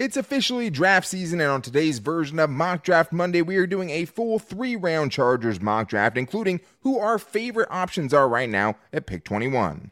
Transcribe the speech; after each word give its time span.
It's 0.00 0.16
officially 0.16 0.70
draft 0.70 1.06
season, 1.06 1.42
and 1.42 1.50
on 1.50 1.60
today's 1.60 1.98
version 1.98 2.38
of 2.38 2.48
Mock 2.48 2.82
Draft 2.84 3.12
Monday, 3.12 3.42
we 3.42 3.58
are 3.58 3.66
doing 3.66 3.90
a 3.90 4.06
full 4.06 4.38
three 4.38 4.74
round 4.74 5.12
Chargers 5.12 5.60
mock 5.60 5.90
draft, 5.90 6.16
including 6.16 6.62
who 6.80 6.98
our 6.98 7.18
favorite 7.18 7.68
options 7.70 8.14
are 8.14 8.26
right 8.26 8.48
now 8.48 8.76
at 8.94 9.04
pick 9.04 9.24
21. 9.24 9.90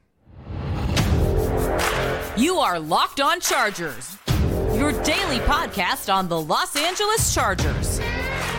You 2.38 2.56
are 2.56 2.80
Locked 2.80 3.20
On 3.20 3.38
Chargers, 3.38 4.16
your 4.72 4.92
daily 5.02 5.40
podcast 5.40 6.10
on 6.10 6.26
the 6.26 6.40
Los 6.40 6.74
Angeles 6.74 7.34
Chargers, 7.34 8.00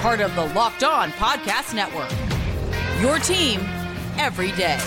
part 0.02 0.20
of 0.20 0.36
the 0.36 0.46
Locked 0.54 0.84
On 0.84 1.10
Podcast 1.14 1.74
Network. 1.74 2.12
Your 3.02 3.18
team 3.18 3.62
every 4.20 4.52
day. 4.52 4.78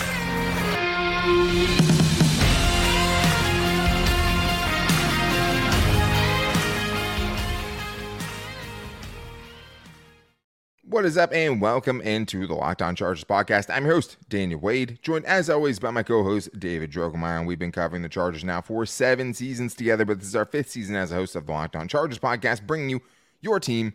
What 10.93 11.05
is 11.05 11.17
up, 11.17 11.33
and 11.33 11.59
welcome 11.59 12.01
into 12.01 12.45
the 12.45 12.53
Locked 12.53 12.83
On 12.83 12.95
Chargers 12.95 13.23
podcast. 13.23 13.75
I'm 13.75 13.83
your 13.83 13.95
host, 13.95 14.15
Daniel 14.29 14.59
Wade, 14.59 14.99
joined 15.01 15.25
as 15.25 15.49
always 15.49 15.79
by 15.79 15.89
my 15.89 16.03
co 16.03 16.23
host, 16.23 16.49
David 16.59 16.91
Drogemeyer. 16.91 17.39
And 17.39 17.47
we've 17.47 17.57
been 17.57 17.71
covering 17.71 18.03
the 18.03 18.09
Chargers 18.09 18.43
now 18.43 18.61
for 18.61 18.85
seven 18.85 19.33
seasons 19.33 19.73
together, 19.73 20.05
but 20.05 20.19
this 20.19 20.27
is 20.27 20.35
our 20.35 20.45
fifth 20.45 20.69
season 20.69 20.95
as 20.95 21.11
a 21.11 21.15
host 21.15 21.35
of 21.35 21.47
the 21.47 21.51
Locked 21.51 21.75
On 21.75 21.87
Chargers 21.87 22.19
podcast, 22.19 22.67
bringing 22.67 22.91
you 22.91 23.01
your 23.41 23.59
team 23.59 23.93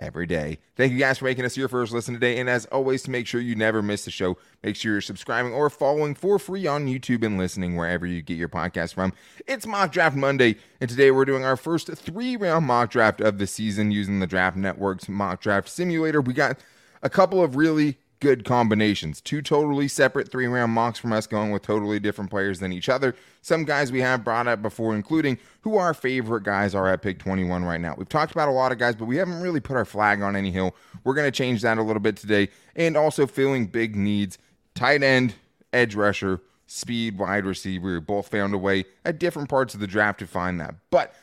every 0.00 0.26
day. 0.26 0.58
Thank 0.76 0.92
you 0.92 0.98
guys 0.98 1.18
for 1.18 1.26
making 1.26 1.44
us 1.44 1.56
your 1.56 1.68
first 1.68 1.92
listen 1.92 2.14
today. 2.14 2.38
And 2.40 2.48
as 2.48 2.66
always, 2.66 3.02
to 3.04 3.10
make 3.10 3.26
sure 3.26 3.40
you 3.40 3.54
never 3.54 3.82
miss 3.82 4.04
the 4.04 4.10
show, 4.10 4.36
make 4.64 4.74
sure 4.74 4.92
you're 4.92 5.00
subscribing 5.00 5.52
or 5.52 5.70
following 5.70 6.14
for 6.14 6.38
free 6.38 6.66
on 6.66 6.86
YouTube 6.86 7.24
and 7.24 7.38
listening 7.38 7.76
wherever 7.76 8.06
you 8.06 8.22
get 8.22 8.38
your 8.38 8.48
podcast 8.48 8.94
from. 8.94 9.12
It's 9.46 9.66
Mock 9.66 9.92
Draft 9.92 10.16
Monday, 10.16 10.56
and 10.80 10.90
today 10.90 11.10
we're 11.10 11.24
doing 11.24 11.44
our 11.44 11.56
first 11.56 11.92
three 11.92 12.36
round 12.36 12.66
mock 12.66 12.90
draft 12.90 13.20
of 13.20 13.38
the 13.38 13.46
season 13.46 13.90
using 13.92 14.20
the 14.20 14.26
Draft 14.26 14.56
Network's 14.56 15.08
mock 15.08 15.40
draft 15.40 15.68
simulator. 15.68 16.20
We 16.20 16.32
got 16.32 16.58
a 17.02 17.10
couple 17.10 17.42
of 17.42 17.56
really 17.56 17.98
good 18.20 18.44
combinations. 18.44 19.20
Two 19.20 19.42
totally 19.42 19.88
separate 19.88 20.30
three 20.30 20.46
round 20.46 20.72
mocks 20.72 20.98
from 20.98 21.12
us 21.12 21.26
going 21.26 21.50
with 21.50 21.62
totally 21.62 21.98
different 21.98 22.30
players 22.30 22.60
than 22.60 22.72
each 22.72 22.88
other. 22.88 23.14
Some 23.42 23.64
guys 23.64 23.90
we 23.90 24.00
have 24.00 24.22
brought 24.22 24.46
up 24.46 24.62
before, 24.62 24.94
including 24.94 25.38
who 25.62 25.76
our 25.76 25.94
favorite 25.94 26.44
guys 26.44 26.74
are 26.74 26.86
at 26.88 27.02
pick 27.02 27.18
21 27.18 27.64
right 27.64 27.80
now. 27.80 27.94
We've 27.96 28.08
talked 28.08 28.32
about 28.32 28.48
a 28.48 28.52
lot 28.52 28.72
of 28.72 28.78
guys, 28.78 28.94
but 28.94 29.06
we 29.06 29.16
haven't 29.16 29.40
really 29.40 29.60
put 29.60 29.76
our 29.76 29.84
flag 29.84 30.22
on 30.22 30.36
any 30.36 30.50
hill. 30.50 30.76
We're 31.02 31.14
going 31.14 31.26
to 31.26 31.36
change 31.36 31.62
that 31.62 31.78
a 31.78 31.82
little 31.82 32.00
bit 32.00 32.16
today 32.16 32.50
and 32.76 32.96
also 32.96 33.26
filling 33.26 33.66
big 33.66 33.96
needs 33.96 34.38
tight 34.74 35.02
end, 35.02 35.34
edge 35.72 35.94
rusher, 35.94 36.40
speed, 36.66 37.18
wide 37.18 37.44
receiver. 37.44 38.00
Both 38.00 38.28
found 38.28 38.54
a 38.54 38.58
way 38.58 38.84
at 39.04 39.18
different 39.18 39.48
parts 39.48 39.74
of 39.74 39.80
the 39.80 39.86
draft 39.86 40.20
to 40.20 40.26
find 40.26 40.60
that. 40.60 40.74
But 40.90 41.14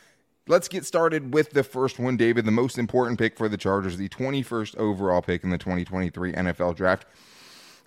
Let's 0.49 0.69
get 0.69 0.85
started 0.85 1.33
with 1.33 1.51
the 1.51 1.63
first 1.63 1.99
one, 1.99 2.15
David. 2.15 2.45
The 2.45 2.51
most 2.51 2.77
important 2.77 3.19
pick 3.19 3.37
for 3.37 3.49
the 3.49 3.57
Chargers, 3.57 3.97
the 3.97 4.07
21st 4.07 4.77
overall 4.77 5.21
pick 5.21 5.43
in 5.43 5.49
the 5.49 5.57
2023 5.57 6.31
NFL 6.31 6.75
draft. 6.75 7.05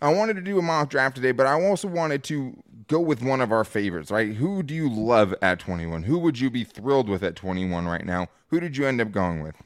I 0.02 0.12
wanted 0.12 0.36
to 0.36 0.42
do 0.42 0.58
a 0.58 0.62
mock 0.62 0.90
draft 0.90 1.16
today, 1.16 1.32
but 1.32 1.46
I 1.46 1.60
also 1.60 1.88
wanted 1.88 2.22
to 2.24 2.62
go 2.86 3.00
with 3.00 3.22
one 3.22 3.40
of 3.40 3.50
our 3.50 3.64
favorites, 3.64 4.10
right? 4.10 4.34
Who 4.34 4.62
do 4.62 4.74
you 4.74 4.90
love 4.92 5.34
at 5.40 5.58
21? 5.58 6.02
Who 6.02 6.18
would 6.18 6.38
you 6.38 6.50
be 6.50 6.64
thrilled 6.64 7.08
with 7.08 7.22
at 7.22 7.34
21 7.34 7.86
right 7.86 8.04
now? 8.04 8.28
Who 8.48 8.60
did 8.60 8.76
you 8.76 8.86
end 8.86 9.00
up 9.00 9.10
going 9.10 9.42
with? 9.42 9.56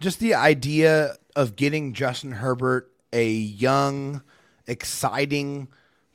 Just 0.00 0.18
the 0.18 0.34
idea 0.34 1.16
of 1.36 1.56
getting 1.56 1.92
Justin 1.92 2.32
Herbert, 2.32 2.90
a 3.12 3.28
young, 3.28 4.22
exciting 4.66 5.68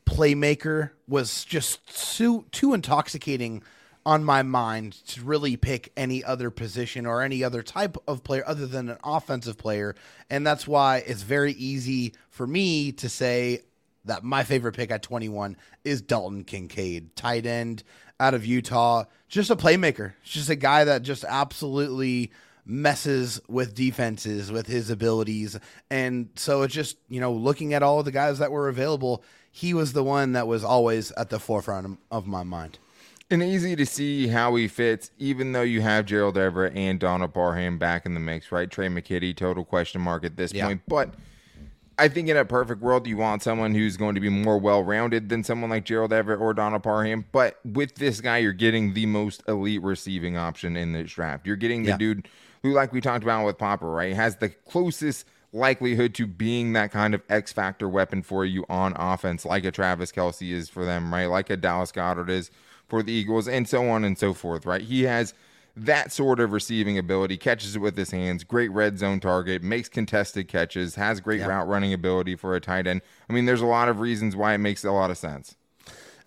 playmaker, 0.06 0.92
was 1.08 1.44
just 1.44 2.16
too, 2.16 2.46
too 2.52 2.74
intoxicating 2.74 3.62
on 4.06 4.24
my 4.24 4.44
mind 4.44 4.94
to 5.08 5.22
really 5.22 5.56
pick 5.56 5.92
any 5.96 6.24
other 6.24 6.50
position 6.50 7.06
or 7.06 7.22
any 7.22 7.44
other 7.44 7.64
type 7.64 7.98
of 8.08 8.24
player 8.24 8.44
other 8.46 8.68
than 8.68 8.90
an 8.90 8.98
offensive 9.04 9.58
player. 9.58 9.96
And 10.30 10.46
that's 10.46 10.68
why 10.68 11.04
it's 11.08 11.22
very 11.22 11.54
easy 11.54 12.14
for 12.30 12.46
me 12.46 12.92
to 12.94 13.08
say 13.08 13.62
that 14.06 14.24
my 14.24 14.44
favorite 14.44 14.76
pick 14.76 14.92
at 14.92 15.02
21 15.02 15.56
is 15.86 16.02
Dalton 16.02 16.44
Kincaid, 16.44 17.16
tight 17.16 17.46
end 17.46 17.84
out 18.20 18.34
of 18.34 18.46
Utah. 18.46 19.06
Just 19.30 19.50
a 19.50 19.56
playmaker, 19.56 20.14
just 20.24 20.50
a 20.50 20.56
guy 20.56 20.84
that 20.84 21.04
just 21.04 21.24
absolutely 21.24 22.32
messes 22.66 23.42
with 23.48 23.76
defenses 23.76 24.52
with 24.52 24.68
his 24.68 24.90
abilities. 24.90 25.58
And 25.90 26.30
so 26.36 26.62
it's 26.64 26.74
just, 26.74 26.98
you 27.10 27.20
know, 27.20 27.32
looking 27.32 27.74
at 27.74 27.84
all 27.84 28.00
of 28.00 28.06
the 28.06 28.12
guys 28.12 28.40
that 28.40 28.52
were 28.52 28.70
available, 28.70 29.24
he 29.52 29.74
was 29.74 29.94
the 29.94 30.04
one 30.04 30.34
that 30.34 30.48
was 30.48 30.64
always 30.64 31.12
at 31.14 31.30
the 31.30 31.40
forefront 31.40 32.00
of 32.12 32.28
my 32.28 32.44
mind 32.44 32.80
and 33.34 33.44
easy 33.44 33.76
to 33.76 33.86
see 33.86 34.28
how 34.28 34.56
he 34.56 34.68
fits, 34.68 35.12
even 35.18 35.52
though 35.52 35.64
you 35.64 35.82
have 35.82 36.06
Gerald 36.06 36.38
Everett 36.38 36.76
and 36.76 37.00
Donald 37.00 37.34
Parham 37.34 37.78
back 37.78 38.06
in 38.06 38.14
the 38.14 38.20
mix, 38.20 38.52
right? 38.52 38.70
Trey 38.70 38.88
McKitty, 38.88 39.36
total 39.36 39.66
question 39.66 40.02
mark 40.02 40.24
at 40.24 40.38
this 40.38 40.54
yeah. 40.54 40.68
point. 40.68 40.82
But 40.88 41.16
I 41.98 42.08
think 42.08 42.30
in 42.30 42.38
a 42.38 42.46
perfect 42.46 42.82
world, 42.82 43.08
you 43.08 43.18
want 43.18 43.42
someone 43.42 43.74
who's 43.74 43.98
going 43.98 44.16
to 44.16 44.22
be 44.22 44.30
more 44.30 44.58
well 44.58 44.84
rounded 44.84 45.30
than 45.30 45.44
someone 45.44 45.70
like 45.70 45.84
Gerald 45.84 46.14
Everett 46.14 46.40
or 46.40 46.54
Donald 46.54 46.84
Parham. 46.84 47.26
But 47.32 47.60
with 47.66 47.96
this 47.96 48.22
guy, 48.22 48.38
you're 48.38 48.54
getting 48.54 48.94
the 48.94 49.08
most 49.08 49.44
elite 49.48 49.82
receiving 49.82 50.38
option 50.38 50.78
in 50.78 50.94
this 50.94 51.12
draft. 51.12 51.48
You're 51.48 51.56
getting 51.56 51.84
the 51.84 51.90
yeah. 51.90 51.98
dude 51.98 52.28
who, 52.62 52.72
like 52.72 52.94
we 52.94 53.02
talked 53.02 53.24
about 53.24 53.46
with 53.46 53.58
Popper, 53.58 53.90
right, 53.90 54.16
has 54.16 54.38
the 54.38 54.50
closest 54.50 55.26
likelihood 55.52 56.14
to 56.16 56.26
being 56.26 56.74
that 56.74 56.92
kind 56.92 57.14
of 57.14 57.22
X 57.30 57.52
factor 57.52 57.88
weapon 57.90 58.22
for 58.22 58.46
you 58.46 58.66
on 58.70 58.94
offense, 58.96 59.46
like 59.46 59.66
a 59.66 59.72
Travis 59.72 60.12
Kelce 60.12 60.52
is 60.52 60.70
for 60.70 60.86
them, 60.86 61.14
right? 61.14 61.28
Like 61.28 61.50
a 61.50 61.58
Dallas 61.58 61.92
Goedert 61.92 62.30
is 62.30 62.50
for 62.88 63.04
the 63.04 63.12
Eagles, 63.12 63.48
and 63.48 63.68
so 63.68 63.90
on 63.90 64.04
and 64.04 64.18
so 64.18 64.34
forth, 64.34 64.66
right? 64.66 64.82
He 64.82 65.04
has 65.04 65.34
that 65.76 66.12
sort 66.12 66.40
of 66.40 66.52
receiving 66.52 66.98
ability, 66.98 67.38
catches 67.38 67.76
it 67.76 67.80
with 67.80 67.98
his 67.98 68.12
hands, 68.12 68.44
great 68.44 68.72
red 68.72 69.00
zone 69.00 69.20
target, 69.20 69.64
makes 69.64 69.90
contested 69.90 70.48
catches, 70.48 70.96
has 70.96 71.20
great 71.20 71.40
yep. 71.40 71.50
route 71.50 71.68
running 71.68 71.94
ability 71.94 72.36
for 72.36 72.56
a 72.56 72.60
tight 72.60 72.86
end. 72.86 73.02
I 73.30 73.34
mean, 73.34 73.46
there's 73.46 73.62
a 73.62 73.66
lot 73.66 73.90
of 73.90 74.00
reasons 74.00 74.36
why 74.36 74.54
it 74.54 74.60
makes 74.60 74.84
a 74.84 74.92
lot 74.92 75.10
of 75.10 75.18
sense. 75.18 75.56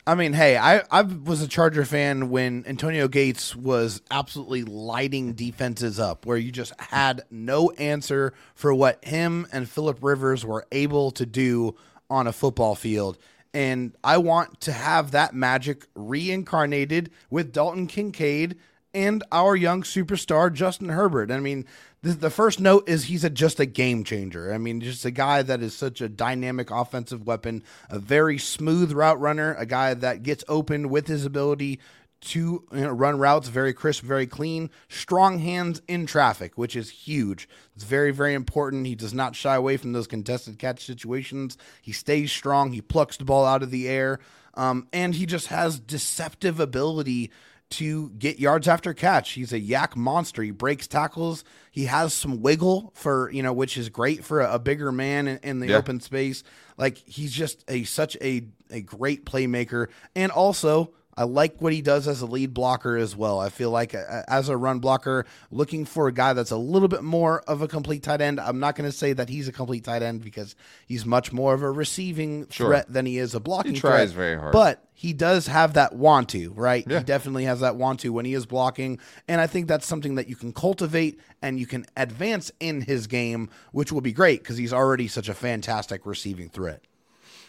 I 0.08 0.14
mean, 0.14 0.34
hey, 0.34 0.56
I, 0.56 0.82
I 0.90 1.02
was 1.02 1.42
a 1.42 1.48
Charger 1.48 1.84
fan 1.84 2.30
when 2.30 2.64
Antonio 2.68 3.08
Gates 3.08 3.56
was 3.56 4.02
absolutely 4.08 4.62
lighting 4.62 5.32
defenses 5.32 5.98
up, 5.98 6.26
where 6.26 6.36
you 6.36 6.52
just 6.52 6.80
had 6.80 7.22
no 7.28 7.70
answer 7.70 8.32
for 8.54 8.72
what 8.72 9.04
him 9.04 9.48
and 9.52 9.68
Philip 9.68 9.98
Rivers 10.02 10.44
were 10.44 10.64
able 10.70 11.10
to 11.10 11.26
do 11.26 11.74
on 12.08 12.28
a 12.28 12.32
football 12.32 12.76
field. 12.76 13.18
And 13.54 13.94
I 14.04 14.18
want 14.18 14.60
to 14.62 14.72
have 14.72 15.12
that 15.12 15.34
magic 15.34 15.86
reincarnated 15.94 17.10
with 17.30 17.52
Dalton 17.52 17.86
Kincaid 17.86 18.56
and 18.92 19.22
our 19.30 19.54
young 19.54 19.82
superstar, 19.82 20.52
Justin 20.52 20.88
Herbert. 20.88 21.30
I 21.30 21.38
mean, 21.38 21.66
the, 22.02 22.12
the 22.12 22.30
first 22.30 22.60
note 22.60 22.88
is 22.88 23.04
he's 23.04 23.24
a, 23.24 23.30
just 23.30 23.60
a 23.60 23.66
game 23.66 24.04
changer. 24.04 24.52
I 24.52 24.58
mean, 24.58 24.80
just 24.80 25.04
a 25.04 25.10
guy 25.10 25.42
that 25.42 25.60
is 25.60 25.74
such 25.74 26.00
a 26.00 26.08
dynamic 26.08 26.70
offensive 26.70 27.26
weapon, 27.26 27.62
a 27.90 27.98
very 27.98 28.38
smooth 28.38 28.92
route 28.92 29.20
runner, 29.20 29.54
a 29.58 29.66
guy 29.66 29.92
that 29.92 30.22
gets 30.22 30.44
open 30.48 30.88
with 30.88 31.08
his 31.08 31.24
ability 31.24 31.80
to 32.20 32.64
you 32.72 32.80
know, 32.80 32.90
run 32.90 33.18
routes 33.18 33.48
very 33.48 33.72
crisp, 33.72 34.02
very 34.02 34.26
clean, 34.26 34.70
strong 34.88 35.38
hands 35.38 35.82
in 35.86 36.06
traffic, 36.06 36.56
which 36.56 36.74
is 36.74 36.90
huge. 36.90 37.48
It's 37.74 37.84
very, 37.84 38.10
very 38.10 38.34
important. 38.34 38.86
He 38.86 38.94
does 38.94 39.14
not 39.14 39.36
shy 39.36 39.54
away 39.54 39.76
from 39.76 39.92
those 39.92 40.06
contested 40.06 40.58
catch 40.58 40.84
situations. 40.84 41.56
He 41.82 41.92
stays 41.92 42.32
strong. 42.32 42.72
He 42.72 42.80
plucks 42.80 43.16
the 43.16 43.24
ball 43.24 43.44
out 43.44 43.62
of 43.62 43.70
the 43.70 43.88
air. 43.88 44.18
Um, 44.54 44.88
and 44.92 45.14
he 45.14 45.26
just 45.26 45.48
has 45.48 45.78
deceptive 45.78 46.58
ability 46.58 47.30
to 47.68 48.10
get 48.10 48.38
yards 48.38 48.68
after 48.68 48.94
catch. 48.94 49.32
He's 49.32 49.52
a 49.52 49.60
YAC 49.60 49.96
monster. 49.96 50.42
He 50.42 50.52
breaks 50.52 50.86
tackles. 50.86 51.44
He 51.70 51.86
has 51.86 52.14
some 52.14 52.40
wiggle 52.40 52.92
for, 52.94 53.30
you 53.30 53.42
know, 53.42 53.52
which 53.52 53.76
is 53.76 53.88
great 53.88 54.24
for 54.24 54.40
a, 54.40 54.54
a 54.54 54.58
bigger 54.58 54.92
man 54.92 55.26
in, 55.26 55.38
in 55.42 55.60
the 55.60 55.68
yeah. 55.68 55.76
open 55.76 56.00
space. 56.00 56.44
Like 56.76 56.98
he's 56.98 57.32
just 57.32 57.64
a 57.68 57.84
such 57.84 58.16
a 58.20 58.46
a 58.70 58.80
great 58.80 59.26
playmaker 59.26 59.88
and 60.14 60.30
also 60.30 60.92
I 61.16 61.24
like 61.24 61.60
what 61.60 61.72
he 61.72 61.80
does 61.80 62.06
as 62.06 62.20
a 62.20 62.26
lead 62.26 62.52
blocker 62.52 62.96
as 62.96 63.16
well. 63.16 63.40
I 63.40 63.48
feel 63.48 63.70
like 63.70 63.94
uh, 63.94 64.22
as 64.28 64.50
a 64.50 64.56
run 64.56 64.80
blocker, 64.80 65.24
looking 65.50 65.86
for 65.86 66.08
a 66.08 66.12
guy 66.12 66.34
that's 66.34 66.50
a 66.50 66.56
little 66.56 66.88
bit 66.88 67.02
more 67.02 67.40
of 67.42 67.62
a 67.62 67.68
complete 67.68 68.02
tight 68.02 68.20
end. 68.20 68.38
I'm 68.38 68.60
not 68.60 68.76
going 68.76 68.88
to 68.88 68.96
say 68.96 69.14
that 69.14 69.30
he's 69.30 69.48
a 69.48 69.52
complete 69.52 69.84
tight 69.84 70.02
end 70.02 70.22
because 70.22 70.54
he's 70.86 71.06
much 71.06 71.32
more 71.32 71.54
of 71.54 71.62
a 71.62 71.70
receiving 71.70 72.46
sure. 72.50 72.68
threat 72.68 72.92
than 72.92 73.06
he 73.06 73.16
is 73.16 73.34
a 73.34 73.40
blocking 73.40 73.74
he 73.74 73.80
tries 73.80 74.12
threat. 74.12 74.16
very 74.16 74.38
hard. 74.38 74.52
But 74.52 74.84
he 74.92 75.14
does 75.14 75.46
have 75.46 75.74
that 75.74 75.94
want 75.94 76.28
to, 76.30 76.52
right? 76.52 76.84
Yeah. 76.86 76.98
He 76.98 77.04
definitely 77.04 77.44
has 77.44 77.60
that 77.60 77.76
want 77.76 78.00
to 78.00 78.12
when 78.12 78.26
he 78.26 78.34
is 78.34 78.44
blocking. 78.44 78.98
And 79.26 79.40
I 79.40 79.46
think 79.46 79.68
that's 79.68 79.86
something 79.86 80.16
that 80.16 80.28
you 80.28 80.36
can 80.36 80.52
cultivate 80.52 81.18
and 81.40 81.58
you 81.58 81.66
can 81.66 81.86
advance 81.96 82.50
in 82.60 82.82
his 82.82 83.06
game, 83.06 83.48
which 83.72 83.90
will 83.90 84.02
be 84.02 84.12
great 84.12 84.42
because 84.42 84.58
he's 84.58 84.72
already 84.72 85.08
such 85.08 85.30
a 85.30 85.34
fantastic 85.34 86.04
receiving 86.04 86.50
threat. 86.50 86.82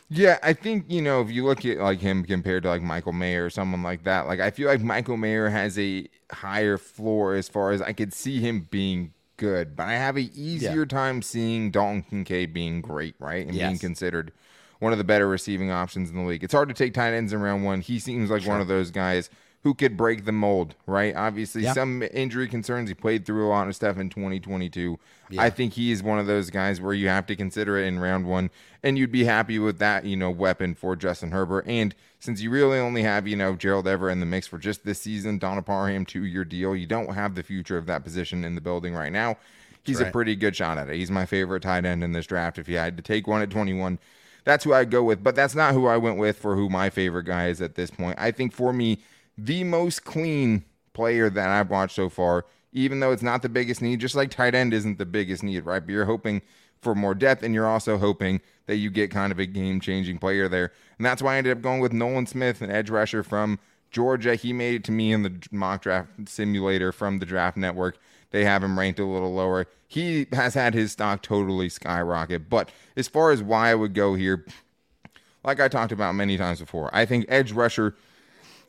Yeah, 0.10 0.40
I 0.42 0.54
think 0.54 0.86
you 0.88 1.02
know 1.02 1.22
if 1.22 1.30
you 1.30 1.44
look 1.46 1.66
at 1.66 1.78
like 1.78 2.00
him 2.00 2.24
compared 2.24 2.64
to 2.64 2.70
like 2.70 2.82
Michael 2.82 3.12
Mayer 3.12 3.46
or 3.46 3.50
someone 3.50 3.84
like 3.84 4.04
that, 4.04 4.28
like 4.28 4.40
I 4.40 4.52
feel 4.52 4.68
like 4.68 4.82
Michael 4.82 5.18
Mayer 5.18 5.50
has 5.50 5.78
a 5.78 6.08
higher 6.32 6.78
floor 6.78 7.36
as 7.36 7.50
far 7.50 7.72
as 7.72 7.82
I 7.82 7.92
could 7.92 8.14
see 8.14 8.40
him 8.40 8.68
being 8.72 9.14
good, 9.36 9.76
but 9.76 9.84
I 9.88 9.94
have 9.94 10.16
an 10.16 10.30
easier 10.34 10.80
yeah. 10.82 10.86
time 10.86 11.22
seeing 11.22 11.72
Dalton 11.72 12.04
Kincaid 12.04 12.54
being 12.54 12.82
great, 12.82 13.16
right, 13.20 13.46
and 13.46 13.56
yes. 13.56 13.68
being 13.68 13.80
considered 13.80 14.32
one 14.80 14.92
of 14.92 14.98
the 14.98 15.04
better 15.04 15.28
receiving 15.28 15.72
options 15.72 16.10
in 16.10 16.16
the 16.16 16.24
league. 16.24 16.44
It's 16.44 16.54
hard 16.54 16.70
to 16.70 16.76
take 16.76 16.94
tight 16.94 17.14
ends 17.14 17.34
in 17.34 17.42
round 17.42 17.66
one. 17.66 17.82
He 17.82 18.00
seems 18.00 18.30
like 18.30 18.44
sure. 18.44 18.52
one 18.52 18.62
of 18.62 18.68
those 18.68 18.92
guys 18.92 19.30
who 19.68 19.74
could 19.74 19.98
break 19.98 20.24
the 20.24 20.32
mold, 20.32 20.76
right? 20.86 21.14
Obviously, 21.14 21.64
Yeah. 21.64 21.74
some 21.74 22.02
injury 22.14 22.48
concerns. 22.48 22.88
He 22.88 22.96
played 22.96 23.26
through 23.26 23.46
a 23.46 23.50
lot 23.50 23.68
of 23.68 23.76
stuff 23.76 23.98
in 23.98 24.10
2022. 24.10 24.98
I 25.38 25.50
think 25.50 25.74
he 25.74 25.92
is 25.92 26.02
one 26.02 26.20
of 26.20 26.26
those 26.26 26.50
guys 26.50 26.80
where 26.80 26.94
you 26.94 27.10
have 27.10 27.26
to 27.26 27.36
consider 27.36 27.78
it 27.78 27.86
in 27.86 28.00
round 28.00 28.26
one, 28.28 28.50
and 28.82 28.98
you'd 28.98 29.12
be 29.12 29.26
happy 29.26 29.60
with 29.60 29.78
that, 29.80 30.06
you 30.06 30.16
know, 30.16 30.30
weapon 30.30 30.74
for 30.74 30.96
Justin 30.96 31.32
Herbert. 31.32 31.66
And 31.68 31.94
since 32.18 32.40
you 32.40 32.50
really 32.50 32.80
only 32.80 33.04
have, 33.04 33.28
you 33.28 33.36
know, 33.36 33.56
Gerald 33.58 33.90
Ever 33.90 34.10
in 34.10 34.22
the 34.22 34.26
mix 34.26 34.48
for 34.48 34.58
just 34.58 34.86
this 34.86 35.02
season, 35.02 35.38
Donna 35.38 35.62
Parham 35.62 36.06
two 36.06 36.24
year 36.24 36.46
deal, 36.46 36.74
you 36.74 36.88
don't 36.88 37.14
have 37.14 37.36
the 37.36 37.44
future 37.44 37.76
of 37.78 37.88
that 37.88 38.06
position 38.06 38.46
in 38.46 38.56
the 38.56 38.62
building 38.62 38.94
right 38.94 39.12
now. 39.12 39.36
He's 39.84 40.00
a 40.00 40.06
pretty 40.06 40.38
good 40.38 40.56
shot 40.56 40.78
at 40.78 40.88
it. 40.88 40.96
He's 40.96 41.12
my 41.12 41.26
favorite 41.26 41.64
tight 41.64 41.84
end 41.84 42.06
in 42.06 42.14
this 42.14 42.26
draft. 42.26 42.58
If 42.58 42.70
you 42.70 42.78
had 42.78 42.96
to 42.96 43.04
take 43.04 43.28
one 43.28 43.42
at 43.42 43.50
21, 43.50 44.00
that's 44.46 44.64
who 44.64 44.74
I'd 44.74 44.92
go 44.92 45.04
with. 45.04 45.22
But 45.22 45.36
that's 45.36 45.56
not 45.56 45.74
who 45.74 45.88
I 45.88 45.98
went 45.98 46.18
with 46.18 46.38
for 46.38 46.56
who 46.56 46.70
my 46.70 46.90
favorite 46.90 47.26
guy 47.26 47.48
is 47.50 47.62
at 47.62 47.76
this 47.76 47.92
point. 47.92 48.16
I 48.18 48.32
think 48.32 48.54
for 48.54 48.72
me, 48.72 49.00
the 49.38 49.64
most 49.64 50.04
clean 50.04 50.66
player 50.94 51.30
that 51.30 51.50
I've 51.50 51.70
watched 51.70 51.96
so 51.96 52.10
far, 52.10 52.46
even 52.74 53.00
though 53.00 53.12
it's 53.12 53.22
not 53.24 53.42
the 53.42 53.50
biggest 53.50 53.82
need, 53.82 54.00
just 54.00 54.16
like 54.16 54.32
tight 54.32 54.56
end 54.56 54.74
isn't 54.74 54.98
the 54.98 55.06
biggest 55.06 55.44
need, 55.44 55.62
right? 55.62 55.86
But 55.86 55.92
you're 55.92 56.06
hoping 56.06 56.42
for 56.82 56.96
more 56.96 57.16
depth, 57.16 57.44
and 57.44 57.54
you're 57.54 57.68
also 57.68 57.98
hoping 57.98 58.42
that 58.68 58.78
you 58.78 58.90
get 58.90 59.12
kind 59.12 59.32
of 59.32 59.40
a 59.40 59.46
game 59.46 59.80
changing 59.80 60.18
player 60.18 60.48
there. 60.48 60.72
And 60.98 61.06
that's 61.06 61.22
why 61.22 61.36
I 61.36 61.38
ended 61.38 61.56
up 61.58 61.62
going 61.62 61.82
with 61.82 61.94
Nolan 61.94 62.28
Smith, 62.28 62.62
an 62.62 62.70
edge 62.70 62.90
rusher 62.90 63.24
from 63.24 63.60
Georgia. 63.92 64.36
He 64.36 64.54
made 64.54 64.76
it 64.76 64.84
to 64.86 64.92
me 64.92 65.12
in 65.12 65.24
the 65.24 65.34
mock 65.52 65.82
draft 65.82 66.10
simulator 66.26 66.92
from 66.92 67.20
the 67.20 67.26
draft 67.26 67.58
network. 67.58 67.98
They 68.32 68.44
have 68.44 68.64
him 68.64 68.78
ranked 68.78 69.00
a 69.00 69.06
little 69.06 69.34
lower. 69.34 69.68
He 69.88 70.28
has 70.34 70.54
had 70.54 70.74
his 70.74 70.92
stock 70.92 71.22
totally 71.22 71.70
skyrocket. 71.70 72.50
But 72.50 72.70
as 72.96 73.08
far 73.08 73.32
as 73.32 73.42
why 73.42 73.70
I 73.70 73.76
would 73.76 73.94
go 73.94 74.16
here, 74.16 74.46
like 75.44 75.60
I 75.60 75.68
talked 75.70 75.94
about 75.94 76.14
many 76.14 76.38
times 76.38 76.60
before, 76.60 76.90
I 76.94 77.06
think 77.06 77.26
edge 77.30 77.54
rusher 77.54 77.96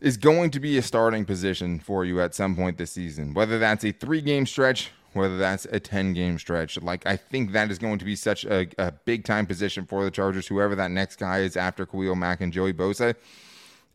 is 0.01 0.17
going 0.17 0.51
to 0.51 0.61
be 0.61 0.79
a 0.79 0.83
starting 0.83 1.25
position 1.25 1.79
for 1.79 2.05
you 2.05 2.21
at 2.21 2.35
some 2.35 2.55
point 2.55 2.79
this 2.79 2.93
season. 2.93 3.35
Whether 3.35 3.59
that's 3.59 3.85
a 3.85 3.93
three 3.93 4.21
game 4.21 4.47
stretch, 4.47 4.91
whether 5.13 5.39
that's 5.39 5.67
a 5.67 5.81
10 5.81 6.13
game 6.13 6.39
stretch. 6.39 6.81
Like, 6.81 7.07
I 7.07 7.17
think 7.17 7.53
that 7.53 7.71
is 7.71 7.79
going 7.79 7.99
to 7.99 8.05
be 8.05 8.17
such 8.17 8.45
a, 8.45 8.69
a 8.79 8.93
big 8.93 9.25
time 9.25 9.47
position 9.47 9.87
for 9.87 10.05
the 10.05 10.11
Chargers, 10.11 10.47
whoever 10.47 10.75
that 10.77 10.91
next 10.91 11.17
guy 11.17 11.41
is 11.41 11.57
after 11.57 11.87
Khalil 11.87 12.15
Mack 12.15 12.41
and 12.41 12.53
Joey 12.53 12.73
Bosa. 12.73 13.15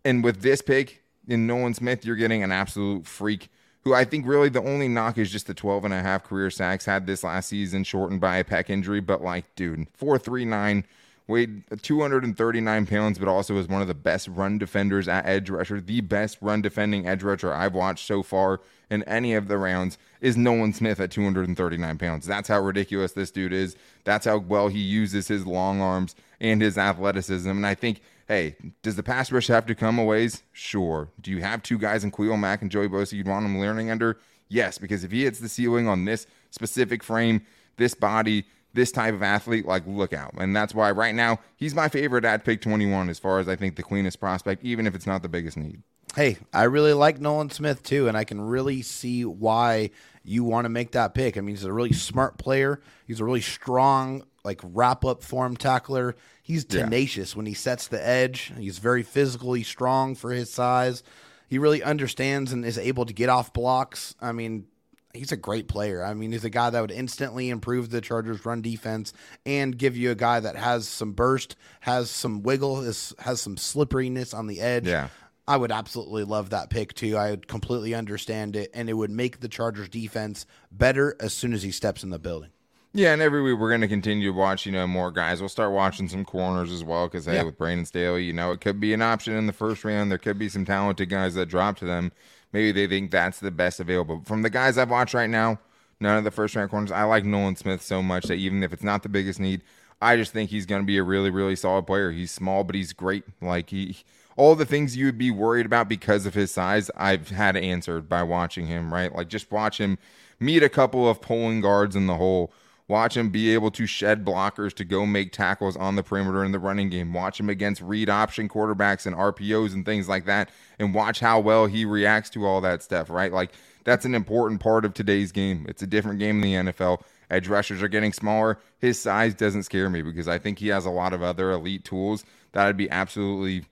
And 0.06 0.24
with 0.24 0.42
this 0.42 0.62
pick 0.62 1.04
in 1.28 1.48
Nolan 1.48 1.74
Smith, 1.74 2.06
you're 2.06 2.16
getting 2.16 2.44
an 2.44 2.52
absolute 2.52 3.08
freak 3.08 3.50
who 3.84 3.94
I 3.94 4.06
think 4.06 4.26
really 4.26 4.50
the 4.50 4.64
only 4.64 4.88
knock 4.88 5.18
is 5.18 5.32
just 5.32 5.48
the 5.48 5.54
12 5.54 5.86
and 5.86 5.94
a 5.94 6.02
half 6.02 6.24
career 6.24 6.50
sacks 6.50 6.86
had 6.86 7.06
this 7.06 7.24
last 7.24 7.50
season, 7.50 7.84
shortened 7.84 8.22
by 8.22 8.38
a 8.38 8.44
pec 8.44 8.70
injury. 8.70 9.02
But 9.02 9.22
like, 9.22 9.54
dude, 9.56 9.88
439, 9.94 10.86
weighed 11.28 11.64
239 11.82 12.86
pounds, 12.86 13.18
but 13.18 13.28
also 13.28 13.54
was 13.54 13.68
one 13.68 13.82
of 13.82 13.88
the 13.88 13.94
best 13.94 14.28
run 14.28 14.58
defenders 14.58 15.08
at 15.08 15.26
edge 15.26 15.50
rusher. 15.50 15.80
The 15.80 16.02
best 16.02 16.38
run 16.42 16.62
defending 16.62 17.08
edge 17.08 17.24
rusher 17.24 17.54
I've 17.54 17.74
watched 17.74 18.06
so 18.06 18.24
far 18.24 18.62
in 18.90 19.04
any 19.04 19.34
of 19.34 19.48
the 19.48 19.58
rounds 19.58 19.98
is 20.22 20.38
Nolan 20.38 20.74
Smith 20.74 21.00
at 21.00 21.12
239 21.12 21.98
pounds. 21.98 22.26
That's 22.26 22.50
how 22.50 22.60
ridiculous 22.60 23.14
this 23.14 23.32
dude 23.32 23.54
is. 23.54 23.76
That's 24.04 24.26
how 24.26 24.38
well 24.38 24.68
he 24.68 24.80
uses 24.80 25.28
his 25.28 25.48
long 25.48 25.82
arms 25.82 26.16
and 26.40 26.62
his 26.62 26.78
athleticism. 26.78 27.50
And 27.50 27.66
I 27.66 27.76
think 27.76 28.02
hey, 28.28 28.56
does 28.82 28.96
the 28.96 29.04
pass 29.04 29.32
rush 29.32 29.48
have 29.48 29.66
to 29.66 29.76
come 29.76 30.00
a 30.00 30.04
ways? 30.04 30.44
Sure. 30.54 31.10
Do 31.22 31.32
you 31.32 31.42
have 31.42 31.62
two 31.62 31.78
guys 31.78 32.04
in 32.04 32.12
Khalil 32.12 32.38
Mack 32.38 32.62
and 32.62 32.72
Joey 32.72 32.88
Bosa 32.88 33.14
you'd 33.14 33.28
want 33.28 33.46
him 33.46 33.60
learning 33.60 33.92
under? 33.92 34.18
Yes, 34.48 34.78
because 34.78 35.04
if 35.04 35.12
he 35.12 35.24
hits 35.24 35.40
the 35.40 35.50
ceiling 35.50 35.88
on 35.88 36.06
this 36.06 36.28
specific 36.52 37.04
frame, 37.04 37.46
this 37.78 37.94
body, 37.94 38.46
this 38.74 38.92
type 38.92 39.14
of 39.14 39.22
athlete, 39.24 39.66
like 39.66 39.84
look 39.86 40.14
out. 40.14 40.34
And 40.38 40.56
that's 40.56 40.74
why 40.74 40.92
right 40.92 41.14
now 41.16 41.40
he's 41.56 41.76
my 41.76 41.90
favorite 41.90 42.26
at 42.26 42.44
pick 42.44 42.62
21 42.62 43.10
as 43.10 43.20
far 43.20 43.40
as 43.40 43.48
I 43.48 43.56
think 43.56 43.76
the 43.76 43.84
cleanest 43.84 44.20
prospect, 44.20 44.64
even 44.64 44.88
if 44.88 44.96
it's 44.96 45.08
not 45.08 45.22
the 45.22 45.30
biggest 45.30 45.58
need. 45.58 45.84
Hey, 46.16 46.38
I 46.54 46.64
really 46.64 46.94
like 46.94 47.20
Nolan 47.20 47.50
Smith 47.50 47.82
too, 47.82 48.08
and 48.08 48.16
I 48.16 48.24
can 48.24 48.40
really 48.40 48.82
see 48.84 49.26
why 49.26 49.90
you 50.24 50.44
want 50.44 50.66
to 50.66 50.70
make 50.70 50.92
that 50.92 51.14
pick. 51.16 51.38
I 51.38 51.42
mean, 51.42 51.56
he's 51.56 51.64
a 51.66 51.74
really 51.74 51.94
smart 51.94 52.38
player. 52.38 52.82
He's 53.08 53.20
a 53.20 53.26
really 53.26 53.42
strong, 53.42 54.24
like 54.44 54.62
wrap 54.64 55.06
up 55.06 55.24
form 55.24 55.58
tackler. 55.58 56.16
He's 56.42 56.66
Yeah. 56.70 56.84
tenacious 56.84 57.36
when 57.36 57.46
he 57.46 57.54
sets 57.56 57.88
the 57.88 58.06
edge. 58.06 58.54
He's 58.58 58.78
very 58.78 59.02
physically 59.02 59.64
strong 59.64 60.14
for 60.14 60.32
his 60.32 60.52
size. 60.52 61.02
He 61.48 61.58
really 61.58 61.82
understands 61.84 62.52
and 62.52 62.64
is 62.66 62.78
able 62.78 63.06
to 63.06 63.14
get 63.14 63.30
off 63.30 63.52
blocks. 63.54 64.16
I 64.22 64.32
mean, 64.34 64.66
he's 65.14 65.32
a 65.32 65.38
great 65.38 65.68
player. 65.68 66.04
I 66.04 66.14
mean, 66.14 66.32
he's 66.32 66.44
a 66.44 66.50
guy 66.50 66.70
that 66.70 66.82
would 66.82 66.92
instantly 66.92 67.50
improve 67.50 67.90
the 67.90 68.02
Chargers' 68.02 68.46
run 68.46 68.62
defense 68.62 69.14
and 69.46 69.78
give 69.78 69.96
you 69.96 70.12
a 70.12 70.16
guy 70.16 70.40
that 70.40 70.56
has 70.56 70.88
some 70.88 71.14
burst, 71.14 71.56
has 71.82 72.10
some 72.10 72.42
wiggle, 72.42 72.82
has, 72.82 73.14
has 73.20 73.40
some 73.40 73.58
slipperiness 73.58 74.34
on 74.34 74.48
the 74.48 74.60
edge. 74.60 74.88
Yeah. 74.88 75.10
I 75.48 75.58
would 75.58 75.72
absolutely 75.72 76.24
love 76.24 76.52
that 76.52 76.70
pick 76.70 76.94
too. 76.94 77.18
I 77.18 77.32
would 77.32 77.48
completely 77.48 77.94
understand 77.94 78.56
it, 78.56 78.72
and 78.74 78.90
it 78.90 78.94
would 78.94 79.12
make 79.12 79.40
the 79.40 79.50
Chargers 79.50 79.90
defense 79.90 80.46
better 80.72 81.16
as 81.20 81.34
soon 81.34 81.54
as 81.54 81.64
he 81.64 81.72
steps 81.72 82.04
in 82.04 82.10
the 82.10 82.20
building. 82.20 82.50
Yeah, 82.96 83.14
and 83.14 83.24
every 83.24 83.42
week 83.42 83.58
we're 83.58 83.70
going 83.70 83.82
to 83.82 83.88
continue 83.88 84.28
to 84.32 84.38
watch, 84.38 84.68
you 84.68 84.72
know, 84.72 84.86
more 84.86 85.12
guys. 85.12 85.40
We'll 85.42 85.50
start 85.50 85.72
watching 85.72 86.08
some 86.08 86.24
corners 86.24 86.72
as 86.72 86.84
well 86.84 87.08
because, 87.08 87.26
hey, 87.26 87.36
Yeah. 87.38 87.44
with 87.44 87.58
Brandon 87.58 87.86
Staley, 87.88 88.24
you 88.24 88.34
know, 88.34 88.52
it 88.52 88.62
could 88.62 88.80
be 88.80 88.94
an 88.94 89.02
option 89.02 89.34
in 89.36 89.48
the 89.48 89.54
first 89.54 89.84
round. 89.84 90.12
There 90.12 90.20
could 90.20 90.38
be 90.38 90.48
some 90.48 90.64
talented 90.64 91.10
guys 91.10 91.34
that 91.34 91.48
drop 91.48 91.78
to 91.80 91.86
them. 91.86 92.12
Maybe 92.52 92.72
they 92.72 92.86
think 92.86 93.10
that's 93.10 93.40
the 93.40 93.50
best 93.50 93.80
available. 93.80 94.22
From 94.26 94.44
the 94.44 94.50
guys 94.52 94.78
I've 94.78 94.92
watched 94.92 95.16
right 95.16 95.30
now, 95.30 95.60
none 96.00 96.20
of 96.20 96.24
the 96.24 96.30
first 96.30 96.56
round 96.56 96.70
corners. 96.70 96.92
I 96.92 97.04
like 97.04 97.26
Nolan 97.26 97.56
Smith 97.56 97.82
so 97.82 98.04
much 98.04 98.26
that 98.26 98.36
even 98.36 98.62
if 98.62 98.72
it's 98.72 98.84
not 98.84 99.02
the 99.02 99.10
biggest 99.10 99.40
need, 99.40 99.64
I 100.00 100.16
just 100.16 100.32
think 100.32 100.52
he's 100.52 100.68
going 100.68 100.84
to 100.84 100.86
be 100.86 101.00
a 101.00 101.04
really, 101.04 101.32
really 101.32 101.56
solid 101.56 101.88
player. 101.88 102.12
He's 102.12 102.30
small, 102.30 102.64
but 102.64 102.76
he's 102.76 102.94
great. 102.94 103.24
Like 103.42 103.72
he, 103.72 103.98
all 104.36 104.54
the 104.54 104.66
things 104.68 104.96
you 104.96 105.06
would 105.06 105.18
be 105.18 105.32
worried 105.32 105.66
about 105.66 105.90
because 105.90 106.28
of 106.28 106.36
his 106.36 106.52
size, 106.52 106.92
I've 106.96 107.30
had 107.30 107.58
answered 107.58 108.08
by 108.08 108.22
watching 108.22 108.68
him. 108.68 108.94
Right, 108.94 109.12
like 109.16 109.30
just 109.30 109.52
watch 109.52 109.80
him 109.80 109.98
meet 110.40 110.62
a 110.62 110.70
couple 110.70 111.10
of 111.10 111.22
pulling 111.22 111.60
guards 111.62 111.96
in 111.96 112.06
the 112.06 112.18
hole. 112.18 112.54
Watch 112.88 113.16
him 113.16 113.30
be 113.30 113.54
able 113.54 113.72
to 113.72 113.86
shed 113.86 114.26
blockers 114.26 114.74
to 114.74 114.84
go 114.84 115.06
make 115.06 115.32
tackles 115.32 115.78
on 115.78 115.96
the 115.96 116.04
perimeter 116.04 116.44
in 116.44 116.52
the 116.52 116.60
running 116.60 116.90
game. 116.90 117.14
Watch 117.14 117.40
him 117.40 117.50
against 117.50 117.82
read 117.82 118.10
option 118.10 118.50
quarterbacks 118.50 119.06
and 119.06 119.16
RPOs 119.16 119.74
and 119.74 119.86
things 119.86 120.10
like 120.10 120.26
that. 120.26 120.50
And 120.80 120.94
watch 120.94 121.22
how 121.22 121.40
well 121.40 121.66
he 121.66 121.86
reacts 121.86 122.30
to 122.32 122.46
all 122.46 122.60
that 122.62 122.84
stuff, 122.84 123.10
right? 123.10 123.32
Like, 123.32 123.52
that's 123.86 124.06
an 124.06 124.16
important 124.16 124.60
part 124.60 124.84
of 124.86 124.94
today's 124.94 125.32
game. 125.32 125.66
It's 125.70 125.82
a 125.82 125.88
different 125.88 126.20
game 126.20 126.44
in 126.44 126.66
the 126.66 126.72
NFL. 126.72 127.02
Edge 127.30 127.48
rushers 127.48 127.82
are 127.82 127.88
getting 127.88 128.14
smaller. 128.14 128.60
His 128.80 129.00
size 129.00 129.34
doesn't 129.34 129.64
scare 129.64 129.90
me 129.90 130.02
because 130.02 130.28
I 130.28 130.38
think 130.38 130.60
he 130.60 130.68
has 130.68 130.86
a 130.86 130.92
lot 130.92 131.14
of 131.14 131.24
other 131.24 131.52
elite 131.52 131.86
tools 131.86 132.26
that 132.52 132.68
I'd 132.68 132.78
be 132.78 132.90
absolutely 132.90 133.66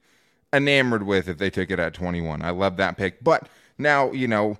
enamored 0.53 1.03
with 1.03 1.27
if 1.27 1.37
they 1.37 1.49
took 1.49 1.69
it 1.69 1.79
at 1.79 1.93
21. 1.93 2.41
I 2.41 2.49
love 2.51 2.77
that 2.77 2.97
pick. 2.97 3.23
But 3.23 3.47
now, 3.77 4.11
you 4.11 4.27
know, 4.27 4.57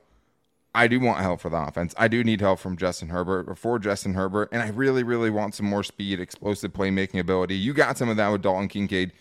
I 0.74 0.88
do 0.88 1.00
want 1.00 1.20
help 1.20 1.42
for 1.42 1.50
the 1.50 1.58
offense. 1.58 1.94
I 1.98 2.08
do 2.08 2.24
need 2.24 2.40
help 2.40 2.60
from 2.60 2.78
Justin 2.78 3.10
Herbert 3.10 3.50
or 3.50 3.56
for 3.56 3.78
Justin 3.78 4.14
Herbert, 4.14 4.50
and 4.52 4.62
I 4.62 4.70
really, 4.70 5.04
really 5.04 5.30
want 5.30 5.54
some 5.54 5.66
more 5.66 5.84
speed, 5.84 6.20
explosive 6.20 6.72
playmaking 6.72 7.20
ability. 7.20 7.56
You 7.56 7.74
got 7.74 7.98
some 7.98 8.08
of 8.08 8.18
that 8.18 8.30
with 8.30 8.42
Dalton 8.42 8.70
Kincaid, 8.70 9.12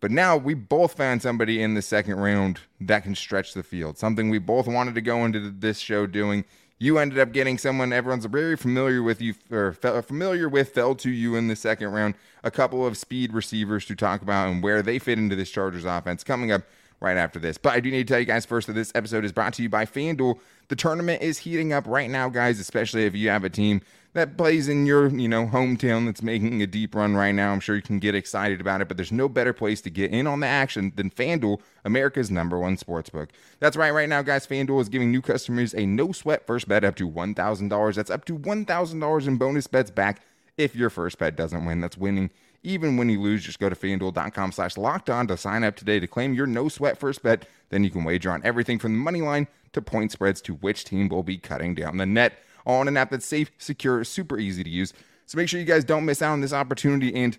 but 0.00 0.12
now 0.12 0.36
we 0.36 0.54
both 0.54 0.94
found 0.94 1.20
somebody 1.20 1.60
in 1.60 1.74
the 1.74 1.82
second 1.82 2.20
round 2.20 2.60
that 2.80 3.02
can 3.02 3.16
stretch 3.16 3.54
the 3.54 3.64
field. 3.64 3.98
Something 3.98 4.30
we 4.30 4.38
both 4.38 4.68
wanted 4.68 4.94
to 4.94 5.00
go 5.00 5.24
into 5.24 5.50
this 5.50 5.80
show 5.80 6.06
doing. 6.06 6.44
You 6.78 6.98
ended 6.98 7.18
up 7.18 7.32
getting 7.32 7.58
someone 7.58 7.92
everyone's 7.92 8.24
very 8.26 8.56
familiar 8.56 9.02
with 9.02 9.20
you 9.20 9.34
or 9.50 9.72
familiar 9.72 10.48
with 10.48 10.68
fell 10.68 10.94
to 10.94 11.10
you 11.10 11.34
in 11.34 11.48
the 11.48 11.56
second 11.56 11.88
round. 11.88 12.14
A 12.44 12.52
couple 12.52 12.86
of 12.86 12.96
speed 12.96 13.32
receivers 13.32 13.84
to 13.86 13.96
talk 13.96 14.22
about 14.22 14.48
and 14.48 14.62
where 14.62 14.80
they 14.80 15.00
fit 15.00 15.18
into 15.18 15.34
this 15.34 15.50
Chargers 15.50 15.84
offense 15.84 16.22
coming 16.22 16.52
up 16.52 16.62
right 17.00 17.16
after 17.16 17.38
this. 17.38 17.58
But 17.58 17.74
I 17.74 17.80
do 17.80 17.90
need 17.90 18.06
to 18.06 18.12
tell 18.12 18.20
you 18.20 18.26
guys 18.26 18.44
first 18.44 18.66
that 18.66 18.72
this 18.72 18.92
episode 18.94 19.24
is 19.24 19.32
brought 19.32 19.52
to 19.54 19.62
you 19.62 19.68
by 19.68 19.84
FanDuel. 19.84 20.38
The 20.68 20.76
tournament 20.76 21.22
is 21.22 21.38
heating 21.38 21.72
up 21.72 21.86
right 21.86 22.10
now, 22.10 22.28
guys, 22.28 22.60
especially 22.60 23.04
if 23.04 23.14
you 23.14 23.28
have 23.28 23.44
a 23.44 23.50
team 23.50 23.80
that 24.14 24.36
plays 24.36 24.68
in 24.68 24.86
your, 24.86 25.08
you 25.08 25.28
know, 25.28 25.46
hometown 25.46 26.06
that's 26.06 26.22
making 26.22 26.60
a 26.62 26.66
deep 26.66 26.94
run 26.94 27.14
right 27.14 27.32
now. 27.32 27.52
I'm 27.52 27.60
sure 27.60 27.76
you 27.76 27.82
can 27.82 27.98
get 27.98 28.14
excited 28.14 28.60
about 28.60 28.80
it, 28.80 28.88
but 28.88 28.96
there's 28.96 29.12
no 29.12 29.28
better 29.28 29.52
place 29.52 29.80
to 29.82 29.90
get 29.90 30.10
in 30.10 30.26
on 30.26 30.40
the 30.40 30.46
action 30.46 30.92
than 30.96 31.10
FanDuel, 31.10 31.60
America's 31.84 32.30
number 32.30 32.58
one 32.58 32.76
sportsbook. 32.76 33.28
That's 33.60 33.76
right, 33.76 33.92
right 33.92 34.08
now, 34.08 34.22
guys, 34.22 34.46
FanDuel 34.46 34.80
is 34.80 34.88
giving 34.88 35.10
new 35.10 35.22
customers 35.22 35.74
a 35.74 35.86
no 35.86 36.12
sweat 36.12 36.46
first 36.46 36.68
bet 36.68 36.84
up 36.84 36.96
to 36.96 37.08
$1,000. 37.08 37.94
That's 37.94 38.10
up 38.10 38.24
to 38.24 38.38
$1,000 38.38 39.26
in 39.26 39.36
bonus 39.36 39.66
bets 39.66 39.90
back 39.90 40.22
if 40.56 40.74
your 40.74 40.90
first 40.90 41.18
bet 41.18 41.36
doesn't 41.36 41.64
win. 41.64 41.80
That's 41.80 41.96
winning 41.96 42.30
even 42.68 42.96
when 42.96 43.08
you 43.08 43.20
lose, 43.20 43.44
just 43.44 43.58
go 43.58 43.68
to 43.68 43.76
fanduel.com 43.76 44.52
slash 44.52 44.76
locked 44.76 45.08
on 45.08 45.26
to 45.28 45.36
sign 45.36 45.64
up 45.64 45.76
today 45.76 45.98
to 46.00 46.06
claim 46.06 46.34
your 46.34 46.46
no 46.46 46.68
sweat 46.68 46.98
first 46.98 47.22
bet. 47.22 47.46
Then 47.70 47.84
you 47.84 47.90
can 47.90 48.04
wager 48.04 48.30
on 48.30 48.42
everything 48.44 48.78
from 48.78 48.92
the 48.92 48.98
money 48.98 49.22
line 49.22 49.48
to 49.72 49.82
point 49.82 50.12
spreads 50.12 50.40
to 50.42 50.54
which 50.54 50.84
team 50.84 51.08
will 51.08 51.22
be 51.22 51.38
cutting 51.38 51.74
down 51.74 51.96
the 51.96 52.06
net. 52.06 52.38
On 52.66 52.86
an 52.86 52.96
app 52.96 53.10
that's 53.10 53.26
safe, 53.26 53.50
secure, 53.58 54.04
super 54.04 54.38
easy 54.38 54.62
to 54.62 54.70
use. 54.70 54.92
So 55.26 55.38
make 55.38 55.48
sure 55.48 55.60
you 55.60 55.66
guys 55.66 55.84
don't 55.84 56.04
miss 56.04 56.22
out 56.22 56.32
on 56.32 56.40
this 56.40 56.52
opportunity 56.52 57.14
and 57.14 57.38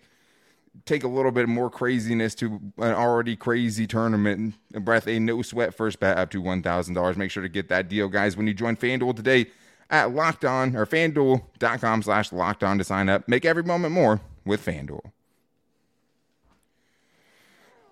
take 0.86 1.04
a 1.04 1.08
little 1.08 1.32
bit 1.32 1.48
more 1.48 1.70
craziness 1.70 2.36
to 2.36 2.60
an 2.78 2.94
already 2.94 3.36
crazy 3.36 3.86
tournament 3.88 4.56
and 4.74 4.86
breath 4.86 5.08
a 5.08 5.20
no 5.20 5.42
sweat 5.42 5.74
first 5.74 6.00
bet 6.00 6.18
up 6.18 6.32
to 6.32 6.42
$1,000. 6.42 7.18
Make 7.18 7.32
sure 7.32 7.44
to 7.44 7.50
get 7.50 7.70
that 7.70 7.90
deal, 7.90 8.08
guys, 8.08 8.38
when 8.38 8.48
you 8.48 8.54
join 8.54 8.76
FanDuel 8.76 9.16
today 9.16 9.48
at 9.90 10.14
locked 10.14 10.46
on 10.46 10.76
or 10.76 10.86
fanduel.com 10.86 12.04
slash 12.04 12.32
locked 12.32 12.64
on 12.64 12.78
to 12.78 12.84
sign 12.84 13.10
up. 13.10 13.28
Make 13.28 13.46
every 13.46 13.64
moment 13.64 13.94
more 13.94 14.22
with 14.46 14.66
FanDuel. 14.66 15.12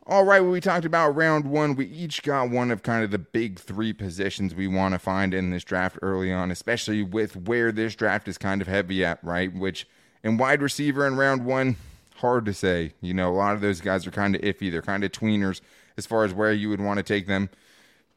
All 0.09 0.23
right, 0.23 0.39
well, 0.39 0.51
we 0.51 0.61
talked 0.61 0.85
about 0.85 1.17
round 1.17 1.43
one. 1.43 1.75
We 1.75 1.85
each 1.85 2.23
got 2.23 2.49
one 2.49 2.71
of 2.71 2.81
kind 2.81 3.03
of 3.03 3.11
the 3.11 3.17
big 3.17 3.59
three 3.59 3.91
positions 3.91 4.55
we 4.55 4.65
want 4.65 4.93
to 4.93 4.99
find 4.99 5.33
in 5.33 5.49
this 5.49 5.65
draft 5.65 5.99
early 6.01 6.31
on, 6.31 6.49
especially 6.49 7.03
with 7.03 7.35
where 7.35 7.73
this 7.73 7.93
draft 7.93 8.29
is 8.29 8.37
kind 8.37 8.61
of 8.61 8.69
heavy 8.69 9.03
at, 9.03 9.21
right? 9.21 9.53
Which 9.53 9.85
in 10.23 10.37
wide 10.37 10.61
receiver 10.61 11.05
in 11.05 11.17
round 11.17 11.43
one, 11.43 11.75
hard 12.15 12.45
to 12.45 12.53
say. 12.53 12.93
You 13.01 13.13
know, 13.13 13.29
a 13.29 13.35
lot 13.35 13.55
of 13.55 13.59
those 13.59 13.81
guys 13.81 14.07
are 14.07 14.11
kind 14.11 14.33
of 14.33 14.41
iffy. 14.43 14.71
They're 14.71 14.81
kind 14.81 15.03
of 15.03 15.11
tweeners 15.11 15.59
as 15.97 16.05
far 16.05 16.23
as 16.23 16.33
where 16.33 16.53
you 16.53 16.69
would 16.69 16.79
want 16.79 16.99
to 16.99 17.03
take 17.03 17.27
them. 17.27 17.49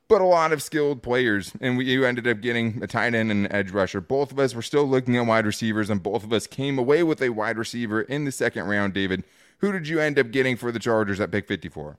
But 0.07 0.21
a 0.21 0.27
lot 0.27 0.53
of 0.53 0.63
skilled 0.63 1.03
players, 1.03 1.53
and 1.61 1.77
we 1.77 1.87
you 1.87 2.05
ended 2.05 2.29
up 2.29 2.41
getting 2.41 2.85
a 2.85 2.87
tight 2.87 3.17
end 3.17 3.33
and 3.33 3.47
an 3.47 3.53
edge 3.53 3.73
rusher. 3.73 4.01
Both 4.01 4.31
of 4.31 4.39
us 4.39 4.55
were 4.55 4.63
still 4.63 4.85
looking 4.85 5.17
at 5.17 5.27
wide 5.27 5.45
receivers, 5.45 5.91
and 5.91 6.01
both 6.01 6.23
of 6.23 6.33
us 6.33 6.47
came 6.47 6.79
away 6.79 7.03
with 7.03 7.21
a 7.21 7.31
wide 7.31 7.59
receiver 7.59 8.03
in 8.03 8.27
the 8.27 8.33
second 8.33 8.67
round. 8.67 8.95
David, 8.95 9.25
who 9.61 9.73
did 9.73 9.89
you 9.89 10.01
end 10.01 10.19
up 10.19 10.31
getting 10.31 10.57
for 10.57 10.73
the 10.73 10.79
Chargers 10.79 11.21
at 11.21 11.31
pick 11.31 11.47
54? 11.47 11.99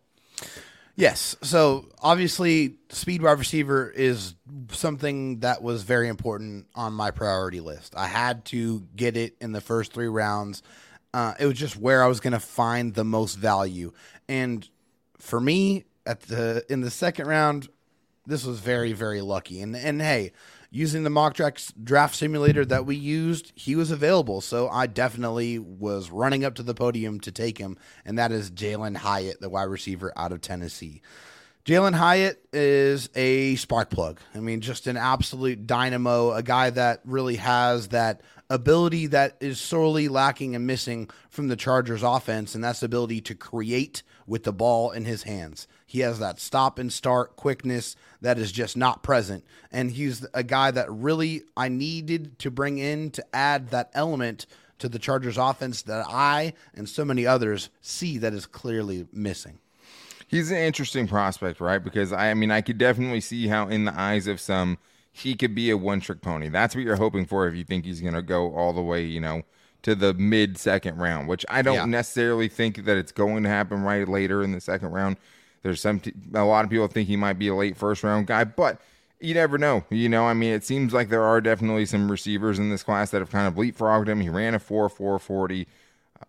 Yes. 0.95 1.35
So 1.41 1.87
obviously, 2.01 2.75
speed 2.89 3.21
wide 3.21 3.39
receiver 3.39 3.89
is 3.89 4.35
something 4.71 5.39
that 5.39 5.61
was 5.61 5.83
very 5.83 6.09
important 6.09 6.67
on 6.75 6.93
my 6.93 7.11
priority 7.11 7.61
list. 7.61 7.95
I 7.95 8.07
had 8.07 8.45
to 8.45 8.81
get 8.95 9.15
it 9.15 9.35
in 9.39 9.51
the 9.51 9.61
first 9.61 9.93
three 9.93 10.07
rounds. 10.07 10.61
Uh, 11.13 11.33
it 11.39 11.45
was 11.45 11.57
just 11.57 11.77
where 11.77 12.03
I 12.03 12.07
was 12.07 12.19
going 12.19 12.33
to 12.33 12.39
find 12.39 12.93
the 12.93 13.03
most 13.03 13.35
value, 13.35 13.91
and 14.29 14.67
for 15.17 15.41
me, 15.41 15.83
at 16.05 16.21
the 16.21 16.65
in 16.69 16.81
the 16.81 16.89
second 16.89 17.27
round, 17.27 17.67
this 18.25 18.45
was 18.45 18.59
very 18.59 18.93
very 18.93 19.19
lucky. 19.19 19.61
And 19.61 19.75
and 19.75 20.01
hey, 20.01 20.31
using 20.71 21.03
the 21.03 21.09
mock 21.09 21.33
draft, 21.33 21.83
draft 21.83 22.15
simulator 22.15 22.65
that 22.65 22.85
we 22.85 22.95
used, 22.95 23.51
he 23.55 23.75
was 23.75 23.91
available. 23.91 24.39
So 24.39 24.69
I 24.69 24.87
definitely 24.87 25.59
was 25.59 26.09
running 26.09 26.45
up 26.45 26.55
to 26.55 26.63
the 26.63 26.73
podium 26.73 27.19
to 27.19 27.31
take 27.31 27.57
him, 27.57 27.77
and 28.05 28.17
that 28.17 28.31
is 28.31 28.49
Jalen 28.49 28.97
Hyatt, 28.97 29.41
the 29.41 29.49
wide 29.49 29.63
receiver 29.63 30.13
out 30.15 30.31
of 30.31 30.41
Tennessee. 30.41 31.01
Jalen 31.65 31.93
Hyatt 31.93 32.43
is 32.51 33.09
a 33.13 33.55
spark 33.55 33.91
plug. 33.91 34.19
I 34.33 34.39
mean, 34.39 34.61
just 34.61 34.87
an 34.87 34.97
absolute 34.97 35.67
dynamo, 35.67 36.31
a 36.31 36.41
guy 36.41 36.71
that 36.71 37.01
really 37.05 37.35
has 37.35 37.89
that 37.89 38.21
ability 38.49 39.07
that 39.07 39.37
is 39.41 39.59
sorely 39.59 40.07
lacking 40.07 40.55
and 40.55 40.65
missing 40.65 41.09
from 41.29 41.49
the 41.49 41.55
Chargers 41.55 42.01
offense, 42.01 42.55
and 42.55 42.63
that's 42.63 42.79
the 42.79 42.87
ability 42.87 43.21
to 43.21 43.35
create 43.35 44.01
with 44.31 44.45
the 44.45 44.53
ball 44.53 44.91
in 44.91 45.03
his 45.03 45.23
hands. 45.23 45.67
He 45.85 45.99
has 45.99 46.17
that 46.19 46.39
stop 46.39 46.79
and 46.79 46.91
start 46.91 47.35
quickness 47.35 47.97
that 48.21 48.39
is 48.39 48.49
just 48.49 48.77
not 48.77 49.03
present. 49.03 49.43
And 49.73 49.91
he's 49.91 50.25
a 50.33 50.41
guy 50.41 50.71
that 50.71 50.89
really 50.89 51.41
I 51.57 51.67
needed 51.67 52.39
to 52.39 52.49
bring 52.49 52.77
in 52.77 53.11
to 53.11 53.25
add 53.35 53.71
that 53.71 53.91
element 53.93 54.45
to 54.79 54.87
the 54.87 54.99
Chargers 54.99 55.37
offense 55.37 55.81
that 55.81 56.05
I 56.07 56.53
and 56.73 56.87
so 56.87 57.03
many 57.03 57.25
others 57.27 57.69
see 57.81 58.17
that 58.19 58.33
is 58.33 58.45
clearly 58.45 59.05
missing. 59.11 59.59
He's 60.29 60.49
an 60.49 60.59
interesting 60.59 61.09
prospect, 61.09 61.59
right? 61.59 61.83
Because 61.83 62.13
I, 62.13 62.31
I 62.31 62.33
mean, 62.33 62.51
I 62.51 62.61
could 62.61 62.77
definitely 62.77 63.19
see 63.19 63.49
how, 63.49 63.67
in 63.67 63.83
the 63.83 63.99
eyes 63.99 64.27
of 64.27 64.39
some, 64.39 64.77
he 65.11 65.35
could 65.35 65.53
be 65.53 65.69
a 65.71 65.75
one 65.75 65.99
trick 65.99 66.21
pony. 66.21 66.47
That's 66.47 66.73
what 66.73 66.85
you're 66.85 66.95
hoping 66.95 67.25
for 67.25 67.49
if 67.49 67.55
you 67.55 67.65
think 67.65 67.83
he's 67.83 67.99
going 67.99 68.13
to 68.13 68.21
go 68.21 68.55
all 68.55 68.71
the 68.71 68.81
way, 68.81 69.03
you 69.03 69.19
know, 69.19 69.41
to 69.83 69.95
the 69.95 70.13
mid 70.13 70.57
second 70.57 70.97
round, 70.97 71.27
which 71.27 71.45
I 71.49 71.61
don't 71.61 71.75
yeah. 71.75 71.85
necessarily 71.85 72.47
think 72.47 72.85
that 72.85 72.97
it's 72.97 73.11
going 73.11 73.43
to 73.43 73.49
happen 73.49 73.83
right 73.83 74.07
later 74.07 74.43
in 74.43 74.51
the 74.51 74.61
second 74.61 74.91
round. 74.91 75.17
There's 75.63 75.81
some 75.81 75.99
t- 75.99 76.13
a 76.33 76.43
lot 76.43 76.63
of 76.63 76.71
people 76.71 76.87
think 76.87 77.07
he 77.07 77.15
might 77.15 77.39
be 77.39 77.47
a 77.47 77.55
late 77.55 77.77
first 77.77 78.03
round 78.03 78.27
guy, 78.27 78.43
but 78.43 78.81
you 79.19 79.33
never 79.33 79.57
know. 79.57 79.85
You 79.89 80.09
know, 80.09 80.25
I 80.25 80.33
mean, 80.33 80.53
it 80.53 80.63
seems 80.63 80.93
like 80.93 81.09
there 81.09 81.23
are 81.23 81.41
definitely 81.41 81.85
some 81.85 82.09
receivers 82.09 82.57
in 82.57 82.69
this 82.69 82.83
class 82.83 83.11
that 83.11 83.19
have 83.19 83.29
kind 83.29 83.47
of 83.47 83.55
leapfrogged 83.55 84.07
him. 84.07 84.21
He 84.21 84.29
ran 84.29 84.55
a 84.55 84.59
4 84.59 84.89
4 84.89 85.19
40 85.19 85.67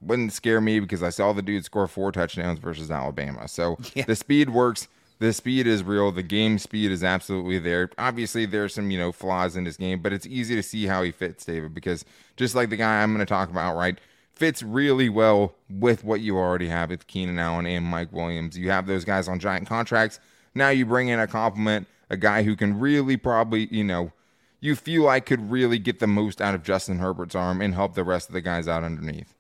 wouldn't 0.01 0.33
scare 0.33 0.61
me 0.61 0.81
because 0.81 1.03
I 1.03 1.11
saw 1.11 1.33
the 1.33 1.43
dude 1.43 1.65
score 1.65 1.87
four 1.87 2.13
touchdowns 2.13 2.59
versus 2.59 2.91
Alabama. 2.91 3.49
So 3.49 3.79
yeah. 3.95 4.05
the 4.05 4.17
speed 4.17 4.51
works. 4.51 4.89
The 5.23 5.33
speed 5.33 5.69
is 5.69 5.85
real. 5.85 6.11
The 6.11 6.25
game 6.25 6.59
speed 6.59 6.91
is 6.91 7.05
absolutely 7.05 7.61
there. 7.61 7.91
Obviously, 7.97 8.45
there's 8.45 8.75
some 8.75 8.91
you 8.91 8.99
know 8.99 9.13
flaws 9.13 9.55
in 9.55 9.67
his 9.67 9.77
game, 9.77 10.03
but 10.03 10.13
it's 10.13 10.27
easy 10.27 10.57
to 10.57 10.65
see 10.65 10.87
how 10.89 11.05
he 11.05 11.13
fits, 11.13 11.45
David. 11.45 11.73
Because 11.73 12.05
just 12.37 12.57
like 12.57 12.71
the 12.71 12.77
guy 12.77 13.01
I'm 13.01 13.15
going 13.15 13.25
to 13.25 13.25
talk 13.25 13.49
about, 13.49 13.77
right, 13.77 14.01
fits 14.35 14.65
really 14.65 15.09
well 15.09 15.55
with 15.71 16.03
what 16.03 16.23
you 16.23 16.37
already 16.37 16.67
have 16.67 16.91
with 16.91 17.07
Keenan 17.07 17.39
Allen 17.39 17.67
and 17.67 17.85
Mike 17.85 18.13
Williams. 18.13 18.59
You 18.59 18.71
have 18.71 18.89
those 18.89 19.05
guys 19.05 19.29
on 19.29 19.39
giant 19.39 19.69
contracts. 19.69 20.19
Now 20.57 20.71
you 20.71 20.85
bring 20.85 21.07
in 21.07 21.21
a 21.21 21.29
compliment, 21.29 21.87
a 22.11 22.17
guy 22.17 22.43
who 22.43 22.57
can 22.57 22.81
really 22.81 23.17
probably 23.17 23.69
you 23.71 23.85
know 23.85 24.11
you 24.59 24.75
feel 24.75 25.05
like 25.05 25.27
could 25.27 25.53
really 25.53 25.79
get 25.79 26.01
the 26.01 26.09
most 26.09 26.41
out 26.41 26.57
of 26.57 26.65
Justin 26.65 26.99
Herbert's 26.99 27.37
arm 27.37 27.63
and 27.63 27.75
help 27.75 27.95
the 27.95 28.03
rest 28.03 28.29
of 28.29 28.33
the 28.33 28.41
guys 28.41 28.67
out 28.67 28.83
underneath. 28.83 29.33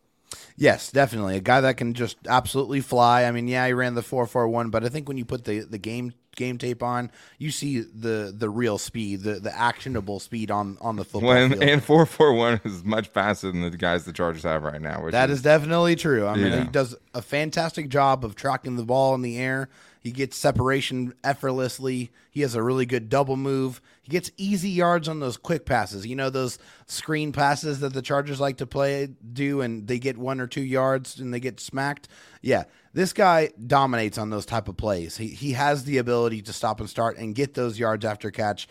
Yes, 0.56 0.90
definitely. 0.90 1.36
A 1.36 1.40
guy 1.40 1.60
that 1.60 1.76
can 1.76 1.94
just 1.94 2.16
absolutely 2.28 2.80
fly. 2.80 3.24
I 3.24 3.30
mean, 3.32 3.48
yeah, 3.48 3.66
he 3.66 3.72
ran 3.72 3.94
the 3.94 4.02
441, 4.02 4.70
but 4.70 4.84
I 4.84 4.88
think 4.88 5.08
when 5.08 5.16
you 5.16 5.24
put 5.24 5.44
the, 5.44 5.60
the 5.60 5.78
game 5.78 6.12
game 6.36 6.56
tape 6.56 6.82
on, 6.82 7.10
you 7.38 7.50
see 7.50 7.80
the 7.80 8.34
the 8.36 8.48
real 8.48 8.78
speed, 8.78 9.22
the 9.22 9.34
the 9.34 9.56
actionable 9.56 10.18
speed 10.18 10.50
on 10.50 10.78
on 10.80 10.96
the 10.96 11.04
football 11.04 11.30
when, 11.30 11.50
field. 11.50 11.62
And 11.62 11.82
441 11.82 12.60
is 12.64 12.84
much 12.84 13.08
faster 13.08 13.50
than 13.50 13.62
the 13.62 13.70
guys 13.70 14.04
the 14.04 14.12
Chargers 14.12 14.42
have 14.42 14.62
right 14.62 14.80
now. 14.80 15.08
That 15.10 15.30
is, 15.30 15.38
is, 15.38 15.42
definitely 15.42 15.96
true. 15.96 16.26
I 16.26 16.36
mean, 16.36 16.52
yeah. 16.52 16.64
he 16.64 16.68
does 16.68 16.94
a 17.14 17.22
fantastic 17.22 17.88
job 17.88 18.24
of 18.24 18.34
tracking 18.34 18.76
the 18.76 18.84
ball 18.84 19.14
in 19.14 19.22
the 19.22 19.38
air. 19.38 19.68
He 20.02 20.10
gets 20.10 20.36
separation 20.36 21.14
effortlessly. 21.22 22.10
He 22.28 22.40
has 22.40 22.56
a 22.56 22.62
really 22.62 22.86
good 22.86 23.08
double 23.08 23.36
move. 23.36 23.80
He 24.02 24.10
gets 24.10 24.32
easy 24.36 24.70
yards 24.70 25.08
on 25.08 25.20
those 25.20 25.36
quick 25.36 25.64
passes. 25.64 26.04
You 26.04 26.16
know 26.16 26.28
those 26.28 26.58
screen 26.86 27.30
passes 27.30 27.78
that 27.80 27.92
the 27.92 28.02
Chargers 28.02 28.40
like 28.40 28.56
to 28.56 28.66
play 28.66 29.10
do 29.32 29.60
and 29.60 29.86
they 29.86 30.00
get 30.00 30.18
1 30.18 30.40
or 30.40 30.48
2 30.48 30.60
yards 30.60 31.20
and 31.20 31.32
they 31.32 31.38
get 31.38 31.60
smacked. 31.60 32.08
Yeah, 32.40 32.64
this 32.92 33.12
guy 33.12 33.50
dominates 33.64 34.18
on 34.18 34.30
those 34.30 34.44
type 34.44 34.66
of 34.66 34.76
plays. 34.76 35.16
He 35.16 35.28
he 35.28 35.52
has 35.52 35.84
the 35.84 35.98
ability 35.98 36.42
to 36.42 36.52
stop 36.52 36.80
and 36.80 36.90
start 36.90 37.16
and 37.16 37.32
get 37.32 37.54
those 37.54 37.78
yards 37.78 38.04
after 38.04 38.32
catch. 38.32 38.66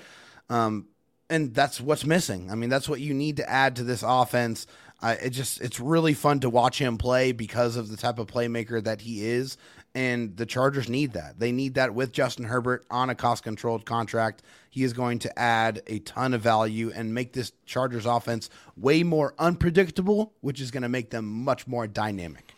Um, 0.50 0.88
and 1.29 1.53
that's 1.53 1.79
what's 1.79 2.05
missing. 2.05 2.51
I 2.51 2.55
mean, 2.55 2.69
that's 2.69 2.89
what 2.89 3.00
you 3.00 3.13
need 3.13 3.38
to 3.38 3.50
add 3.50 3.77
to 3.77 3.85
this 3.85 4.03
offense. 4.05 4.67
Uh, 5.01 5.15
it 5.21 5.29
just 5.29 5.61
it's 5.61 5.79
really 5.79 6.13
fun 6.13 6.41
to 6.41 6.50
watch 6.50 6.77
him 6.77 6.97
play 6.97 7.31
because 7.31 7.77
of 7.77 7.89
the 7.89 7.97
type 7.97 8.19
of 8.19 8.27
playmaker 8.27 8.83
that 8.83 9.01
he 9.01 9.25
is 9.25 9.57
and 9.93 10.38
the 10.38 10.45
Chargers 10.45 10.89
need 10.89 11.13
that. 11.13 11.39
They 11.39 11.51
need 11.51 11.75
that 11.75 11.93
with 11.93 12.12
Justin 12.12 12.45
Herbert 12.45 12.86
on 12.89 13.10
a 13.10 13.15
cost 13.15 13.43
controlled 13.43 13.86
contract. 13.86 14.43
He 14.69 14.83
is 14.83 14.93
going 14.93 15.19
to 15.19 15.39
add 15.39 15.81
a 15.88 16.00
ton 16.00 16.33
of 16.33 16.41
value 16.41 16.91
and 16.95 17.13
make 17.13 17.33
this 17.33 17.51
Chargers 17.65 18.05
offense 18.05 18.50
way 18.77 19.03
more 19.03 19.33
unpredictable, 19.38 20.33
which 20.41 20.62
is 20.62 20.71
going 20.71 20.83
to 20.83 20.89
make 20.89 21.10
them 21.10 21.25
much 21.25 21.67
more 21.67 21.88
dynamic. 21.88 22.53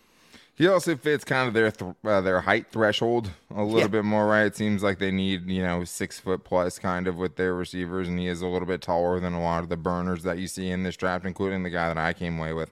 He 0.55 0.67
also 0.67 0.95
fits 0.95 1.23
kind 1.23 1.47
of 1.47 1.55
their 1.55 1.71
th- 1.71 1.95
uh, 2.05 2.21
their 2.21 2.41
height 2.41 2.67
threshold 2.71 3.31
a 3.49 3.63
little 3.63 3.79
yeah. 3.79 3.87
bit 3.87 4.05
more, 4.05 4.27
right? 4.27 4.45
It 4.45 4.55
seems 4.55 4.83
like 4.83 4.99
they 4.99 5.09
need 5.09 5.49
you 5.49 5.63
know 5.63 5.83
six 5.83 6.19
foot 6.19 6.43
plus 6.43 6.77
kind 6.77 7.07
of 7.07 7.15
with 7.15 7.37
their 7.37 7.55
receivers, 7.55 8.07
and 8.07 8.19
he 8.19 8.27
is 8.27 8.43
a 8.43 8.47
little 8.47 8.67
bit 8.67 8.81
taller 8.81 9.19
than 9.19 9.33
a 9.33 9.41
lot 9.41 9.63
of 9.63 9.69
the 9.69 9.77
burners 9.77 10.21
that 10.23 10.37
you 10.37 10.47
see 10.47 10.69
in 10.69 10.83
this 10.83 10.95
draft, 10.95 11.25
including 11.25 11.63
the 11.63 11.71
guy 11.71 11.87
that 11.87 11.97
I 11.97 12.13
came 12.13 12.37
away 12.37 12.53
with. 12.53 12.71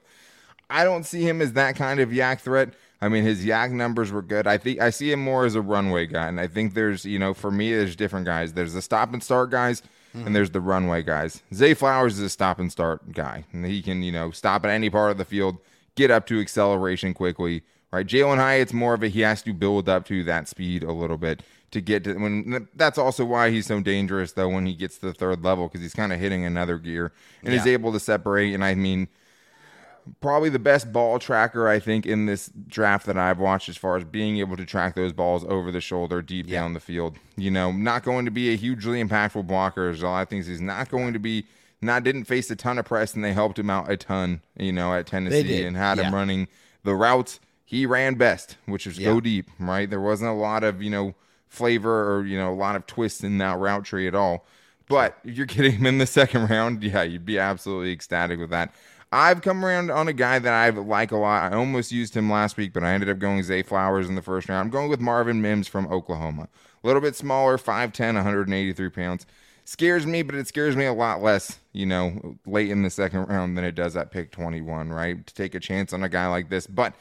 I 0.70 0.84
don't 0.84 1.04
see 1.04 1.28
him 1.28 1.42
as 1.42 1.54
that 1.54 1.74
kind 1.74 1.98
of 1.98 2.10
YAC 2.10 2.40
threat. 2.40 2.74
I 3.02 3.08
mean, 3.08 3.24
his 3.24 3.44
YAC 3.44 3.72
numbers 3.72 4.12
were 4.12 4.22
good. 4.22 4.46
I 4.46 4.58
think 4.58 4.80
I 4.80 4.90
see 4.90 5.10
him 5.10 5.18
more 5.18 5.44
as 5.44 5.56
a 5.56 5.60
runway 5.60 6.06
guy, 6.06 6.28
and 6.28 6.38
I 6.40 6.46
think 6.46 6.74
there's, 6.74 7.04
you 7.04 7.18
know, 7.18 7.34
for 7.34 7.50
me, 7.50 7.74
there's 7.74 7.96
different 7.96 8.26
guys. 8.26 8.52
There's 8.52 8.74
the 8.74 8.80
stop 8.80 9.12
and 9.12 9.20
start 9.20 9.50
guys, 9.50 9.82
mm-hmm. 10.14 10.24
and 10.24 10.36
there's 10.36 10.52
the 10.52 10.60
runway 10.60 11.02
guys. 11.02 11.42
Zay 11.52 11.74
Flowers 11.74 12.14
is 12.14 12.20
a 12.20 12.30
stop 12.30 12.60
and 12.60 12.70
start 12.70 13.12
guy, 13.12 13.44
and 13.52 13.66
he 13.66 13.82
can, 13.82 14.04
you 14.04 14.12
know, 14.12 14.30
stop 14.30 14.64
at 14.64 14.70
any 14.70 14.88
part 14.88 15.10
of 15.10 15.18
the 15.18 15.24
field, 15.24 15.58
get 15.96 16.12
up 16.12 16.26
to 16.28 16.40
acceleration 16.40 17.12
quickly. 17.12 17.62
Right, 17.90 18.06
Jalen 18.06 18.38
Hyatt's 18.38 18.72
more 18.72 18.94
of 18.94 19.02
a 19.02 19.08
he 19.08 19.20
has 19.20 19.42
to 19.42 19.52
build 19.52 19.86
up 19.88 20.06
to 20.06 20.24
that 20.24 20.48
speed 20.48 20.82
a 20.82 20.92
little 20.92 21.18
bit 21.18 21.42
to 21.72 21.80
get 21.80 22.04
to 22.04 22.14
when 22.14 22.68
that's 22.74 22.96
also 22.98 23.24
why 23.24 23.50
he's 23.50 23.66
so 23.66 23.80
dangerous 23.80 24.32
though 24.32 24.48
when 24.48 24.64
he 24.64 24.74
gets 24.74 24.98
to 24.98 25.06
the 25.06 25.12
third 25.12 25.42
level 25.42 25.68
because 25.68 25.80
he's 25.80 25.92
kind 25.92 26.12
of 26.12 26.20
hitting 26.20 26.44
another 26.44 26.78
gear 26.78 27.12
and 27.42 27.52
yeah. 27.52 27.60
is 27.60 27.66
able 27.66 27.92
to 27.92 28.00
separate 28.00 28.54
and 28.54 28.64
I 28.64 28.74
mean 28.74 29.08
probably 30.20 30.48
the 30.48 30.58
best 30.58 30.92
ball 30.92 31.18
tracker 31.18 31.68
I 31.68 31.78
think 31.78 32.06
in 32.06 32.26
this 32.26 32.50
draft 32.66 33.06
that 33.06 33.16
I've 33.16 33.38
watched 33.38 33.68
as 33.68 33.76
far 33.76 33.96
as 33.96 34.04
being 34.04 34.38
able 34.38 34.56
to 34.56 34.64
track 34.64 34.94
those 34.94 35.12
balls 35.12 35.44
over 35.44 35.70
the 35.70 35.80
shoulder 35.80 36.22
deep 36.22 36.46
yeah. 36.48 36.60
down 36.60 36.74
the 36.74 36.80
field. 36.80 37.18
You 37.36 37.50
know, 37.50 37.72
not 37.72 38.02
going 38.02 38.24
to 38.24 38.30
be 38.30 38.52
a 38.52 38.56
hugely 38.56 39.02
impactful 39.02 39.46
blocker. 39.46 39.84
There's 39.84 40.02
a 40.02 40.08
lot 40.08 40.22
of 40.22 40.28
things 40.28 40.46
he's 40.46 40.60
not 40.60 40.88
going 40.88 41.12
to 41.12 41.18
be 41.18 41.46
not 41.80 42.04
didn't 42.04 42.24
face 42.24 42.50
a 42.50 42.56
ton 42.56 42.78
of 42.78 42.84
press 42.84 43.14
and 43.14 43.24
they 43.24 43.32
helped 43.32 43.58
him 43.58 43.68
out 43.68 43.90
a 43.90 43.96
ton, 43.96 44.40
you 44.56 44.72
know, 44.72 44.94
at 44.94 45.06
Tennessee 45.06 45.64
and 45.64 45.76
had 45.76 45.98
yeah. 45.98 46.04
him 46.04 46.14
running 46.14 46.48
the 46.84 46.94
routes 46.94 47.40
he 47.72 47.86
ran 47.86 48.16
best, 48.16 48.58
which 48.66 48.86
is 48.86 48.98
yeah. 48.98 49.06
go 49.06 49.18
deep, 49.18 49.50
right? 49.58 49.88
There 49.88 49.98
wasn't 49.98 50.30
a 50.30 50.34
lot 50.34 50.62
of, 50.62 50.82
you 50.82 50.90
know, 50.90 51.14
flavor 51.48 52.12
or, 52.12 52.26
you 52.26 52.36
know, 52.36 52.52
a 52.52 52.54
lot 52.54 52.76
of 52.76 52.86
twists 52.86 53.24
in 53.24 53.38
that 53.38 53.58
route 53.58 53.86
tree 53.86 54.06
at 54.06 54.14
all. 54.14 54.44
But 54.88 55.16
if 55.24 55.38
you're 55.38 55.46
getting 55.46 55.72
him 55.72 55.86
in 55.86 55.96
the 55.96 56.04
second 56.04 56.50
round, 56.50 56.84
yeah, 56.84 57.02
you'd 57.02 57.24
be 57.24 57.38
absolutely 57.38 57.92
ecstatic 57.92 58.38
with 58.38 58.50
that. 58.50 58.74
I've 59.14 59.42
come 59.42 59.62
around 59.62 59.90
on 59.90 60.08
a 60.08 60.14
guy 60.14 60.38
that 60.38 60.52
I 60.52 60.70
like 60.70 61.12
a 61.12 61.18
lot. 61.18 61.52
I 61.52 61.56
almost 61.56 61.92
used 61.92 62.16
him 62.16 62.30
last 62.30 62.56
week, 62.56 62.72
but 62.72 62.82
I 62.82 62.94
ended 62.94 63.10
up 63.10 63.18
going 63.18 63.42
Zay 63.42 63.62
Flowers 63.62 64.08
in 64.08 64.14
the 64.14 64.22
first 64.22 64.48
round. 64.48 64.64
I'm 64.64 64.70
going 64.70 64.88
with 64.88 65.00
Marvin 65.00 65.42
Mims 65.42 65.68
from 65.68 65.86
Oklahoma. 65.88 66.48
A 66.82 66.86
little 66.86 67.02
bit 67.02 67.14
smaller, 67.14 67.58
5'10, 67.58 68.14
183 68.14 68.88
pounds. 68.88 69.26
Scares 69.66 70.06
me, 70.06 70.22
but 70.22 70.34
it 70.34 70.48
scares 70.48 70.76
me 70.76 70.86
a 70.86 70.94
lot 70.94 71.22
less, 71.22 71.58
you 71.72 71.84
know, 71.84 72.36
late 72.46 72.70
in 72.70 72.82
the 72.82 72.90
second 72.90 73.26
round 73.26 73.56
than 73.56 73.64
it 73.64 73.74
does 73.74 73.96
at 73.96 74.10
pick 74.10 74.32
21, 74.32 74.88
right? 74.88 75.24
To 75.26 75.34
take 75.34 75.54
a 75.54 75.60
chance 75.60 75.92
on 75.92 76.02
a 76.02 76.08
guy 76.08 76.26
like 76.26 76.48
this. 76.48 76.66
But 76.66 76.94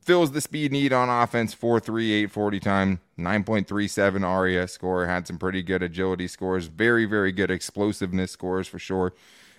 fills 0.00 0.30
the 0.30 0.40
speed 0.40 0.70
need 0.70 0.92
on 0.92 1.08
offense 1.08 1.52
4.38 1.52 2.30
40 2.30 2.60
time 2.60 3.00
9.37 3.18 4.22
RAS 4.22 4.70
score 4.70 5.04
had 5.04 5.26
some 5.26 5.36
pretty 5.36 5.64
good 5.64 5.82
agility 5.82 6.28
scores 6.28 6.66
very 6.66 7.06
very 7.06 7.32
good 7.32 7.50
explosiveness 7.50 8.30
scores 8.30 8.68
for 8.68 8.78
sure 8.78 9.12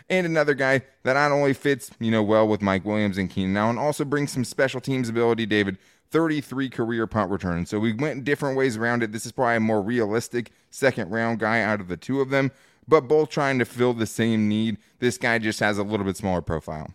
and 0.10 0.26
another 0.26 0.54
guy 0.54 0.82
that 1.04 1.14
not 1.14 1.32
only 1.32 1.54
fits 1.54 1.92
you 2.00 2.12
know 2.12 2.24
well 2.24 2.48
with 2.48 2.62
Mike 2.62 2.86
Williams 2.86 3.18
and 3.18 3.30
Keenan 3.30 3.58
Allen 3.58 3.78
also 3.78 4.06
brings 4.06 4.32
some 4.32 4.46
special 4.46 4.82
teams 4.82 5.10
ability 5.10 5.46
David. 5.46 5.78
33 6.10 6.70
career 6.70 7.06
punt 7.06 7.30
returns. 7.30 7.70
So 7.70 7.80
we 7.80 7.92
went 7.92 8.24
different 8.24 8.58
ways 8.58 8.78
around 8.78 9.04
it. 9.04 9.12
This 9.12 9.26
is 9.26 9.34
probably 9.34 9.58
a 9.58 9.60
more 9.60 9.82
realistic 9.82 10.54
second 10.72 11.12
round 11.12 11.40
guy 11.40 11.62
out 11.62 11.82
of 11.82 11.90
the 11.90 11.98
two 11.98 12.22
of 12.22 12.30
them 12.30 12.50
but 12.88 13.08
both 13.08 13.30
trying 13.30 13.60
to 13.60 13.66
fill 13.66 13.94
the 13.94 14.06
same 14.06 14.48
need. 14.48 14.78
This 15.00 15.18
guy 15.18 15.38
just 15.40 15.60
has 15.60 15.78
a 15.78 15.84
little 15.84 16.06
bit 16.06 16.18
smaller 16.18 16.42
profile. 16.42 16.94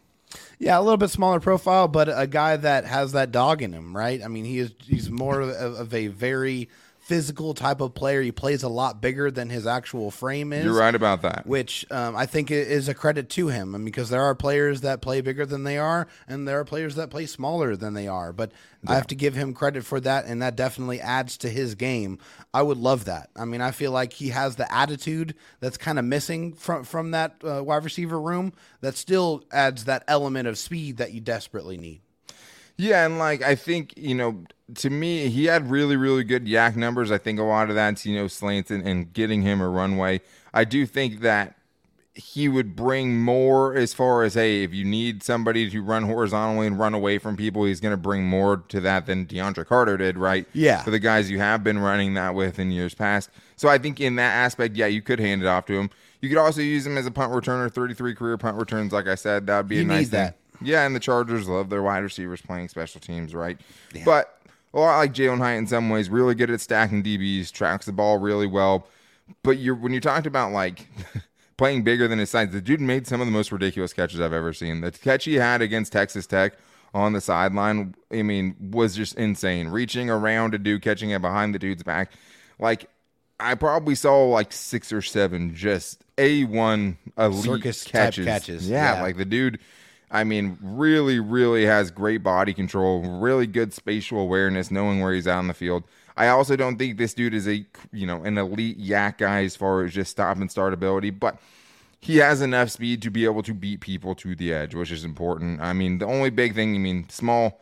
Yeah, 0.59 0.79
a 0.79 0.81
little 0.81 0.97
bit 0.97 1.11
smaller 1.11 1.41
profile, 1.41 1.89
but 1.89 2.09
a 2.09 2.27
guy 2.27 2.57
that 2.57 2.87
has 2.87 3.13
that 3.13 3.33
dog 3.33 3.61
in 3.61 3.73
him, 3.73 3.95
right? 3.95 4.23
I 4.23 4.29
mean, 4.29 4.45
he 4.45 4.59
is 4.59 4.73
he's 4.83 5.11
more 5.11 5.41
of, 5.41 5.51
of 5.51 5.93
a 5.93 6.07
very 6.07 6.71
physical 7.03 7.53
type 7.53 7.81
of 7.81 7.95
player. 7.95 8.23
He 8.23 8.31
plays 8.31 8.63
a 8.63 8.69
lot 8.69 9.01
bigger 9.01 9.29
than 9.29 9.51
his 9.51 9.67
actual 9.67 10.13
frame 10.13 10.53
is. 10.53 10.65
you're 10.65 10.79
right 10.79 10.95
about 10.95 11.23
that 11.23 11.47
Which 11.47 11.85
um, 11.91 12.15
I 12.17 12.27
think 12.27 12.51
is 12.51 12.89
a 12.89 12.95
credit 12.95 13.29
to 13.31 13.49
him, 13.49 13.75
and 13.75 13.85
because 13.85 14.09
there 14.09 14.23
are 14.23 14.37
players 14.37 14.83
that 14.83 15.03
play 15.03 15.21
bigger 15.21 15.45
than 15.45 15.65
they 15.65 15.79
are, 15.79 16.07
and 16.29 16.47
there 16.47 16.61
are 16.61 16.65
players 16.65 16.95
that 16.95 17.11
play 17.11 17.27
smaller 17.27 17.75
than 17.75 17.95
they 17.95 18.07
are. 18.07 18.33
But 18.33 18.53
I 18.87 18.95
have 18.95 19.09
to 19.09 19.17
give 19.17 19.35
him 19.35 19.53
credit 19.53 19.85
for 19.85 19.99
that, 20.01 20.27
and 20.27 20.43
that 20.43 20.55
definitely 20.55 21.01
adds 21.01 21.37
to 21.39 21.51
his 21.51 21.75
game. 21.75 22.19
I 22.55 22.63
would 22.63 22.79
love 22.79 23.05
that. 23.07 23.31
I 23.37 23.47
mean, 23.47 23.61
I 23.61 23.73
feel 23.73 23.91
like 23.91 24.13
he 24.13 24.29
has 24.29 24.55
the 24.55 24.73
attitude 24.73 25.35
that's 25.59 25.77
kind 25.77 25.99
of 25.99 26.05
missing 26.05 26.53
from 26.55 26.85
from 26.85 27.11
that 27.11 27.35
uh, 27.45 27.65
wide 27.65 27.85
receiver 27.85 28.21
room. 28.21 28.53
That 28.81 28.97
still 28.97 29.45
adds 29.53 29.85
that 29.85 30.05
element 30.07 30.47
of 30.47 30.57
speed 30.57 30.99
that 30.99 31.13
you 31.13 31.21
desperately 31.21 31.77
need. 31.77 32.01
Yeah, 32.77 33.07
and 33.07 33.19
like 33.19 33.43
I 33.43 33.55
think 33.55 33.95
you 33.97 34.15
know, 34.15 34.45
to 34.77 34.91
me, 34.91 35.29
he 35.29 35.45
had 35.47 35.71
really, 35.71 35.97
really 35.97 36.25
good 36.25 36.47
YAC 36.47 36.77
numbers. 36.77 37.11
I 37.11 37.19
think 37.19 37.39
a 37.39 37.45
lot 37.45 37.69
of 37.69 37.75
that's 37.75 38.05
you 38.07 38.17
know 38.17 38.29
slants 38.29 38.71
and, 38.71 38.87
and 38.87 39.13
getting 39.13 39.43
him 39.43 39.61
a 39.61 39.69
runway. 39.69 40.21
I 40.55 40.65
do 40.65 40.87
think 40.87 41.21
that 41.21 41.57
he 42.15 42.47
would 42.47 42.77
bring 42.77 43.23
more 43.23 43.75
as 43.75 43.95
far 43.95 44.23
as 44.23 44.35
hey, 44.35 44.63
if 44.63 44.75
you 44.75 44.85
need 44.85 45.23
somebody 45.23 45.71
to 45.71 45.83
run 45.83 46.03
horizontally 46.03 46.67
and 46.67 46.79
run 46.79 46.93
away 46.93 47.19
from 47.19 47.37
people, 47.37 47.65
he's 47.65 47.81
going 47.81 47.93
to 47.93 47.97
bring 47.97 48.25
more 48.25 48.59
to 48.69 48.81
that 48.81 49.07
than 49.07 49.25
DeAndre 49.27 49.67
Carter 49.67 49.97
did, 49.97 50.19
right? 50.19 50.47
Yeah. 50.53 50.83
For 50.83 50.91
the 50.91 50.99
guys 50.99 51.31
you 51.31 51.39
have 51.39 51.65
been 51.65 51.79
running 51.79 52.15
that 52.15 52.35
with 52.35 52.59
in 52.59 52.71
years 52.71 52.95
past. 52.95 53.31
So 53.57 53.69
I 53.69 53.79
think 53.79 53.99
in 53.99 54.17
that 54.17 54.33
aspect, 54.33 54.77
yeah, 54.77 54.87
you 54.87 55.01
could 55.01 55.21
hand 55.21 55.43
it 55.43 55.47
off 55.47 55.65
to 55.67 55.75
him. 55.75 55.91
You 56.21 56.29
could 56.29 56.39
also 56.39 56.61
use 56.61 56.87
him 56.87 56.99
as 56.99 57.07
a 57.07 57.11
punt 57.11 57.33
returner, 57.33 57.73
33 57.73 58.15
career 58.15 58.37
punt 58.37 58.59
returns. 58.59 58.93
Like 58.93 59.09
I 59.09 59.15
said, 59.15 59.47
that 59.47 59.57
would 59.57 59.69
be 59.69 59.77
You 59.77 59.83
a 59.83 59.85
nice 59.87 60.09
that. 60.11 60.37
Yeah, 60.65 60.85
and 60.87 60.95
the 60.95 61.01
Chargers 61.01 61.49
love 61.49 61.71
their 61.71 61.83
wide 61.83 61.99
receivers 62.03 62.41
playing 62.41 62.69
special 62.69 63.01
teams, 63.01 63.35
right? 63.35 63.59
But 64.05 64.39
a 64.75 64.79
lot 64.81 64.99
like 64.99 65.13
Jalen 65.13 65.39
Hyatt 65.39 65.59
in 65.59 65.67
some 65.67 65.91
ways, 65.91 66.09
really 66.09 66.35
good 66.35 66.51
at 66.51 66.61
stacking 66.61 67.03
DBs, 67.03 67.51
tracks 67.53 67.87
the 67.87 67.93
ball 67.93 68.19
really 68.19 68.47
well. 68.47 68.87
But 69.43 69.59
you're 69.59 69.75
when 69.75 69.93
you 69.93 70.01
talked 70.01 70.27
about 70.27 70.53
like 70.53 70.87
playing 71.57 71.85
bigger 71.85 72.09
than 72.09 72.19
his 72.19 72.31
size, 72.31 72.51
the 72.51 72.61
dude 72.61 72.81
made 72.81 73.07
some 73.07 73.21
of 73.21 73.27
the 73.27 73.33
most 73.33 73.53
ridiculous 73.53 73.93
catches 73.93 74.21
I've 74.21 74.33
ever 74.33 74.53
seen. 74.53 74.81
The 74.81 74.91
catch 74.93 75.25
he 75.25 75.35
had 75.35 75.63
against 75.63 75.93
Texas 75.93 76.27
Tech 76.27 76.55
on 76.95 77.13
the 77.13 77.21
sideline, 77.21 77.95
I 78.13 78.23
mean, 78.23 78.55
was 78.73 78.95
just 78.95 79.15
insane. 79.17 79.69
Reaching 79.69 80.11
around 80.11 80.55
a 80.55 80.59
dude, 80.59 80.83
catching 80.83 81.11
it 81.11 81.23
behind 81.23 81.55
the 81.55 81.59
dude's 81.59 81.83
back. 81.83 82.13
Like 82.59 82.89
I 83.41 83.55
probably 83.55 83.95
saw 83.95 84.25
like 84.27 84.53
six 84.53 84.93
or 84.93 85.03
seven 85.03 85.55
just 85.55 86.05
a 86.19 86.45
one 86.45 86.99
elite 87.19 87.45
Circus 87.45 87.85
catches. 87.85 88.25
catches, 88.27 88.69
Yeah, 88.71 88.97
yeah. 88.97 89.03
like 89.03 89.17
the 89.17 89.25
dude. 89.25 89.59
I 90.13 90.25
mean, 90.25 90.59
really, 90.61 91.19
really 91.19 91.65
has 91.65 91.91
great 91.91 92.23
body 92.23 92.53
control, 92.53 93.01
really 93.01 93.47
good 93.47 93.73
spatial 93.73 94.21
awareness, 94.21 94.71
knowing 94.71 95.01
where 95.01 95.15
he's 95.15 95.27
out 95.27 95.39
on 95.39 95.49
the 95.49 95.55
field. 95.55 95.85
I 96.19 96.29
also 96.29 96.55
don't 96.55 96.77
think 96.77 96.99
this 96.99 97.15
dude 97.15 97.33
is 97.33 97.49
a 97.49 97.65
you 97.93 98.07
know 98.07 98.23
an 98.23 98.37
elite 98.37 98.79
YAC 98.79 99.19
guy 99.19 99.45
as 99.45 99.57
far 99.57 99.83
as 99.83 99.95
just 99.95 100.11
stop 100.11 100.37
and 100.37 100.51
start 100.51 100.75
ability, 100.75 101.11
but 101.11 101.39
he 101.99 102.19
has 102.19 102.43
enough 102.43 102.71
speed 102.71 103.01
to 103.03 103.11
be 103.11 103.25
able 103.25 103.43
to 103.45 103.55
beat 103.55 103.81
people 103.81 104.15
to 104.17 104.35
the 104.35 104.53
edge, 104.53 104.75
which 104.75 104.91
is 104.91 105.05
important. 105.05 105.61
I 105.61 105.73
mean, 105.73 105.99
the 105.99 106.07
only 106.07 106.31
big 106.31 106.55
thing, 106.55 106.75
I 106.75 106.79
mean, 106.79 107.09
small, 107.09 107.61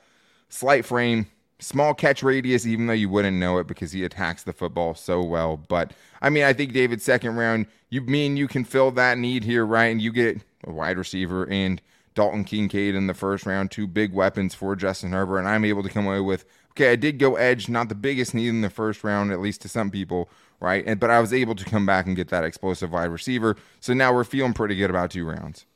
slight 0.48 0.84
frame, 0.84 1.26
small 1.60 1.94
catch 1.94 2.22
radius, 2.22 2.66
even 2.66 2.86
though 2.86 2.94
you 2.94 3.10
wouldn't 3.10 3.36
know 3.36 3.58
it 3.58 3.66
because 3.68 3.92
he 3.92 4.02
attacks 4.02 4.42
the 4.42 4.52
football 4.52 4.94
so 4.94 5.22
well. 5.22 5.56
But 5.56 5.92
I 6.20 6.30
mean, 6.30 6.42
I 6.42 6.52
think 6.52 6.72
David 6.72 7.00
second 7.00 7.36
round, 7.36 7.66
you 7.90 8.00
mean 8.00 8.36
you 8.36 8.48
can 8.48 8.64
fill 8.64 8.90
that 8.92 9.18
need 9.18 9.44
here, 9.44 9.64
right? 9.64 9.86
And 9.86 10.00
you 10.00 10.10
get 10.10 10.40
a 10.64 10.72
wide 10.72 10.98
receiver 10.98 11.48
and 11.48 11.80
Dalton 12.14 12.44
Kincaid 12.44 12.94
in 12.94 13.06
the 13.06 13.14
first 13.14 13.46
round, 13.46 13.70
two 13.70 13.86
big 13.86 14.12
weapons 14.12 14.54
for 14.54 14.74
Justin 14.76 15.12
Herbert, 15.12 15.38
and 15.38 15.48
I'm 15.48 15.64
able 15.64 15.82
to 15.82 15.88
come 15.88 16.06
away 16.06 16.20
with 16.20 16.44
okay, 16.72 16.92
I 16.92 16.96
did 16.96 17.18
go 17.18 17.36
edge, 17.36 17.68
not 17.68 17.88
the 17.88 17.94
biggest 17.94 18.34
need 18.34 18.48
in 18.48 18.60
the 18.60 18.70
first 18.70 19.04
round, 19.04 19.32
at 19.32 19.40
least 19.40 19.60
to 19.62 19.68
some 19.68 19.90
people, 19.90 20.30
right? 20.60 20.84
And 20.86 20.98
but 20.98 21.10
I 21.10 21.20
was 21.20 21.32
able 21.32 21.54
to 21.54 21.64
come 21.64 21.86
back 21.86 22.06
and 22.06 22.16
get 22.16 22.28
that 22.28 22.44
explosive 22.44 22.92
wide 22.92 23.10
receiver. 23.10 23.56
So 23.80 23.92
now 23.92 24.12
we're 24.12 24.24
feeling 24.24 24.52
pretty 24.52 24.76
good 24.76 24.90
about 24.90 25.10
two 25.10 25.26
rounds. 25.26 25.66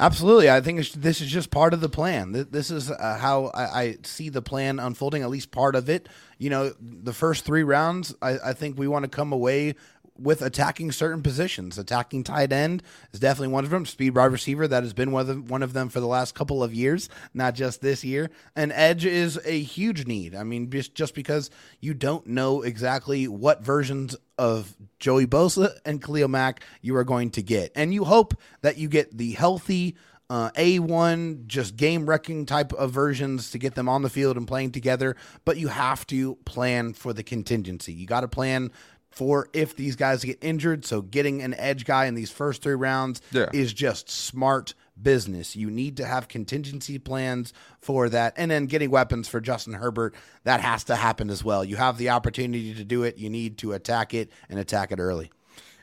Absolutely, 0.00 0.48
I 0.48 0.60
think 0.60 0.92
this 0.92 1.20
is 1.20 1.28
just 1.28 1.50
part 1.50 1.74
of 1.74 1.80
the 1.80 1.88
plan. 1.88 2.46
This 2.50 2.70
is 2.70 2.90
uh, 2.90 3.18
how 3.20 3.46
I, 3.46 3.62
I 3.82 3.96
see 4.04 4.28
the 4.28 4.40
plan 4.40 4.78
unfolding. 4.78 5.22
At 5.22 5.28
least 5.28 5.50
part 5.50 5.74
of 5.74 5.88
it. 5.88 6.08
You 6.38 6.50
know, 6.50 6.72
the 6.80 7.12
first 7.12 7.44
three 7.44 7.64
rounds, 7.64 8.14
I, 8.22 8.38
I 8.38 8.52
think 8.52 8.78
we 8.78 8.86
want 8.86 9.04
to 9.04 9.08
come 9.08 9.32
away 9.32 9.74
with 10.18 10.42
attacking 10.42 10.92
certain 10.92 11.22
positions. 11.22 11.78
Attacking 11.78 12.24
tight 12.24 12.52
end 12.52 12.82
is 13.12 13.20
definitely 13.20 13.52
one 13.52 13.64
of 13.64 13.70
them. 13.70 13.86
Speed 13.86 14.14
wide 14.16 14.32
receiver 14.32 14.66
that 14.68 14.82
has 14.82 14.92
been 14.92 15.12
one 15.12 15.62
of 15.62 15.72
them, 15.72 15.88
for 15.88 16.00
the 16.00 16.06
last 16.06 16.34
couple 16.34 16.62
of 16.62 16.74
years, 16.74 17.08
not 17.32 17.54
just 17.54 17.80
this 17.80 18.04
year. 18.04 18.30
And 18.56 18.72
edge 18.72 19.04
is 19.04 19.38
a 19.44 19.60
huge 19.60 20.06
need. 20.06 20.34
I 20.34 20.44
mean, 20.44 20.70
just 20.70 20.94
just 20.94 21.14
because 21.14 21.50
you 21.80 21.94
don't 21.94 22.26
know 22.26 22.62
exactly 22.62 23.28
what 23.28 23.62
versions 23.62 24.16
of 24.36 24.76
Joey 24.98 25.26
Bosa 25.26 25.70
and 25.84 26.02
Khalil 26.02 26.28
Mack 26.28 26.62
you 26.82 26.96
are 26.96 27.04
going 27.04 27.30
to 27.30 27.42
get, 27.42 27.72
and 27.74 27.94
you 27.94 28.04
hope 28.04 28.34
that 28.62 28.78
you 28.78 28.88
get 28.88 29.16
the 29.16 29.32
healthy. 29.32 29.96
Uh, 30.30 30.50
A1, 30.56 31.46
just 31.46 31.74
game 31.74 32.04
wrecking 32.04 32.44
type 32.44 32.74
of 32.74 32.90
versions 32.90 33.50
to 33.52 33.58
get 33.58 33.74
them 33.74 33.88
on 33.88 34.02
the 34.02 34.10
field 34.10 34.36
and 34.36 34.46
playing 34.46 34.72
together, 34.72 35.16
but 35.46 35.56
you 35.56 35.68
have 35.68 36.06
to 36.08 36.34
plan 36.44 36.92
for 36.92 37.14
the 37.14 37.22
contingency. 37.22 37.94
You 37.94 38.06
got 38.06 38.20
to 38.20 38.28
plan 38.28 38.70
for 39.10 39.48
if 39.52 39.74
these 39.76 39.96
guys 39.96 40.22
get 40.24 40.38
injured. 40.42 40.84
So 40.84 41.02
getting 41.02 41.42
an 41.42 41.54
edge 41.54 41.84
guy 41.84 42.06
in 42.06 42.14
these 42.14 42.30
first 42.30 42.62
three 42.62 42.74
rounds 42.74 43.20
Yeah. 43.32 43.46
is 43.52 43.72
just 43.72 44.10
smart 44.10 44.74
business. 45.00 45.54
You 45.56 45.70
need 45.70 45.96
to 45.98 46.04
have 46.04 46.28
contingency 46.28 46.98
plans 46.98 47.52
for 47.80 48.08
that. 48.08 48.34
And 48.36 48.50
then 48.50 48.66
getting 48.66 48.90
weapons 48.90 49.28
for 49.28 49.40
Justin 49.40 49.74
Herbert, 49.74 50.14
that 50.44 50.60
has 50.60 50.84
to 50.84 50.96
happen 50.96 51.30
as 51.30 51.44
well. 51.44 51.64
You 51.64 51.76
have 51.76 51.98
the 51.98 52.10
opportunity 52.10 52.74
to 52.74 52.84
do 52.84 53.04
it. 53.04 53.16
You 53.18 53.30
need 53.30 53.58
to 53.58 53.72
attack 53.72 54.12
it 54.14 54.30
and 54.48 54.58
attack 54.58 54.90
it 54.92 54.98
early. 54.98 55.30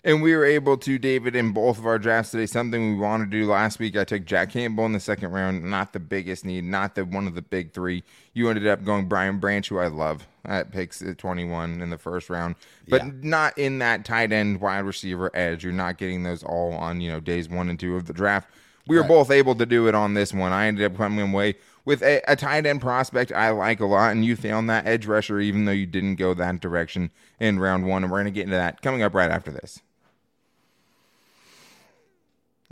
And 0.04 0.22
we 0.22 0.36
were 0.36 0.46
able 0.46 0.78
to, 0.78 1.00
David, 1.00 1.36
in 1.36 1.52
both 1.52 1.80
of 1.80 1.86
our 1.88 1.98
drafts 1.98 2.30
today, 2.32 2.46
something 2.46 2.92
we 2.94 3.00
wanted 3.02 3.32
to 3.32 3.42
do 3.42 3.50
last 3.50 3.80
week. 3.80 3.98
I 3.98 4.04
took 4.04 4.24
Jack 4.24 4.52
Campbell 4.52 4.86
in 4.86 4.92
the 4.92 5.00
second 5.00 5.32
round, 5.32 5.64
not 5.64 5.94
the 5.94 6.00
biggest 6.00 6.46
need, 6.46 6.64
not 6.64 6.94
the 6.94 7.06
one 7.06 7.26
of 7.26 7.34
the 7.34 7.42
big 7.42 7.74
three. 7.74 8.04
You 8.34 8.48
ended 8.50 8.68
up 8.68 8.84
going 8.84 9.08
Brian 9.08 9.40
Branch, 9.40 9.68
who 9.68 9.80
I 9.80 9.88
love, 9.88 10.28
at 10.48 10.72
picks 10.72 11.02
at 11.02 11.18
21 11.18 11.82
in 11.82 11.90
the 11.90 11.98
first 11.98 12.30
round, 12.30 12.56
but 12.88 13.04
Yeah. 13.04 13.12
not 13.22 13.58
in 13.58 13.80
that 13.80 14.06
tight 14.06 14.32
end 14.32 14.62
wide 14.62 14.80
receiver 14.86 15.32
edge. 15.34 15.64
You're 15.64 15.74
not 15.74 15.98
getting 15.98 16.24
those 16.24 16.44
all 16.44 16.74
on, 16.74 17.02
you 17.02 17.12
know, 17.12 17.20
days 17.20 17.50
one 17.50 17.70
and 17.70 17.80
two 17.80 17.96
of 17.96 18.06
the 18.06 18.14
draft. 18.14 18.50
We 18.88 18.98
were 18.98 19.04
both 19.04 19.32
able 19.32 19.56
to 19.56 19.66
do 19.66 19.88
it 19.88 19.96
on 19.96 20.14
this 20.14 20.32
one. 20.32 20.52
I 20.52 20.68
ended 20.68 20.86
up 20.86 20.96
coming 20.96 21.32
away 21.32 21.56
with 21.86 22.04
a, 22.04 22.22
a 22.28 22.36
tight 22.36 22.68
end 22.68 22.82
prospect 22.82 23.32
I 23.32 23.50
like 23.50 23.80
a 23.80 23.86
lot, 23.88 24.12
and 24.12 24.24
you 24.24 24.36
found 24.36 24.70
that 24.70 24.86
edge 24.86 25.08
rusher, 25.08 25.40
even 25.40 25.66
though 25.66 25.72
you 25.72 25.88
didn't 25.88 26.16
go 26.16 26.34
that 26.36 26.60
direction 26.60 27.10
in 27.40 27.60
round 27.60 27.88
one. 27.88 28.04
And 28.04 28.12
we're 28.12 28.20
going 28.20 28.26
to 28.26 28.32
get 28.32 28.44
into 28.44 28.56
that 28.58 28.82
coming 28.84 29.02
up 29.02 29.16
right 29.16 29.32
after 29.32 29.50
this. 29.52 29.82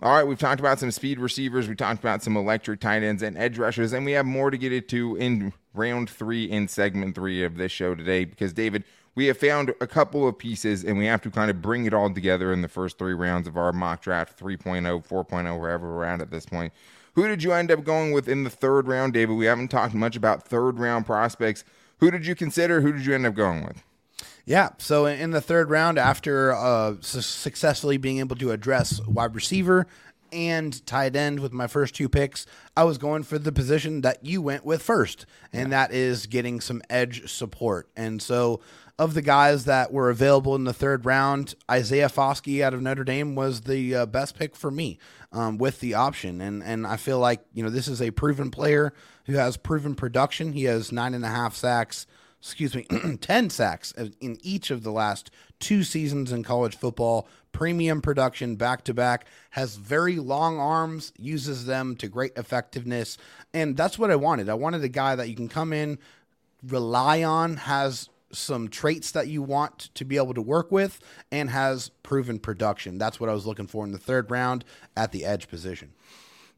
All 0.03 0.11
right, 0.11 0.27
we've 0.27 0.37
talked 0.37 0.59
about 0.59 0.79
some 0.79 0.91
speed 0.91 1.17
receivers, 1.17 1.69
we 1.69 1.75
talked 1.75 2.01
about 2.01 2.21
some 2.21 2.35
electric 2.35 2.81
tight 2.81 3.03
ends 3.03 3.23
and 3.23 3.37
edge 3.37 3.57
rushers, 3.57 3.93
and 3.93 4.03
we 4.03 4.11
have 4.11 4.25
more 4.25 4.51
to 4.51 4.57
get 4.57 4.73
into 4.73 5.15
in 5.15 5.53
round 5.73 6.09
three 6.09 6.43
in 6.43 6.67
segment 6.67 7.15
three 7.15 7.41
of 7.41 7.55
this 7.55 7.71
show 7.71 7.95
today 7.95 8.25
because, 8.25 8.51
David, 8.51 8.83
we 9.15 9.27
have 9.27 9.37
found 9.37 9.73
a 9.79 9.87
couple 9.87 10.27
of 10.27 10.37
pieces 10.37 10.83
and 10.83 10.97
we 10.97 11.05
have 11.05 11.21
to 11.21 11.31
kind 11.31 11.49
of 11.49 11.61
bring 11.61 11.85
it 11.85 11.93
all 11.93 12.13
together 12.13 12.51
in 12.51 12.61
the 12.61 12.67
first 12.67 12.97
three 12.97 13.13
rounds 13.13 13.47
of 13.47 13.55
our 13.55 13.71
mock 13.71 14.01
draft 14.01 14.37
3.0, 14.37 15.07
4.0, 15.07 15.57
wherever 15.57 15.95
we're 15.95 16.03
at 16.03 16.19
at 16.19 16.31
this 16.31 16.45
point. 16.45 16.73
Who 17.15 17.25
did 17.29 17.41
you 17.41 17.53
end 17.53 17.71
up 17.71 17.85
going 17.85 18.11
with 18.11 18.27
in 18.27 18.43
the 18.43 18.49
third 18.49 18.89
round, 18.89 19.13
David? 19.13 19.37
We 19.37 19.45
haven't 19.45 19.69
talked 19.69 19.93
much 19.93 20.17
about 20.17 20.43
third 20.43 20.79
round 20.79 21.05
prospects. 21.05 21.63
Who 21.99 22.11
did 22.11 22.25
you 22.25 22.35
consider? 22.35 22.81
Who 22.81 22.91
did 22.91 23.05
you 23.05 23.15
end 23.15 23.25
up 23.25 23.35
going 23.35 23.63
with? 23.63 23.81
Yeah. 24.45 24.69
So 24.77 25.05
in 25.05 25.31
the 25.31 25.41
third 25.41 25.69
round, 25.69 25.97
after 25.97 26.53
uh, 26.53 26.95
su- 26.99 27.21
successfully 27.21 27.97
being 27.97 28.19
able 28.19 28.35
to 28.37 28.51
address 28.51 28.99
wide 29.07 29.35
receiver 29.35 29.87
and 30.33 30.85
tight 30.85 31.15
end 31.15 31.39
with 31.39 31.53
my 31.53 31.67
first 31.67 31.95
two 31.95 32.09
picks, 32.09 32.45
I 32.75 32.83
was 32.83 32.97
going 32.97 33.23
for 33.23 33.39
the 33.39 33.51
position 33.51 34.01
that 34.01 34.25
you 34.25 34.41
went 34.41 34.65
with 34.65 34.81
first, 34.81 35.25
and 35.53 35.71
that 35.71 35.93
is 35.93 36.25
getting 36.25 36.59
some 36.59 36.81
edge 36.89 37.31
support. 37.31 37.87
And 37.95 38.21
so, 38.21 38.59
of 38.99 39.13
the 39.13 39.21
guys 39.21 39.65
that 39.65 39.91
were 39.91 40.09
available 40.09 40.55
in 40.55 40.65
the 40.65 40.73
third 40.73 41.05
round, 41.05 41.55
Isaiah 41.69 42.09
Foskey 42.09 42.61
out 42.61 42.73
of 42.73 42.81
Notre 42.81 43.03
Dame 43.03 43.35
was 43.35 43.61
the 43.61 43.95
uh, 43.95 44.05
best 44.05 44.37
pick 44.37 44.55
for 44.55 44.69
me 44.69 44.99
um, 45.31 45.57
with 45.57 45.79
the 45.79 45.93
option. 45.93 46.41
And 46.41 46.61
and 46.63 46.85
I 46.85 46.97
feel 46.97 47.19
like 47.19 47.41
you 47.53 47.63
know 47.63 47.69
this 47.69 47.87
is 47.87 48.01
a 48.01 48.11
proven 48.11 48.51
player 48.51 48.93
who 49.25 49.33
has 49.33 49.55
proven 49.55 49.95
production. 49.95 50.51
He 50.51 50.65
has 50.65 50.91
nine 50.91 51.13
and 51.13 51.23
a 51.23 51.29
half 51.29 51.55
sacks 51.55 52.07
excuse 52.43 52.75
me, 52.75 52.83
10 53.21 53.49
sacks 53.49 53.93
in 54.19 54.37
each 54.41 54.69
of 54.69 54.83
the 54.83 54.91
last 54.91 55.31
two 55.59 55.81
seasons 55.81 56.29
in 56.29 56.43
college 56.43 56.75
football. 56.75 57.25
Premium 57.53 58.01
production 58.01 58.57
back 58.57 58.83
to 58.83 58.93
back, 58.93 59.27
has 59.51 59.77
very 59.77 60.17
long 60.17 60.59
arms, 60.59 61.13
uses 61.17 61.65
them 61.65 61.95
to 61.95 62.09
great 62.09 62.33
effectiveness. 62.35 63.17
And 63.53 63.77
that's 63.77 63.97
what 63.97 64.11
I 64.11 64.17
wanted. 64.17 64.49
I 64.49 64.55
wanted 64.55 64.83
a 64.83 64.89
guy 64.89 65.15
that 65.15 65.29
you 65.29 65.35
can 65.35 65.47
come 65.47 65.71
in, 65.71 65.99
rely 66.67 67.23
on, 67.23 67.55
has 67.55 68.09
some 68.33 68.67
traits 68.67 69.11
that 69.11 69.27
you 69.27 69.41
want 69.41 69.89
to 69.93 70.03
be 70.03 70.17
able 70.17 70.33
to 70.33 70.41
work 70.41 70.69
with, 70.69 70.99
and 71.31 71.49
has 71.49 71.89
proven 72.01 72.39
production. 72.39 72.97
That's 72.97 73.21
what 73.21 73.29
I 73.29 73.33
was 73.33 73.45
looking 73.45 73.67
for 73.67 73.85
in 73.85 73.93
the 73.93 73.97
third 73.97 74.29
round 74.29 74.65
at 74.97 75.13
the 75.13 75.23
edge 75.23 75.47
position. 75.47 75.93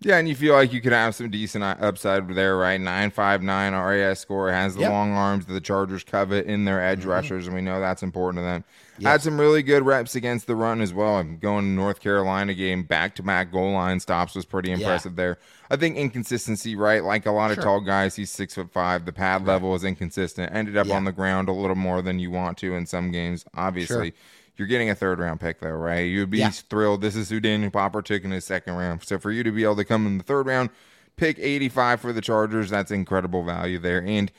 Yeah, 0.02 0.18
and 0.18 0.28
you 0.28 0.36
feel 0.36 0.54
like 0.54 0.74
you 0.74 0.82
could 0.82 0.92
have 0.92 1.16
some 1.16 1.30
decent 1.30 1.64
upside 1.64 2.28
there, 2.36 2.58
right? 2.58 2.80
Nine 2.80 3.12
five 3.12 3.42
nine 3.42 3.74
RAS 3.74 4.20
score 4.20 4.52
has 4.52 4.76
the 4.76 4.82
yep. 4.82 4.92
long 4.92 5.14
arms 5.14 5.46
that 5.46 5.54
the 5.54 5.62
Chargers 5.62 6.04
covet 6.04 6.46
in 6.46 6.66
their 6.66 6.84
edge 6.84 7.00
mm-hmm. 7.00 7.10
rushers, 7.10 7.48
and 7.48 7.56
we 7.56 7.62
know 7.62 7.80
that's 7.80 8.04
important 8.04 8.40
to 8.40 8.44
them. 8.44 8.64
Yes. 9.00 9.12
Had 9.12 9.22
some 9.24 9.40
really 9.40 9.64
good 9.64 9.84
reps 9.84 10.16
against 10.16 10.48
the 10.48 10.56
run 10.56 10.82
as 10.82 10.94
well. 10.94 11.16
I'm 11.16 11.38
going 11.38 11.66
to 11.66 11.70
North 11.70 12.02
Carolina 12.02 12.54
game, 12.54 12.84
back 12.84 13.16
to 13.16 13.24
back 13.24 13.52
goal 13.52 13.72
line 13.72 14.00
stops 14.00 14.36
was 14.36 14.46
pretty 14.46 14.72
impressive 14.72 15.14
yeah. 15.14 15.24
there. 15.24 15.38
I 15.70 15.76
think 15.76 15.98
inconsistency, 15.98 16.76
right? 16.76 17.04
Like 17.04 17.26
a 17.26 17.32
lot 17.32 17.52
of 17.52 17.60
tall 17.62 17.82
guys, 17.82 18.16
he's 18.16 18.30
six 18.30 18.54
foot 18.54 18.72
five. 18.72 19.06
The 19.06 19.14
pad 19.14 19.42
right. 19.42 19.54
level 19.54 19.74
is 19.76 19.84
inconsistent. 19.84 20.54
Ended 20.54 20.78
up 20.78 20.88
yeah. 20.88 20.96
on 20.96 21.06
the 21.06 21.12
ground 21.12 21.50
a 21.50 21.54
little 21.54 21.76
more 21.76 22.02
than 22.02 22.20
you 22.20 22.32
want 22.32 22.58
to 22.60 22.76
in 22.76 22.86
some 22.86 23.12
games, 23.12 23.46
obviously. 23.56 24.12
Sure. 24.12 24.20
You're 24.58 24.68
getting 24.68 24.90
a 24.90 24.96
third 24.96 25.20
round 25.20 25.40
pick 25.40 25.60
though, 25.60 25.72
right? 25.72 26.02
You'd 26.02 26.30
be 26.30 26.40
yeah. 26.40 26.50
thrilled. 26.50 27.02
This 27.02 27.16
is 27.16 27.30
who 27.30 27.40
Daniel 27.40 27.72
Popper 27.72 28.02
took 28.02 28.24
in 28.24 28.32
his 28.32 28.46
second 28.46 28.76
round. 28.76 29.04
So 29.04 29.20
for 29.20 29.32
you 29.32 29.44
to 29.44 29.52
be 29.52 29.64
able 29.64 29.76
to 29.78 29.86
come 29.86 30.06
in 30.08 30.18
the 30.18 30.24
third 30.24 30.48
round, 30.48 30.70
pick 31.18 31.38
85 31.40 32.02
for 32.02 32.14
the 32.14 32.22
Chargers, 32.22 32.70
that's 32.70 32.92
incredible 32.92 33.44
value 33.44 33.80
there. 33.80 34.02
And 34.02 34.32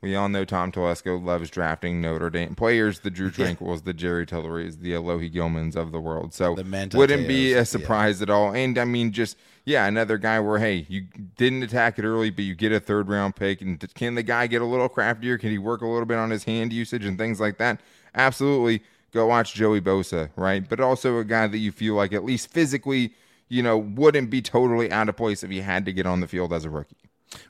we 0.00 0.16
all 0.16 0.28
know 0.28 0.44
Tom 0.44 0.72
Telesco 0.72 1.22
loves 1.22 1.50
drafting 1.50 2.00
Notre 2.00 2.30
Dame 2.30 2.54
players, 2.54 3.00
the 3.00 3.10
Drue 3.10 3.30
Tranquills, 3.32 3.82
the 3.82 3.92
Jerry 3.92 4.26
Tillerys, 4.26 4.80
the 4.80 4.92
Alohi 4.92 5.32
Gilmans 5.32 5.76
of 5.76 5.92
the 5.92 6.00
world. 6.00 6.32
So 6.32 6.54
the 6.54 6.90
wouldn't 6.94 7.28
be 7.28 7.52
a 7.52 7.64
surprise 7.64 8.20
yeah. 8.20 8.24
at 8.24 8.30
all. 8.30 8.54
And 8.54 8.78
I 8.78 8.84
mean, 8.84 9.12
just 9.12 9.36
yeah, 9.64 9.86
another 9.86 10.18
guy 10.18 10.40
where 10.40 10.58
hey, 10.58 10.86
you 10.88 11.06
didn't 11.36 11.62
attack 11.62 11.98
it 11.98 12.04
early, 12.04 12.30
but 12.30 12.44
you 12.44 12.54
get 12.54 12.72
a 12.72 12.80
third 12.80 13.08
round 13.08 13.36
pick. 13.36 13.60
And 13.60 13.78
can 13.94 14.14
the 14.14 14.22
guy 14.22 14.46
get 14.46 14.62
a 14.62 14.66
little 14.66 14.88
craftier? 14.88 15.36
Can 15.38 15.50
he 15.50 15.58
work 15.58 15.82
a 15.82 15.86
little 15.86 16.06
bit 16.06 16.18
on 16.18 16.30
his 16.30 16.44
hand 16.44 16.72
usage 16.72 17.04
and 17.04 17.18
things 17.18 17.38
like 17.38 17.58
that? 17.58 17.80
Absolutely 18.14 18.82
go 19.12 19.26
watch 19.26 19.54
Joey 19.54 19.80
Bosa, 19.80 20.30
right? 20.36 20.68
But 20.68 20.80
also 20.80 21.18
a 21.18 21.24
guy 21.24 21.46
that 21.46 21.58
you 21.58 21.72
feel 21.72 21.94
like 21.94 22.12
at 22.12 22.24
least 22.24 22.50
physically, 22.50 23.14
you 23.48 23.62
know, 23.62 23.78
wouldn't 23.78 24.30
be 24.30 24.42
totally 24.42 24.90
out 24.90 25.08
of 25.08 25.16
place 25.16 25.42
if 25.42 25.50
he 25.50 25.60
had 25.60 25.84
to 25.84 25.92
get 25.92 26.06
on 26.06 26.20
the 26.20 26.28
field 26.28 26.52
as 26.52 26.64
a 26.64 26.70
rookie. 26.70 26.96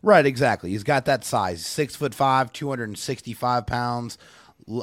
Right, 0.03 0.27
exactly. 0.27 0.70
He's 0.70 0.85
got 0.85 1.07
that 1.07 1.25
size, 1.25 1.66
six 1.66 1.96
foot 1.96 2.14
five, 2.14 2.53
two 2.53 2.68
hundred 2.68 2.88
and 2.88 2.98
sixty-five 2.98 3.66
pounds. 3.66 4.18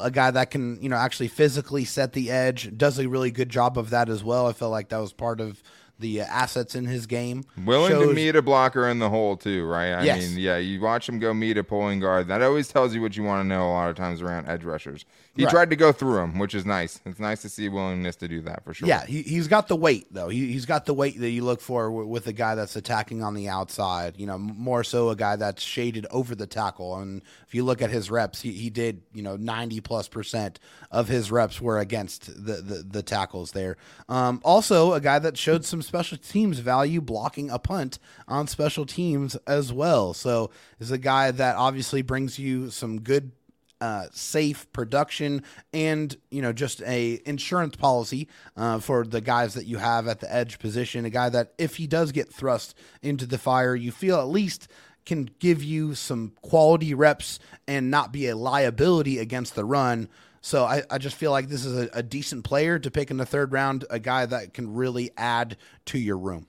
A 0.01 0.11
guy 0.11 0.29
that 0.31 0.51
can, 0.51 0.81
you 0.81 0.89
know, 0.89 0.97
actually 0.97 1.29
physically 1.29 1.85
set 1.85 2.11
the 2.11 2.29
edge. 2.29 2.77
Does 2.77 2.99
a 2.99 3.07
really 3.07 3.31
good 3.31 3.47
job 3.47 3.77
of 3.77 3.91
that 3.91 4.09
as 4.09 4.23
well. 4.25 4.47
I 4.47 4.51
feel 4.51 4.69
like 4.69 4.89
that 4.89 4.97
was 4.97 5.13
part 5.13 5.39
of 5.39 5.63
the 5.99 6.21
uh, 6.21 6.25
assets 6.25 6.75
in 6.75 6.85
his 6.85 7.05
game. 7.07 7.45
Willing 7.65 7.91
shows... 7.91 8.07
to 8.07 8.13
meet 8.13 8.35
a 8.35 8.41
blocker 8.41 8.87
in 8.89 8.99
the 8.99 9.09
hole 9.09 9.37
too, 9.37 9.65
right? 9.65 9.93
I 9.93 10.03
yes. 10.03 10.29
mean, 10.29 10.39
yeah, 10.39 10.57
you 10.57 10.81
watch 10.81 11.07
him 11.07 11.19
go 11.19 11.33
meet 11.33 11.57
a 11.57 11.63
pulling 11.63 12.01
guard. 12.01 12.27
That 12.27 12.41
always 12.41 12.67
tells 12.67 12.93
you 12.93 13.01
what 13.01 13.15
you 13.15 13.23
want 13.23 13.43
to 13.43 13.47
know 13.47 13.69
a 13.69 13.71
lot 13.71 13.89
of 13.89 13.95
times 13.95 14.21
around 14.21 14.47
edge 14.47 14.65
rushers. 14.65 15.05
He 15.39 15.45
right. 15.45 15.51
tried 15.51 15.69
to 15.69 15.77
go 15.77 15.93
through 15.93 16.17
him, 16.17 16.37
which 16.37 16.53
is 16.53 16.65
nice. 16.65 16.99
It's 17.05 17.17
nice 17.17 17.41
to 17.43 17.49
see 17.49 17.69
willingness 17.69 18.17
to 18.17 18.27
do 18.27 18.41
that 18.41 18.65
for 18.65 18.73
sure. 18.73 18.89
Yeah, 18.89 19.05
he, 19.05 19.37
has 19.37 19.47
got 19.47 19.69
the 19.69 19.75
weight 19.77 20.07
though. 20.11 20.27
He, 20.27 20.51
has 20.53 20.65
got 20.65 20.85
the 20.85 20.93
weight 20.93 21.17
that 21.17 21.29
you 21.29 21.45
look 21.45 21.61
for 21.61 21.89
with 21.91 22.27
a 22.27 22.33
guy 22.33 22.55
that's 22.55 22.75
attacking 22.75 23.23
on 23.23 23.35
the 23.35 23.47
outside. 23.47 24.17
You 24.17 24.27
know, 24.27 24.37
more 24.37 24.83
so 24.83 25.11
a 25.11 25.15
guy 25.15 25.37
that's 25.37 25.63
shaded 25.63 26.05
over 26.11 26.35
the 26.35 26.45
tackle. 26.45 26.97
And 26.97 27.21
if 27.47 27.55
you 27.55 27.63
look 27.63 27.81
at 27.81 27.89
his 27.89 28.11
reps, 28.11 28.41
he, 28.41 28.51
he 28.51 28.69
did 28.69 29.01
you 29.13 29.23
know 29.23 29.37
ninety 29.37 29.79
plus 29.79 30.09
percent 30.09 30.59
of 30.91 31.07
his 31.07 31.31
reps 31.31 31.61
were 31.61 31.79
against 31.79 32.25
the 32.25 32.55
the, 32.55 32.83
the 32.85 33.01
tackles 33.01 33.51
there. 33.51 33.77
Um, 34.09 34.41
also, 34.43 34.91
a 34.91 34.99
guy 34.99 35.19
that 35.19 35.37
showed 35.37 35.63
some 35.63 35.81
special 35.81 36.17
teams 36.17 36.59
value 36.59 36.99
blocking 36.99 37.49
a 37.49 37.59
punt 37.59 37.97
on 38.27 38.47
special 38.47 38.85
teams 38.85 39.37
as 39.47 39.71
well. 39.71 40.13
So 40.13 40.51
is 40.81 40.91
a 40.91 40.97
guy 40.97 41.31
that 41.31 41.55
obviously 41.55 42.01
brings 42.01 42.37
you 42.37 42.69
some 42.71 42.99
good 42.99 43.31
uh, 43.81 44.07
safe 44.11 44.71
production 44.73 45.43
and 45.73 46.17
you 46.29 46.41
know 46.41 46.51
just 46.51 46.81
a 46.83 47.21
insurance 47.25 47.75
policy 47.75 48.27
uh, 48.57 48.79
for 48.79 49.05
the 49.05 49.21
guys 49.21 49.53
that 49.53 49.65
you 49.65 49.77
have 49.77 50.07
at 50.07 50.19
the 50.19 50.33
edge 50.33 50.59
position. 50.59 51.05
A 51.05 51.09
guy 51.09 51.29
that 51.29 51.53
if 51.57 51.77
he 51.77 51.87
does 51.87 52.11
get 52.11 52.33
thrust 52.33 52.75
into 53.01 53.25
the 53.25 53.37
fire 53.37 53.75
you 53.75 53.91
feel 53.91 54.19
at 54.19 54.27
least 54.27 54.67
can 55.05 55.29
give 55.39 55.63
you 55.63 55.95
some 55.95 56.33
quality 56.41 56.93
reps 56.93 57.39
and 57.67 57.89
not 57.89 58.11
be 58.11 58.27
a 58.27 58.35
liability 58.35 59.17
against 59.17 59.55
the 59.55 59.65
run. 59.65 60.07
So 60.41 60.65
I, 60.65 60.83
I 60.89 60.97
just 60.99 61.15
feel 61.15 61.31
like 61.31 61.47
this 61.47 61.65
is 61.65 61.77
a, 61.77 61.89
a 61.93 62.03
decent 62.03 62.43
player 62.43 62.79
to 62.79 62.91
pick 62.91 63.09
in 63.11 63.17
the 63.17 63.25
third 63.25 63.51
round 63.51 63.85
a 63.89 63.99
guy 63.99 64.25
that 64.25 64.53
can 64.53 64.73
really 64.73 65.11
add 65.17 65.57
to 65.85 65.97
your 65.97 66.17
room 66.17 66.47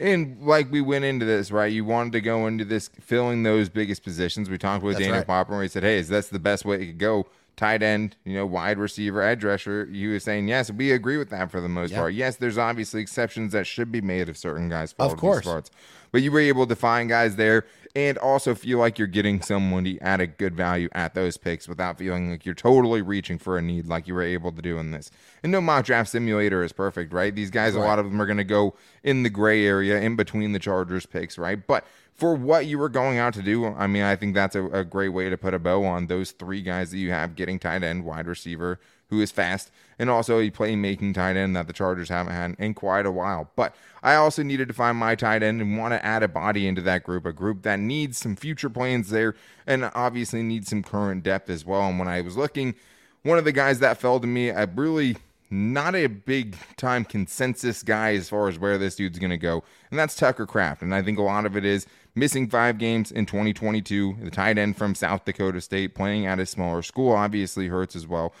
and 0.00 0.40
like 0.42 0.70
we 0.70 0.80
went 0.80 1.04
into 1.04 1.24
this, 1.26 1.50
right? 1.50 1.72
You 1.72 1.84
wanted 1.84 2.12
to 2.12 2.20
go 2.20 2.46
into 2.46 2.64
this 2.64 2.90
filling 3.00 3.42
those 3.42 3.68
biggest 3.68 4.02
positions. 4.02 4.48
We 4.50 4.58
talked 4.58 4.82
with 4.82 4.94
that's 4.94 5.04
Daniel 5.04 5.18
right. 5.18 5.26
Popper 5.26 5.52
and 5.52 5.60
we 5.60 5.68
said, 5.68 5.82
hey, 5.82 5.98
is 5.98 6.08
that's 6.08 6.28
the 6.28 6.38
best 6.38 6.64
way 6.64 6.76
it 6.76 6.86
could 6.86 6.98
go. 6.98 7.26
Tight 7.60 7.82
end, 7.82 8.16
you 8.24 8.32
know, 8.32 8.46
wide 8.46 8.78
receiver, 8.78 9.20
edge 9.20 9.44
rusher. 9.44 9.86
You 9.92 10.12
were 10.12 10.18
saying 10.18 10.48
yes, 10.48 10.70
we 10.70 10.92
agree 10.92 11.18
with 11.18 11.28
that 11.28 11.50
for 11.50 11.60
the 11.60 11.68
most 11.68 11.92
part. 11.94 12.14
Yes, 12.14 12.36
there's 12.36 12.56
obviously 12.56 13.02
exceptions 13.02 13.52
that 13.52 13.66
should 13.66 13.92
be 13.92 14.00
made 14.00 14.30
if 14.30 14.38
certain 14.38 14.70
guys 14.70 14.92
fall. 14.92 15.12
Of 15.12 15.18
course, 15.18 15.44
spots. 15.44 15.70
but 16.10 16.22
you 16.22 16.32
were 16.32 16.40
able 16.40 16.66
to 16.66 16.74
find 16.74 17.10
guys 17.10 17.36
there 17.36 17.66
and 17.94 18.16
also 18.16 18.54
feel 18.54 18.78
like 18.78 18.98
you're 18.98 19.06
getting 19.06 19.42
someone 19.42 19.98
at 20.00 20.22
a 20.22 20.26
good 20.26 20.54
value 20.54 20.88
at 20.92 21.12
those 21.12 21.36
picks 21.36 21.68
without 21.68 21.98
feeling 21.98 22.30
like 22.30 22.46
you're 22.46 22.54
totally 22.54 23.02
reaching 23.02 23.36
for 23.36 23.58
a 23.58 23.62
need 23.62 23.86
like 23.88 24.08
you 24.08 24.14
were 24.14 24.22
able 24.22 24.52
to 24.52 24.62
do 24.62 24.78
in 24.78 24.92
this. 24.92 25.10
And 25.42 25.52
no 25.52 25.60
mock 25.60 25.84
draft 25.84 26.08
simulator 26.08 26.64
is 26.64 26.72
perfect, 26.72 27.12
right? 27.12 27.34
These 27.34 27.50
guys, 27.50 27.74
right. 27.74 27.82
a 27.82 27.84
lot 27.84 27.98
of 27.98 28.06
them 28.06 28.22
are 28.22 28.26
going 28.26 28.38
to 28.38 28.44
go 28.44 28.74
in 29.02 29.22
the 29.22 29.28
gray 29.28 29.66
area 29.66 30.00
in 30.00 30.16
between 30.16 30.52
the 30.52 30.58
Chargers 30.58 31.04
picks, 31.04 31.36
right? 31.36 31.66
But 31.66 31.84
for 32.20 32.34
what 32.34 32.66
you 32.66 32.78
were 32.78 32.90
going 32.90 33.16
out 33.16 33.32
to 33.32 33.42
do, 33.42 33.64
I 33.64 33.86
mean, 33.86 34.02
I 34.02 34.14
think 34.14 34.34
that's 34.34 34.54
a, 34.54 34.66
a 34.66 34.84
great 34.84 35.08
way 35.08 35.30
to 35.30 35.38
put 35.38 35.54
a 35.54 35.58
bow 35.58 35.84
on 35.84 36.06
those 36.06 36.32
three 36.32 36.60
guys 36.60 36.90
that 36.90 36.98
you 36.98 37.10
have 37.12 37.34
getting 37.34 37.58
tight 37.58 37.82
end, 37.82 38.04
wide 38.04 38.26
receiver, 38.26 38.78
who 39.08 39.22
is 39.22 39.30
fast, 39.30 39.70
and 39.98 40.10
also 40.10 40.38
a 40.38 40.50
playmaking 40.50 41.14
tight 41.14 41.36
end 41.36 41.56
that 41.56 41.66
the 41.66 41.72
Chargers 41.72 42.10
haven't 42.10 42.34
had 42.34 42.54
in 42.58 42.74
quite 42.74 43.06
a 43.06 43.10
while. 43.10 43.50
But 43.56 43.74
I 44.02 44.16
also 44.16 44.42
needed 44.42 44.68
to 44.68 44.74
find 44.74 44.98
my 44.98 45.14
tight 45.14 45.42
end 45.42 45.62
and 45.62 45.78
want 45.78 45.94
to 45.94 46.04
add 46.04 46.22
a 46.22 46.28
body 46.28 46.68
into 46.68 46.82
that 46.82 47.04
group, 47.04 47.24
a 47.24 47.32
group 47.32 47.62
that 47.62 47.80
needs 47.80 48.18
some 48.18 48.36
future 48.36 48.70
plans 48.70 49.08
there 49.08 49.34
and 49.66 49.90
obviously 49.94 50.42
needs 50.42 50.68
some 50.68 50.82
current 50.82 51.22
depth 51.22 51.48
as 51.48 51.64
well. 51.64 51.88
And 51.88 51.98
when 51.98 52.06
I 52.06 52.20
was 52.20 52.36
looking, 52.36 52.74
one 53.22 53.38
of 53.38 53.44
the 53.46 53.52
guys 53.52 53.78
that 53.78 53.96
fell 53.96 54.20
to 54.20 54.26
me, 54.26 54.50
I 54.50 54.64
really 54.64 55.16
not 55.50 55.96
a 55.96 56.06
big 56.06 56.56
time 56.76 57.04
consensus 57.04 57.82
guy 57.82 58.14
as 58.14 58.28
far 58.28 58.48
as 58.48 58.58
where 58.58 58.78
this 58.78 58.94
dude's 58.94 59.18
going 59.18 59.30
to 59.30 59.36
go, 59.36 59.64
and 59.90 59.98
that's 59.98 60.14
Tucker 60.14 60.46
Kraft. 60.46 60.82
And 60.82 60.94
I 60.94 61.02
think 61.02 61.18
a 61.18 61.22
lot 61.22 61.44
of 61.44 61.56
it 61.56 61.64
is 61.64 61.86
missing 62.14 62.48
five 62.48 62.78
games 62.78 63.10
in 63.12 63.26
2022. 63.26 64.16
The 64.22 64.30
tight 64.30 64.58
end 64.58 64.76
from 64.76 64.94
South 64.94 65.24
Dakota 65.24 65.60
State 65.60 65.94
playing 65.94 66.26
at 66.26 66.38
a 66.40 66.46
smaller 66.46 66.82
school 66.82 67.12
obviously 67.12 67.68
hurts 67.68 67.96
as 67.96 68.06
well 68.06 68.32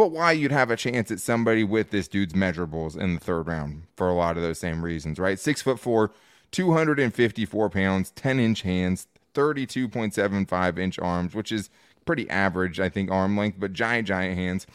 but 0.00 0.12
why 0.12 0.32
you'd 0.32 0.50
have 0.50 0.70
a 0.70 0.76
chance 0.76 1.10
at 1.10 1.20
somebody 1.20 1.62
with 1.62 1.90
this 1.90 2.08
dude's 2.08 2.32
measurables 2.32 2.96
in 2.96 3.12
the 3.12 3.20
third 3.20 3.46
round 3.46 3.82
for 3.96 4.08
a 4.08 4.14
lot 4.14 4.38
of 4.38 4.42
those 4.42 4.58
same 4.58 4.82
reasons, 4.82 5.18
right? 5.18 5.38
Six 5.38 5.60
foot 5.60 5.78
four, 5.78 6.10
254 6.52 7.68
pounds, 7.68 8.10
10 8.12 8.40
inch 8.40 8.62
hands, 8.62 9.06
32.75 9.34 10.78
inch 10.78 10.98
arms, 10.98 11.34
which 11.34 11.52
is 11.52 11.68
pretty 12.06 12.28
average, 12.30 12.80
I 12.80 12.88
think, 12.88 13.10
arm 13.10 13.36
length, 13.36 13.60
but 13.60 13.74
giant, 13.74 14.08
giant 14.08 14.38
hands. 14.38 14.66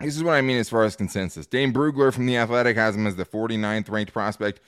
This 0.00 0.14
is 0.14 0.22
what 0.22 0.34
I 0.34 0.42
mean 0.42 0.58
as 0.58 0.68
far 0.68 0.84
as 0.84 0.94
consensus. 0.94 1.46
Dane 1.46 1.72
Brugler 1.72 2.12
from 2.12 2.26
The 2.26 2.36
Athletic 2.36 2.76
has 2.76 2.94
him 2.94 3.06
as 3.06 3.16
the 3.16 3.24
49th 3.24 3.90
ranked 3.90 4.12
prospect. 4.12 4.60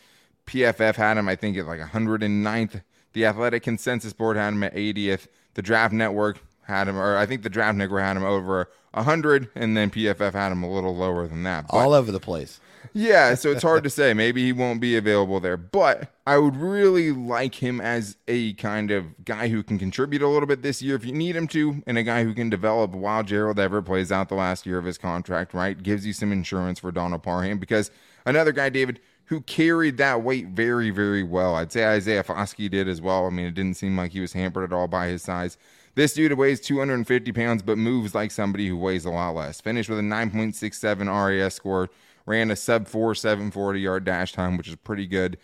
PFF 0.46 0.96
had 0.96 1.18
him, 1.18 1.28
I 1.28 1.36
think, 1.36 1.56
at 1.56 1.66
like 1.66 1.80
109th. 1.80 2.82
The 3.12 3.24
Athletic 3.24 3.62
Consensus 3.62 4.12
Board 4.12 4.36
had 4.36 4.52
him 4.52 4.62
at 4.62 4.74
80th. 4.74 5.26
The 5.54 5.62
Draft 5.62 5.92
Network 5.92 6.40
had 6.62 6.88
him, 6.88 6.96
or 6.96 7.16
I 7.16 7.26
think 7.26 7.42
the 7.42 7.48
Draft 7.48 7.78
Network 7.78 8.02
had 8.02 8.16
him 8.16 8.24
over 8.24 8.68
100, 8.92 9.50
and 9.54 9.76
then 9.76 9.90
PFF 9.90 10.32
had 10.32 10.52
him 10.52 10.62
a 10.62 10.70
little 10.70 10.94
lower 10.96 11.26
than 11.26 11.42
that. 11.44 11.66
But, 11.68 11.76
All 11.76 11.94
over 11.94 12.10
the 12.10 12.20
place. 12.20 12.60
Yeah, 12.92 13.34
so 13.34 13.50
it's 13.50 13.62
hard 13.62 13.84
to 13.84 13.90
say. 13.98 14.14
Maybe 14.14 14.44
he 14.44 14.52
won't 14.52 14.80
be 14.80 14.96
available 14.96 15.40
there, 15.40 15.56
but 15.56 16.12
I 16.26 16.38
would 16.38 16.56
really 16.56 17.12
like 17.12 17.56
him 17.56 17.80
as 17.80 18.16
a 18.26 18.54
kind 18.54 18.90
of 18.90 19.24
guy 19.24 19.48
who 19.48 19.62
can 19.62 19.78
contribute 19.78 20.22
a 20.22 20.28
little 20.28 20.46
bit 20.46 20.62
this 20.62 20.82
year 20.82 20.96
if 20.96 21.04
you 21.04 21.12
need 21.12 21.36
him 21.36 21.46
to, 21.48 21.82
and 21.86 21.98
a 21.98 22.02
guy 22.02 22.24
who 22.24 22.34
can 22.34 22.50
develop 22.50 22.92
while 22.92 23.22
Gerald 23.22 23.58
Everett 23.58 23.84
plays 23.84 24.10
out 24.12 24.28
the 24.28 24.34
last 24.34 24.66
year 24.66 24.78
of 24.78 24.84
his 24.84 24.98
contract, 24.98 25.54
right? 25.54 25.80
Gives 25.80 26.06
you 26.06 26.12
some 26.12 26.32
insurance 26.32 26.80
for 26.80 26.90
Donald 26.92 27.22
Parham 27.22 27.58
because 27.58 27.90
another 28.24 28.52
guy, 28.52 28.68
David, 28.68 29.00
who 29.26 29.40
carried 29.42 29.96
that 29.98 30.22
weight 30.22 30.48
very, 30.48 30.90
very 30.90 31.22
well. 31.22 31.56
I'd 31.56 31.72
say 31.72 31.84
Isaiah 31.84 32.24
Foskey 32.24 32.70
did 32.70 32.88
as 32.88 33.00
well. 33.00 33.26
I 33.26 33.30
mean, 33.30 33.46
it 33.46 33.54
didn't 33.54 33.76
seem 33.76 33.96
like 33.96 34.12
he 34.12 34.20
was 34.20 34.32
hampered 34.32 34.64
at 34.64 34.72
all 34.72 34.88
by 34.88 35.08
his 35.08 35.22
size. 35.22 35.58
This 35.96 36.14
dude 36.14 36.32
weighs 36.34 36.60
250 36.60 37.32
pounds, 37.32 37.62
but 37.62 37.78
moves 37.78 38.14
like 38.14 38.30
somebody 38.30 38.68
who 38.68 38.76
weighs 38.76 39.04
a 39.04 39.10
lot 39.10 39.30
less. 39.30 39.60
Finished 39.60 39.88
with 39.88 39.98
a 39.98 40.02
9.67 40.02 41.06
RAS 41.06 41.54
score, 41.54 41.88
ran 42.26 42.50
a 42.50 42.56
sub 42.56 42.86
4 42.86 43.14
740 43.14 43.80
yard 43.80 44.04
dash 44.04 44.32
time, 44.32 44.56
which 44.56 44.68
is 44.68 44.76
pretty 44.76 45.06
good. 45.06 45.38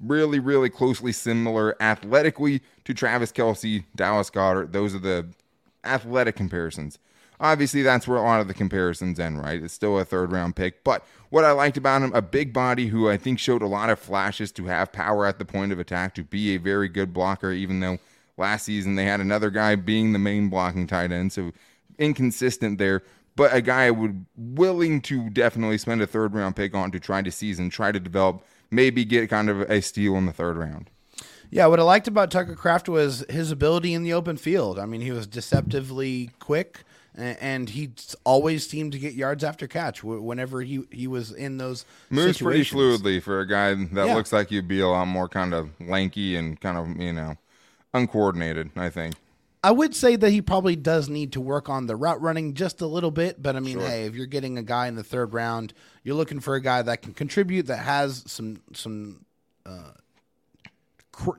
Really, 0.00 0.38
really 0.38 0.68
closely 0.68 1.12
similar 1.12 1.80
athletically 1.80 2.62
to 2.84 2.94
Travis 2.94 3.30
Kelce, 3.30 3.84
Dallas 3.94 4.30
Goedert. 4.30 4.72
Those 4.72 4.94
are 4.94 4.98
the 4.98 5.28
athletic 5.84 6.36
comparisons. 6.36 6.98
Obviously, 7.40 7.80
that's 7.82 8.06
where 8.06 8.18
a 8.18 8.22
lot 8.22 8.42
of 8.42 8.48
the 8.48 8.54
comparisons 8.54 9.18
end, 9.18 9.42
right? 9.42 9.62
It's 9.62 9.72
still 9.72 9.98
a 9.98 10.04
third 10.04 10.30
round 10.30 10.56
pick. 10.56 10.84
But 10.84 11.06
what 11.30 11.42
I 11.42 11.52
liked 11.52 11.78
about 11.78 12.02
him, 12.02 12.12
a 12.14 12.20
big 12.20 12.52
body 12.52 12.88
who 12.88 13.08
I 13.08 13.16
think 13.16 13.38
showed 13.38 13.62
a 13.62 13.66
lot 13.66 13.88
of 13.88 13.98
flashes 13.98 14.52
to 14.52 14.66
have 14.66 14.92
power 14.92 15.24
at 15.24 15.38
the 15.38 15.46
point 15.46 15.72
of 15.72 15.78
attack, 15.78 16.14
to 16.16 16.22
be 16.22 16.54
a 16.54 16.58
very 16.58 16.88
good 16.88 17.14
blocker, 17.14 17.50
even 17.50 17.80
though 17.80 17.98
last 18.36 18.66
season 18.66 18.94
they 18.94 19.06
had 19.06 19.20
another 19.20 19.48
guy 19.48 19.74
being 19.74 20.12
the 20.12 20.18
main 20.18 20.50
blocking 20.50 20.86
tight 20.86 21.12
end. 21.12 21.32
So 21.32 21.52
inconsistent 21.98 22.78
there. 22.78 23.02
But 23.36 23.54
a 23.54 23.62
guy 23.62 23.86
I 23.86 23.90
would 23.90 24.26
willing 24.36 25.00
to 25.02 25.30
definitely 25.30 25.78
spend 25.78 26.02
a 26.02 26.06
third 26.06 26.34
round 26.34 26.56
pick 26.56 26.74
on 26.74 26.90
to 26.90 27.00
try 27.00 27.22
to 27.22 27.30
season, 27.30 27.70
try 27.70 27.90
to 27.90 28.00
develop, 28.00 28.44
maybe 28.70 29.04
get 29.04 29.30
kind 29.30 29.48
of 29.48 29.62
a 29.62 29.80
steal 29.80 30.16
in 30.16 30.26
the 30.26 30.32
third 30.32 30.58
round. 30.58 30.90
Yeah, 31.50 31.66
what 31.66 31.80
I 31.80 31.84
liked 31.84 32.06
about 32.06 32.30
Tucker 32.30 32.54
Kraft 32.54 32.88
was 32.88 33.24
his 33.30 33.50
ability 33.50 33.94
in 33.94 34.02
the 34.02 34.12
open 34.12 34.36
field. 34.36 34.78
I 34.78 34.84
mean, 34.84 35.00
he 35.00 35.10
was 35.10 35.26
deceptively 35.26 36.30
quick 36.38 36.84
and 37.20 37.68
he 37.68 37.90
always 38.24 38.66
seemed 38.68 38.92
to 38.92 38.98
get 38.98 39.14
yards 39.14 39.44
after 39.44 39.66
catch 39.66 40.02
whenever 40.02 40.62
he, 40.62 40.82
he 40.90 41.06
was 41.06 41.32
in 41.32 41.58
those 41.58 41.84
moves 42.08 42.38
situations. 42.38 42.70
pretty 42.70 42.98
fluidly 42.98 43.22
for 43.22 43.40
a 43.40 43.46
guy 43.46 43.74
that 43.74 44.06
yeah. 44.06 44.14
looks 44.14 44.32
like 44.32 44.50
you'd 44.50 44.68
be 44.68 44.80
a 44.80 44.88
lot 44.88 45.06
more 45.06 45.28
kind 45.28 45.54
of 45.54 45.70
lanky 45.80 46.36
and 46.36 46.60
kind 46.60 46.76
of 46.76 47.00
you 47.00 47.12
know 47.12 47.36
uncoordinated. 47.92 48.70
I 48.76 48.90
think. 48.90 49.14
I 49.62 49.72
would 49.72 49.94
say 49.94 50.16
that 50.16 50.30
he 50.30 50.40
probably 50.40 50.74
does 50.74 51.10
need 51.10 51.32
to 51.32 51.40
work 51.40 51.68
on 51.68 51.86
the 51.86 51.94
route 51.94 52.22
running 52.22 52.54
just 52.54 52.80
a 52.80 52.86
little 52.86 53.10
bit, 53.10 53.42
but 53.42 53.56
I 53.56 53.60
mean, 53.60 53.78
sure. 53.78 53.86
hey, 53.86 54.06
if 54.06 54.14
you're 54.14 54.24
getting 54.24 54.56
a 54.56 54.62
guy 54.62 54.86
in 54.86 54.94
the 54.94 55.04
third 55.04 55.34
round, 55.34 55.74
you're 56.02 56.14
looking 56.14 56.40
for 56.40 56.54
a 56.54 56.62
guy 56.62 56.80
that 56.80 57.02
can 57.02 57.12
contribute, 57.12 57.66
that 57.66 57.78
has 57.78 58.24
some 58.26 58.62
some. 58.72 59.24
Uh, 59.66 59.92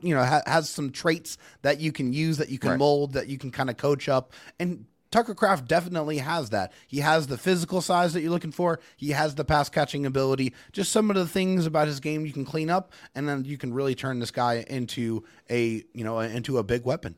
you 0.00 0.14
know, 0.14 0.22
has 0.22 0.70
some 0.70 0.92
traits 0.92 1.36
that 1.62 1.80
you 1.80 1.90
can 1.90 2.12
use, 2.12 2.36
that 2.36 2.50
you 2.50 2.58
can 2.58 2.70
right. 2.70 2.78
mold, 2.78 3.14
that 3.14 3.26
you 3.26 3.36
can 3.36 3.50
kind 3.50 3.68
of 3.68 3.76
coach 3.76 4.08
up, 4.08 4.32
and 4.60 4.86
Tucker 5.12 5.34
Kraft 5.34 5.68
definitely 5.68 6.18
has 6.18 6.50
that. 6.50 6.72
He 6.88 6.98
has 6.98 7.28
the 7.28 7.38
physical 7.38 7.80
size 7.80 8.14
that 8.14 8.22
you're 8.22 8.30
looking 8.30 8.50
for. 8.50 8.80
He 8.96 9.10
has 9.10 9.36
the 9.36 9.44
pass 9.44 9.68
catching 9.68 10.04
ability. 10.06 10.54
Just 10.72 10.90
some 10.90 11.10
of 11.10 11.16
the 11.16 11.28
things 11.28 11.66
about 11.66 11.86
his 11.86 12.00
game 12.00 12.26
you 12.26 12.32
can 12.32 12.44
clean 12.44 12.70
up, 12.70 12.92
and 13.14 13.28
then 13.28 13.44
you 13.44 13.58
can 13.58 13.72
really 13.72 13.94
turn 13.94 14.18
this 14.18 14.30
guy 14.30 14.64
into 14.68 15.22
a 15.48 15.84
you 15.92 16.02
know 16.02 16.18
into 16.18 16.58
a 16.58 16.64
big 16.64 16.84
weapon. 16.84 17.14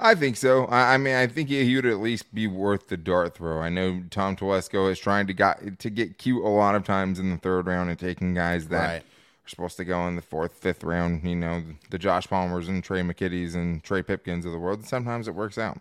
I 0.00 0.14
think 0.14 0.36
so. 0.36 0.68
I, 0.68 0.96
mean, 0.96 1.16
I 1.16 1.26
think 1.26 1.48
he, 1.48 1.74
would 1.74 1.84
at 1.84 1.98
least 1.98 2.32
be 2.32 2.46
worth 2.46 2.86
the 2.86 2.96
dart 2.96 3.34
throw. 3.34 3.60
I 3.60 3.68
know 3.68 4.04
Tom 4.10 4.36
Telesco 4.36 4.88
is 4.88 4.96
trying 4.96 5.26
to 5.26 5.34
got 5.34 5.80
to 5.80 5.90
get 5.90 6.18
cute 6.18 6.44
a 6.44 6.48
lot 6.48 6.76
of 6.76 6.84
times 6.84 7.18
in 7.18 7.30
the 7.30 7.36
third 7.36 7.66
round 7.66 7.90
and 7.90 7.98
taking 7.98 8.32
guys 8.32 8.68
that. 8.68 8.86
Right 8.86 9.02
are 9.48 9.50
supposed 9.50 9.76
to 9.78 9.84
go 9.84 10.06
in 10.06 10.14
the 10.16 10.22
fourth, 10.22 10.52
fifth 10.52 10.84
round. 10.84 11.24
You 11.24 11.34
know, 11.34 11.64
the 11.90 11.98
Josh 11.98 12.28
Palmers 12.28 12.68
and 12.68 12.84
Trey 12.84 13.00
McKitty's 13.00 13.54
and 13.54 13.82
Trey 13.82 14.02
Pipkins 14.02 14.44
of 14.44 14.52
the 14.52 14.58
world. 14.58 14.84
Sometimes 14.84 15.26
it 15.26 15.34
works 15.34 15.56
out. 15.58 15.78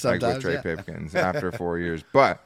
Sometimes, 0.00 0.22
like 0.22 0.34
with 0.34 0.42
Trey 0.42 0.54
yeah. 0.54 0.60
Pipkins 0.62 1.14
after 1.14 1.52
four 1.52 1.78
years. 1.78 2.02
But 2.12 2.44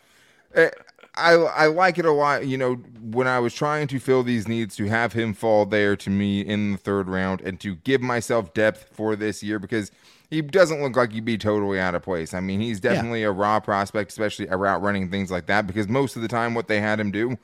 it, 0.54 0.74
I 1.14 1.32
I 1.32 1.66
like 1.66 1.98
it 1.98 2.04
a 2.04 2.12
lot. 2.12 2.46
You 2.46 2.58
know, 2.58 2.74
when 2.74 3.26
I 3.26 3.38
was 3.38 3.54
trying 3.54 3.86
to 3.88 3.98
fill 3.98 4.22
these 4.22 4.48
needs, 4.48 4.76
to 4.76 4.86
have 4.86 5.12
him 5.12 5.34
fall 5.34 5.66
there 5.66 5.96
to 5.96 6.10
me 6.10 6.40
in 6.40 6.72
the 6.72 6.78
third 6.78 7.08
round, 7.08 7.40
and 7.40 7.60
to 7.60 7.76
give 7.76 8.00
myself 8.00 8.52
depth 8.54 8.88
for 8.92 9.16
this 9.16 9.42
year 9.42 9.58
because 9.58 9.90
he 10.30 10.42
doesn't 10.42 10.82
look 10.82 10.96
like 10.96 11.12
he'd 11.12 11.24
be 11.24 11.38
totally 11.38 11.78
out 11.78 11.94
of 11.94 12.02
place. 12.02 12.34
I 12.34 12.40
mean, 12.40 12.60
he's 12.60 12.80
definitely 12.80 13.22
yeah. 13.22 13.28
a 13.28 13.32
raw 13.32 13.60
prospect, 13.60 14.10
especially 14.10 14.48
a 14.48 14.56
route 14.56 14.82
running 14.82 15.10
things 15.10 15.30
like 15.30 15.46
that. 15.46 15.66
Because 15.66 15.88
most 15.88 16.16
of 16.16 16.22
the 16.22 16.28
time, 16.28 16.54
what 16.54 16.68
they 16.68 16.80
had 16.80 16.98
him 16.98 17.10
do 17.10 17.38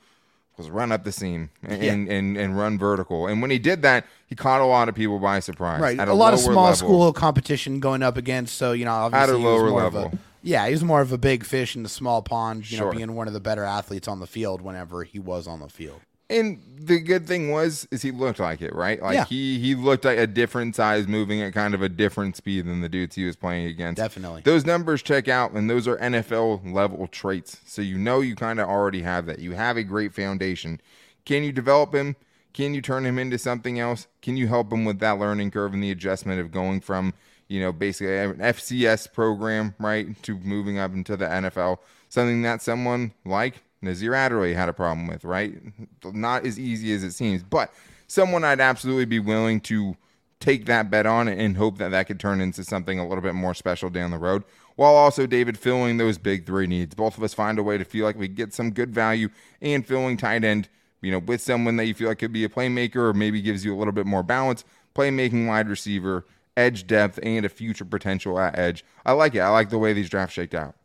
was 0.57 0.69
run 0.69 0.91
up 0.91 1.03
the 1.03 1.11
seam 1.11 1.49
and, 1.63 1.83
yeah. 1.83 1.91
and, 1.91 2.09
and, 2.09 2.37
and, 2.37 2.57
run 2.57 2.77
vertical. 2.77 3.27
And 3.27 3.41
when 3.41 3.51
he 3.51 3.59
did 3.59 3.81
that, 3.81 4.05
he 4.27 4.35
caught 4.35 4.61
a 4.61 4.65
lot 4.65 4.89
of 4.89 4.95
people 4.95 5.19
by 5.19 5.39
surprise. 5.39 5.81
Right, 5.81 5.97
a, 5.97 6.11
a, 6.11 6.13
lot 6.13 6.33
of 6.33 6.39
small 6.39 6.65
level. 6.65 6.75
school 6.75 7.13
competition 7.13 7.79
going 7.79 8.03
up 8.03 8.17
against. 8.17 8.57
So 8.57 8.73
you 8.73 8.85
know, 8.85 8.91
obviously, 8.91 9.35
at 9.35 9.35
a 9.35 9.37
lower 9.37 9.69
level. 9.69 10.05
A, 10.05 10.17
yeah, 10.43 10.65
he 10.65 10.71
was 10.73 10.83
more 10.83 11.01
of 11.01 11.11
a 11.11 11.17
big 11.17 11.45
fish 11.45 11.75
in 11.75 11.83
the 11.83 11.89
small 11.89 12.21
pond. 12.21 12.69
You 12.69 12.77
sure. 12.77 12.91
know, 12.91 12.97
being 12.97 13.15
one 13.15 13.27
of 13.27 13.33
the 13.33 13.39
better 13.39 13.63
athletes 13.63 14.07
on 14.07 14.19
the 14.19 14.27
field 14.27 14.61
whenever 14.61 15.03
he 15.03 15.19
was 15.19 15.47
on 15.47 15.59
the 15.59 15.69
field. 15.69 16.01
And 16.31 16.61
the 16.77 16.99
good 16.99 17.27
thing 17.27 17.51
was 17.51 17.87
is 17.91 18.01
he 18.01 18.11
looked 18.11 18.39
like 18.39 18.61
it, 18.61 18.73
right? 18.73 19.01
Like 19.01 19.13
yeah. 19.13 19.25
he 19.25 19.59
he 19.59 19.75
looked 19.75 20.05
like 20.05 20.17
a 20.17 20.27
different 20.27 20.75
size, 20.75 21.07
moving 21.07 21.41
at 21.41 21.53
kind 21.53 21.73
of 21.73 21.81
a 21.81 21.89
different 21.89 22.35
speed 22.35 22.65
than 22.65 22.81
the 22.81 22.89
dudes 22.89 23.15
he 23.15 23.25
was 23.25 23.35
playing 23.35 23.67
against. 23.67 23.97
Definitely. 23.97 24.41
Those 24.41 24.65
numbers 24.65 25.03
check 25.03 25.27
out, 25.27 25.51
and 25.51 25.69
those 25.69 25.87
are 25.87 25.97
NFL 25.97 26.73
level 26.73 27.07
traits. 27.07 27.59
So 27.65 27.81
you 27.81 27.97
know 27.97 28.21
you 28.21 28.35
kind 28.35 28.59
of 28.59 28.67
already 28.67 29.01
have 29.01 29.25
that. 29.27 29.39
You 29.39 29.51
have 29.51 29.77
a 29.77 29.83
great 29.83 30.13
foundation. 30.13 30.81
Can 31.25 31.43
you 31.43 31.51
develop 31.51 31.93
him? 31.93 32.15
Can 32.53 32.73
you 32.73 32.81
turn 32.81 33.05
him 33.05 33.17
into 33.17 33.37
something 33.37 33.79
else? 33.79 34.07
Can 34.21 34.35
you 34.35 34.47
help 34.47 34.71
him 34.73 34.83
with 34.83 34.99
that 34.99 35.19
learning 35.19 35.51
curve 35.51 35.73
and 35.73 35.83
the 35.83 35.91
adjustment 35.91 36.41
of 36.41 36.51
going 36.51 36.81
from, 36.81 37.13
you 37.47 37.61
know, 37.61 37.71
basically 37.71 38.17
an 38.17 38.37
FCS 38.37 39.13
program, 39.13 39.75
right, 39.79 40.21
to 40.23 40.37
moving 40.39 40.77
up 40.77 40.93
into 40.93 41.15
the 41.15 41.25
NFL? 41.25 41.77
Something 42.09 42.41
that 42.41 42.61
someone 42.61 43.13
like 43.23 43.63
Nasir 43.81 44.13
Adderley 44.13 44.53
had 44.53 44.69
a 44.69 44.73
problem 44.73 45.07
with, 45.07 45.23
right? 45.23 45.55
Not 46.03 46.45
as 46.45 46.59
easy 46.59 46.93
as 46.93 47.03
it 47.03 47.11
seems, 47.11 47.43
but 47.43 47.73
someone 48.07 48.43
I'd 48.43 48.59
absolutely 48.59 49.05
be 49.05 49.19
willing 49.19 49.59
to 49.61 49.95
take 50.39 50.65
that 50.65 50.89
bet 50.89 51.05
on 51.05 51.27
and 51.27 51.57
hope 51.57 51.77
that 51.77 51.91
that 51.91 52.07
could 52.07 52.19
turn 52.19 52.41
into 52.41 52.63
something 52.63 52.99
a 52.99 53.07
little 53.07 53.21
bit 53.21 53.35
more 53.35 53.53
special 53.53 53.89
down 53.89 54.11
the 54.11 54.17
road. 54.17 54.43
While 54.75 54.95
also 54.95 55.27
David 55.27 55.57
filling 55.57 55.97
those 55.97 56.17
big 56.17 56.45
three 56.45 56.67
needs. 56.67 56.95
Both 56.95 57.17
of 57.17 57.23
us 57.23 57.33
find 57.33 57.59
a 57.59 57.63
way 57.63 57.77
to 57.77 57.85
feel 57.85 58.05
like 58.05 58.17
we 58.17 58.27
get 58.27 58.53
some 58.53 58.71
good 58.71 58.93
value 58.93 59.29
and 59.61 59.85
filling 59.85 60.17
tight 60.17 60.43
end, 60.43 60.69
you 61.01 61.11
know, 61.11 61.19
with 61.19 61.41
someone 61.41 61.75
that 61.77 61.85
you 61.85 61.93
feel 61.93 62.07
like 62.07 62.19
could 62.19 62.33
be 62.33 62.43
a 62.43 62.49
playmaker 62.49 62.97
or 62.97 63.13
maybe 63.13 63.41
gives 63.41 63.63
you 63.63 63.75
a 63.75 63.77
little 63.77 63.91
bit 63.93 64.05
more 64.05 64.23
balance, 64.23 64.63
playmaking 64.95 65.47
wide 65.47 65.69
receiver, 65.69 66.25
edge 66.57 66.87
depth, 66.87 67.19
and 67.21 67.45
a 67.45 67.49
future 67.49 67.85
potential 67.85 68.39
at 68.39 68.57
edge. 68.57 68.83
I 69.05 69.11
like 69.11 69.35
it. 69.35 69.39
I 69.39 69.49
like 69.49 69.69
the 69.69 69.77
way 69.77 69.93
these 69.93 70.09
drafts 70.09 70.33
shaked 70.33 70.55
out. 70.55 70.75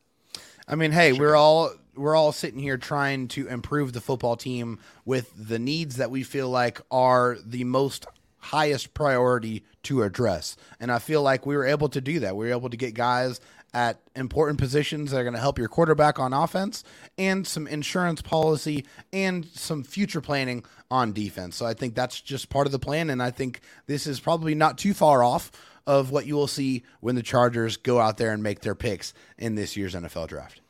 I 0.69 0.75
mean, 0.75 0.93
hey, 0.93 1.13
we're 1.13 1.37
all 1.37 1.73
we're 1.97 2.17
all 2.17 2.33
sitting 2.33 2.61
here 2.61 2.77
trying 2.77 3.29
to 3.29 3.49
improve 3.49 3.93
the 3.93 4.01
football 4.01 4.37
team 4.37 4.79
with 5.05 5.33
the 5.37 5.59
needs 5.59 5.97
that 5.97 6.11
we 6.11 6.23
feel 6.23 6.49
like 6.49 6.81
are 6.91 7.37
the 7.45 7.65
most 7.65 8.07
highest 8.39 8.95
priority 8.95 9.65
to 9.83 10.03
address. 10.03 10.57
And 10.79 10.93
I 10.93 10.99
feel 10.99 11.23
like 11.23 11.47
we 11.47 11.57
were 11.57 11.67
able 11.67 11.89
to 11.89 12.01
do 12.01 12.21
that. 12.21 12.37
We 12.37 12.47
were 12.47 12.53
able 12.53 12.71
to 12.71 12.77
get 12.77 12.95
guys 12.95 13.41
at 13.75 14.01
important 14.15 14.59
positions 14.59 15.11
that 15.11 15.19
are 15.19 15.25
going 15.25 15.35
to 15.35 15.41
help 15.41 15.59
your 15.59 15.69
quarterback 15.69 16.19
on 16.19 16.33
offense 16.33 16.85
and 17.19 17.47
some 17.47 17.67
insurance 17.67 18.23
policy 18.23 18.87
and 19.13 19.45
some 19.47 19.83
future 19.83 20.21
planning 20.21 20.65
on 20.91 21.13
defense. 21.13 21.57
So 21.57 21.67
I 21.67 21.75
think 21.75 21.95
that's 21.95 22.21
just 22.21 22.49
part 22.49 22.67
of 22.67 22.73
the 22.73 22.79
plan. 22.79 23.11
And 23.11 23.23
I 23.23 23.31
think 23.31 23.61
this 23.87 24.07
is 24.07 24.21
probably 24.21 24.55
not 24.55 24.79
too 24.79 24.95
far 24.95 25.23
off 25.23 25.51
of 25.87 26.11
what 26.11 26.27
you 26.27 26.35
will 26.35 26.47
see 26.47 26.85
when 27.01 27.17
the 27.17 27.23
Chargers 27.23 27.77
go 27.77 28.01
out 28.01 28.17
there 28.17 28.33
and 28.33 28.43
make 28.43 28.61
their 28.61 28.75
picks 28.75 29.13
in 29.39 29.57
this 29.57 29.77
year's 29.77 29.95
NFL 29.95 30.29
draft 30.29 30.61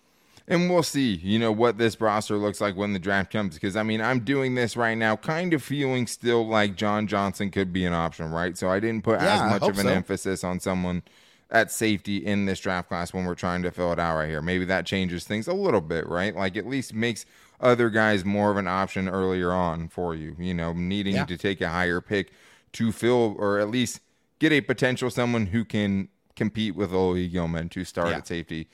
and 0.49 0.71
we'll 0.71 0.83
see, 0.83 1.15
you 1.15 1.39
know, 1.39 1.51
what 1.51 1.77
this 1.79 2.01
roster 2.01 2.37
looks 2.37 2.61
like 2.61 2.77
when 2.77 2.93
the 2.93 2.99
draft 2.99 3.33
comes. 3.33 3.55
Because 3.55 3.77
I 3.77 3.83
mean, 3.83 4.01
I'm 4.01 4.21
doing 4.21 4.55
this 4.55 4.77
right 4.77 4.95
now, 4.95 5.17
kind 5.17 5.53
of 5.53 5.63
feeling 5.63 6.07
still 6.07 6.47
like 6.47 6.77
John 6.77 7.07
Johnson 7.07 7.51
could 7.51 7.73
be 7.73 7.85
an 7.85 7.93
option, 7.93 8.31
right? 8.31 8.57
So 8.57 8.69
I 8.69 8.79
didn't 8.79 9.03
put 9.03 9.21
yeah, 9.21 9.35
as 9.35 9.51
much 9.51 9.69
of 9.69 9.79
an 9.79 9.87
so. 9.87 9.93
emphasis 9.93 10.45
on 10.45 10.61
someone 10.61 11.03
at 11.51 11.71
safety 11.71 12.19
in 12.19 12.47
this 12.47 12.61
draft 12.61 12.89
class 12.89 13.13
when 13.13 13.25
we're 13.25 13.35
trying 13.35 13.63
to 13.63 13.71
fill 13.71 13.93
it 13.93 13.99
out 13.99 14.17
right 14.17 14.29
here. 14.29 14.43
Maybe 14.43 14.65
that 14.67 14.87
changes 14.87 15.25
things 15.25 15.49
a 15.49 15.53
little 15.53 15.81
bit, 15.81 16.07
right? 16.09 16.35
Like 16.35 16.57
at 16.57 16.67
least 16.67 16.95
makes 16.95 17.27
other 17.61 17.91
guys 17.91 18.25
more 18.25 18.51
of 18.51 18.57
an 18.57 18.69
option 18.69 19.09
earlier 19.09 19.53
on 19.53 19.89
for 19.89 20.15
you. 20.15 20.37
You 20.39 20.55
know, 20.55 20.73
needing 20.73 21.17
yeah. 21.17 21.25
to 21.25 21.37
take 21.37 21.61
a 21.61 21.69
higher 21.69 22.01
pick 22.01 22.33
to 22.73 22.93
fill 22.93 23.35
or 23.39 23.59
at 23.59 23.69
least 23.69 24.01
get 24.39 24.53
a 24.53 24.61
potential 24.61 25.11
someone 25.11 25.47
who 25.47 25.65
can 25.65 26.09
compete 26.37 26.77
with 26.77 26.93
Oli 26.93 27.29
Gilman 27.29 27.69
to 27.71 27.85
start 27.85 28.11
yeah. 28.11 28.19
at 28.19 28.27
safety 28.27 28.69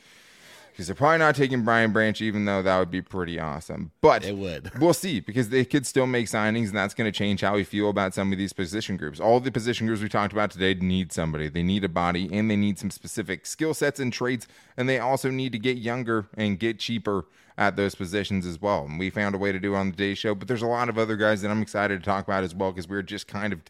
because 0.72 0.86
they're 0.86 0.96
probably 0.96 1.18
not 1.18 1.36
taking 1.36 1.62
Brian 1.62 1.92
Branch, 1.92 2.20
even 2.20 2.44
though 2.44 2.62
that 2.62 2.78
would 2.78 2.90
be 2.90 3.02
pretty 3.02 3.38
awesome. 3.38 3.92
But 4.00 4.24
it 4.24 4.36
would. 4.36 4.70
We'll 4.82 4.94
see 4.94 5.20
because 5.20 5.50
they 5.50 5.64
could 5.64 5.86
still 5.86 6.06
make 6.06 6.26
signings, 6.26 6.68
and 6.68 6.76
that's 6.76 6.94
going 6.94 7.10
to 7.10 7.16
change 7.16 7.40
how 7.40 7.54
we 7.54 7.62
feel 7.62 7.88
about 7.88 8.14
some 8.14 8.32
of 8.32 8.38
these 8.38 8.52
position 8.52 8.96
groups. 8.96 9.20
All 9.20 9.38
the 9.38 9.52
position 9.52 9.86
groups 9.86 10.02
we 10.02 10.08
talked 10.08 10.32
about 10.32 10.50
today 10.50 10.74
need 10.74 11.12
somebody. 11.12 11.48
They 11.48 11.62
need 11.62 11.84
a 11.84 11.88
body, 11.88 12.28
and 12.32 12.50
they 12.50 12.56
need 12.56 12.78
some 12.78 12.90
specific 12.90 13.46
skill 13.46 13.74
sets 13.74 14.00
and 14.00 14.12
traits, 14.12 14.48
and 14.76 14.88
they 14.88 14.98
also 14.98 15.30
need 15.30 15.52
to 15.52 15.58
get 15.58 15.76
younger 15.76 16.26
and 16.36 16.58
get 16.58 16.78
cheaper 16.80 17.26
at 17.58 17.76
those 17.76 17.94
positions 17.94 18.46
as 18.46 18.60
well. 18.60 18.86
And 18.86 18.98
we 18.98 19.10
found 19.10 19.34
a 19.34 19.38
way 19.38 19.52
to 19.52 19.60
do 19.60 19.74
it 19.74 19.78
on 19.78 19.90
the 19.90 19.96
day 19.96 20.14
show, 20.14 20.34
but 20.34 20.48
there's 20.48 20.62
a 20.62 20.66
lot 20.66 20.88
of 20.88 20.98
other 20.98 21.16
guys 21.16 21.42
that 21.42 21.50
I'm 21.50 21.62
excited 21.62 22.00
to 22.00 22.04
talk 22.04 22.24
about 22.26 22.44
as 22.44 22.54
well 22.54 22.72
because 22.72 22.88
we're 22.88 23.02
just 23.02 23.28
kind 23.28 23.52
of 23.52 23.60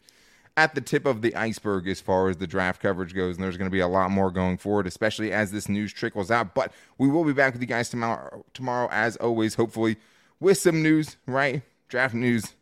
at 0.55 0.75
the 0.75 0.81
tip 0.81 1.05
of 1.05 1.21
the 1.21 1.35
iceberg 1.35 1.87
as 1.87 1.99
far 1.99 2.29
as 2.29 2.37
the 2.37 2.47
draft 2.47 2.81
coverage 2.81 3.15
goes, 3.15 3.35
and 3.35 3.43
there's 3.43 3.57
going 3.57 3.69
to 3.69 3.73
be 3.73 3.79
a 3.79 3.87
lot 3.87 4.11
more 4.11 4.29
going 4.29 4.57
forward, 4.57 4.85
especially 4.85 5.31
as 5.31 5.51
this 5.51 5.67
news 5.67 5.91
trickles 5.91 6.29
out. 6.29 6.53
But 6.53 6.71
we 6.97 7.09
will 7.09 7.23
be 7.23 7.33
back 7.33 7.53
with 7.53 7.61
you 7.61 7.67
guys 7.67 7.89
tomorrow, 7.89 8.45
tomorrow 8.53 8.87
as 8.91 9.15
always, 9.17 9.55
hopefully 9.55 9.97
with 10.39 10.57
some 10.57 10.83
news, 10.83 11.17
right? 11.25 11.63
Draft 11.89 12.13
news 12.13 12.53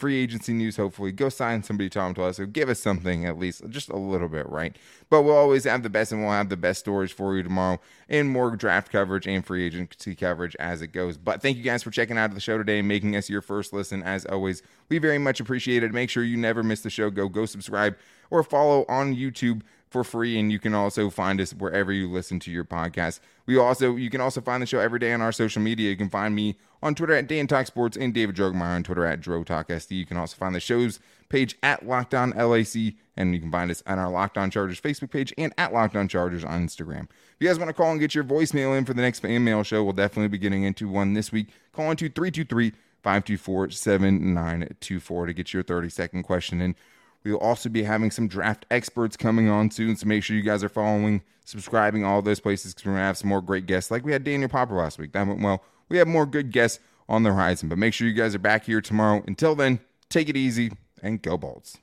free 0.00 0.16
agency 0.16 0.54
news, 0.54 0.76
hopefully. 0.76 1.12
Go 1.12 1.28
sign 1.28 1.62
somebody, 1.62 1.90
Tom 1.90 2.14
Telesco. 2.14 2.50
Give 2.50 2.70
us 2.70 2.80
something 2.80 3.26
at 3.26 3.38
least, 3.38 3.62
just 3.68 3.90
a 3.90 3.96
little 3.96 4.28
bit, 4.28 4.48
right? 4.48 4.74
But 5.10 5.22
we'll 5.22 5.36
always 5.36 5.64
have 5.64 5.82
the 5.82 5.90
best 5.90 6.10
and 6.10 6.22
we'll 6.22 6.32
have 6.32 6.48
the 6.48 6.56
best 6.56 6.80
stories 6.80 7.12
for 7.12 7.36
you 7.36 7.42
tomorrow 7.42 7.78
and 8.08 8.30
more 8.30 8.56
draft 8.56 8.90
coverage 8.90 9.28
and 9.28 9.44
free 9.44 9.66
agency 9.66 10.14
coverage 10.14 10.56
as 10.58 10.80
it 10.80 10.88
goes. 10.88 11.18
But 11.18 11.42
thank 11.42 11.58
you 11.58 11.62
guys 11.62 11.82
for 11.82 11.90
checking 11.90 12.16
out 12.16 12.34
the 12.34 12.40
show 12.40 12.56
today 12.56 12.78
and 12.78 12.88
making 12.88 13.14
us 13.14 13.28
your 13.28 13.42
first 13.42 13.72
listen. 13.72 14.02
As 14.02 14.24
always, 14.24 14.62
we 14.88 14.98
very 14.98 15.18
much 15.18 15.38
appreciate 15.38 15.82
it. 15.82 15.92
Make 15.92 16.08
sure 16.08 16.24
you 16.24 16.38
never 16.38 16.62
miss 16.62 16.80
the 16.80 16.90
show. 16.90 17.10
Go, 17.10 17.28
go 17.28 17.44
subscribe 17.44 17.96
or 18.30 18.42
follow 18.42 18.86
on 18.88 19.14
YouTube 19.14 19.60
for 19.90 20.04
free 20.04 20.38
and 20.38 20.52
you 20.52 20.58
can 20.58 20.72
also 20.72 21.10
find 21.10 21.40
us 21.40 21.52
wherever 21.52 21.92
you 21.92 22.08
listen 22.08 22.38
to 22.40 22.50
your 22.50 22.64
podcast. 22.64 23.20
We 23.44 23.58
also 23.58 23.96
you 23.96 24.08
can 24.08 24.20
also 24.20 24.40
find 24.40 24.62
the 24.62 24.66
show 24.66 24.78
every 24.78 25.00
day 25.00 25.12
on 25.12 25.20
our 25.20 25.32
social 25.32 25.60
media. 25.60 25.90
You 25.90 25.96
can 25.96 26.08
find 26.08 26.34
me 26.34 26.56
on 26.82 26.94
twitter 26.94 27.12
at 27.12 27.26
dan 27.26 27.46
talk 27.46 27.66
sports 27.66 27.96
and 27.96 28.14
david 28.14 28.34
drogemeyer 28.34 28.76
on 28.76 28.82
twitter 28.82 29.04
at 29.04 29.20
DroTalkSD. 29.20 29.90
you 29.90 30.06
can 30.06 30.16
also 30.16 30.34
find 30.34 30.54
the 30.54 30.60
show's 30.60 30.98
page 31.28 31.56
at 31.62 31.84
lockdown 31.84 32.34
lac 32.34 32.94
and 33.16 33.34
you 33.34 33.40
can 33.40 33.50
find 33.50 33.70
us 33.70 33.82
on 33.86 33.98
our 33.98 34.10
lockdown 34.10 34.50
chargers 34.50 34.80
facebook 34.80 35.10
page 35.10 35.34
and 35.36 35.52
at 35.58 35.72
lockdown 35.72 36.08
chargers 36.08 36.44
on 36.44 36.66
instagram. 36.66 37.02
If 37.02 37.36
you 37.40 37.48
guys 37.48 37.58
want 37.58 37.68
to 37.68 37.74
call 37.74 37.90
and 37.90 38.00
get 38.00 38.14
your 38.14 38.24
voicemail 38.24 38.78
in 38.78 38.84
for 38.84 38.94
the 38.94 39.02
next 39.02 39.20
fan 39.20 39.44
mail 39.44 39.62
show 39.62 39.82
we'll 39.84 39.92
definitely 39.92 40.28
be 40.28 40.38
getting 40.38 40.62
into 40.62 40.88
one 40.88 41.14
this 41.14 41.32
week. 41.32 41.48
Call 41.72 41.90
into 41.90 42.08
323 42.08 42.72
524 43.02 43.70
7924 43.70 45.26
to 45.26 45.32
get 45.32 45.52
your 45.52 45.62
30 45.62 45.88
second 45.88 46.22
question 46.22 46.60
in 46.60 46.76
we 47.24 47.32
will 47.32 47.40
also 47.40 47.68
be 47.68 47.82
having 47.82 48.10
some 48.10 48.28
draft 48.28 48.66
experts 48.70 49.16
coming 49.16 49.48
on 49.48 49.70
soon, 49.70 49.96
so 49.96 50.06
make 50.06 50.22
sure 50.22 50.36
you 50.36 50.42
guys 50.42 50.64
are 50.64 50.68
following, 50.68 51.22
subscribing, 51.44 52.04
all 52.04 52.22
those 52.22 52.40
places 52.40 52.72
because 52.72 52.86
we're 52.86 52.92
going 52.92 53.02
to 53.02 53.06
have 53.06 53.18
some 53.18 53.28
more 53.28 53.42
great 53.42 53.66
guests. 53.66 53.90
Like 53.90 54.04
we 54.04 54.12
had 54.12 54.24
Daniel 54.24 54.48
Popper 54.48 54.74
last 54.74 54.98
week. 54.98 55.12
That 55.12 55.26
went 55.26 55.42
well. 55.42 55.62
We 55.88 55.98
have 55.98 56.08
more 56.08 56.26
good 56.26 56.50
guests 56.50 56.80
on 57.08 57.22
the 57.22 57.32
horizon, 57.32 57.68
but 57.68 57.78
make 57.78 57.92
sure 57.92 58.06
you 58.06 58.14
guys 58.14 58.34
are 58.34 58.38
back 58.38 58.64
here 58.64 58.80
tomorrow. 58.80 59.22
Until 59.26 59.54
then, 59.54 59.80
take 60.08 60.28
it 60.28 60.36
easy 60.36 60.72
and 61.02 61.20
go 61.20 61.36
Bolts. 61.36 61.78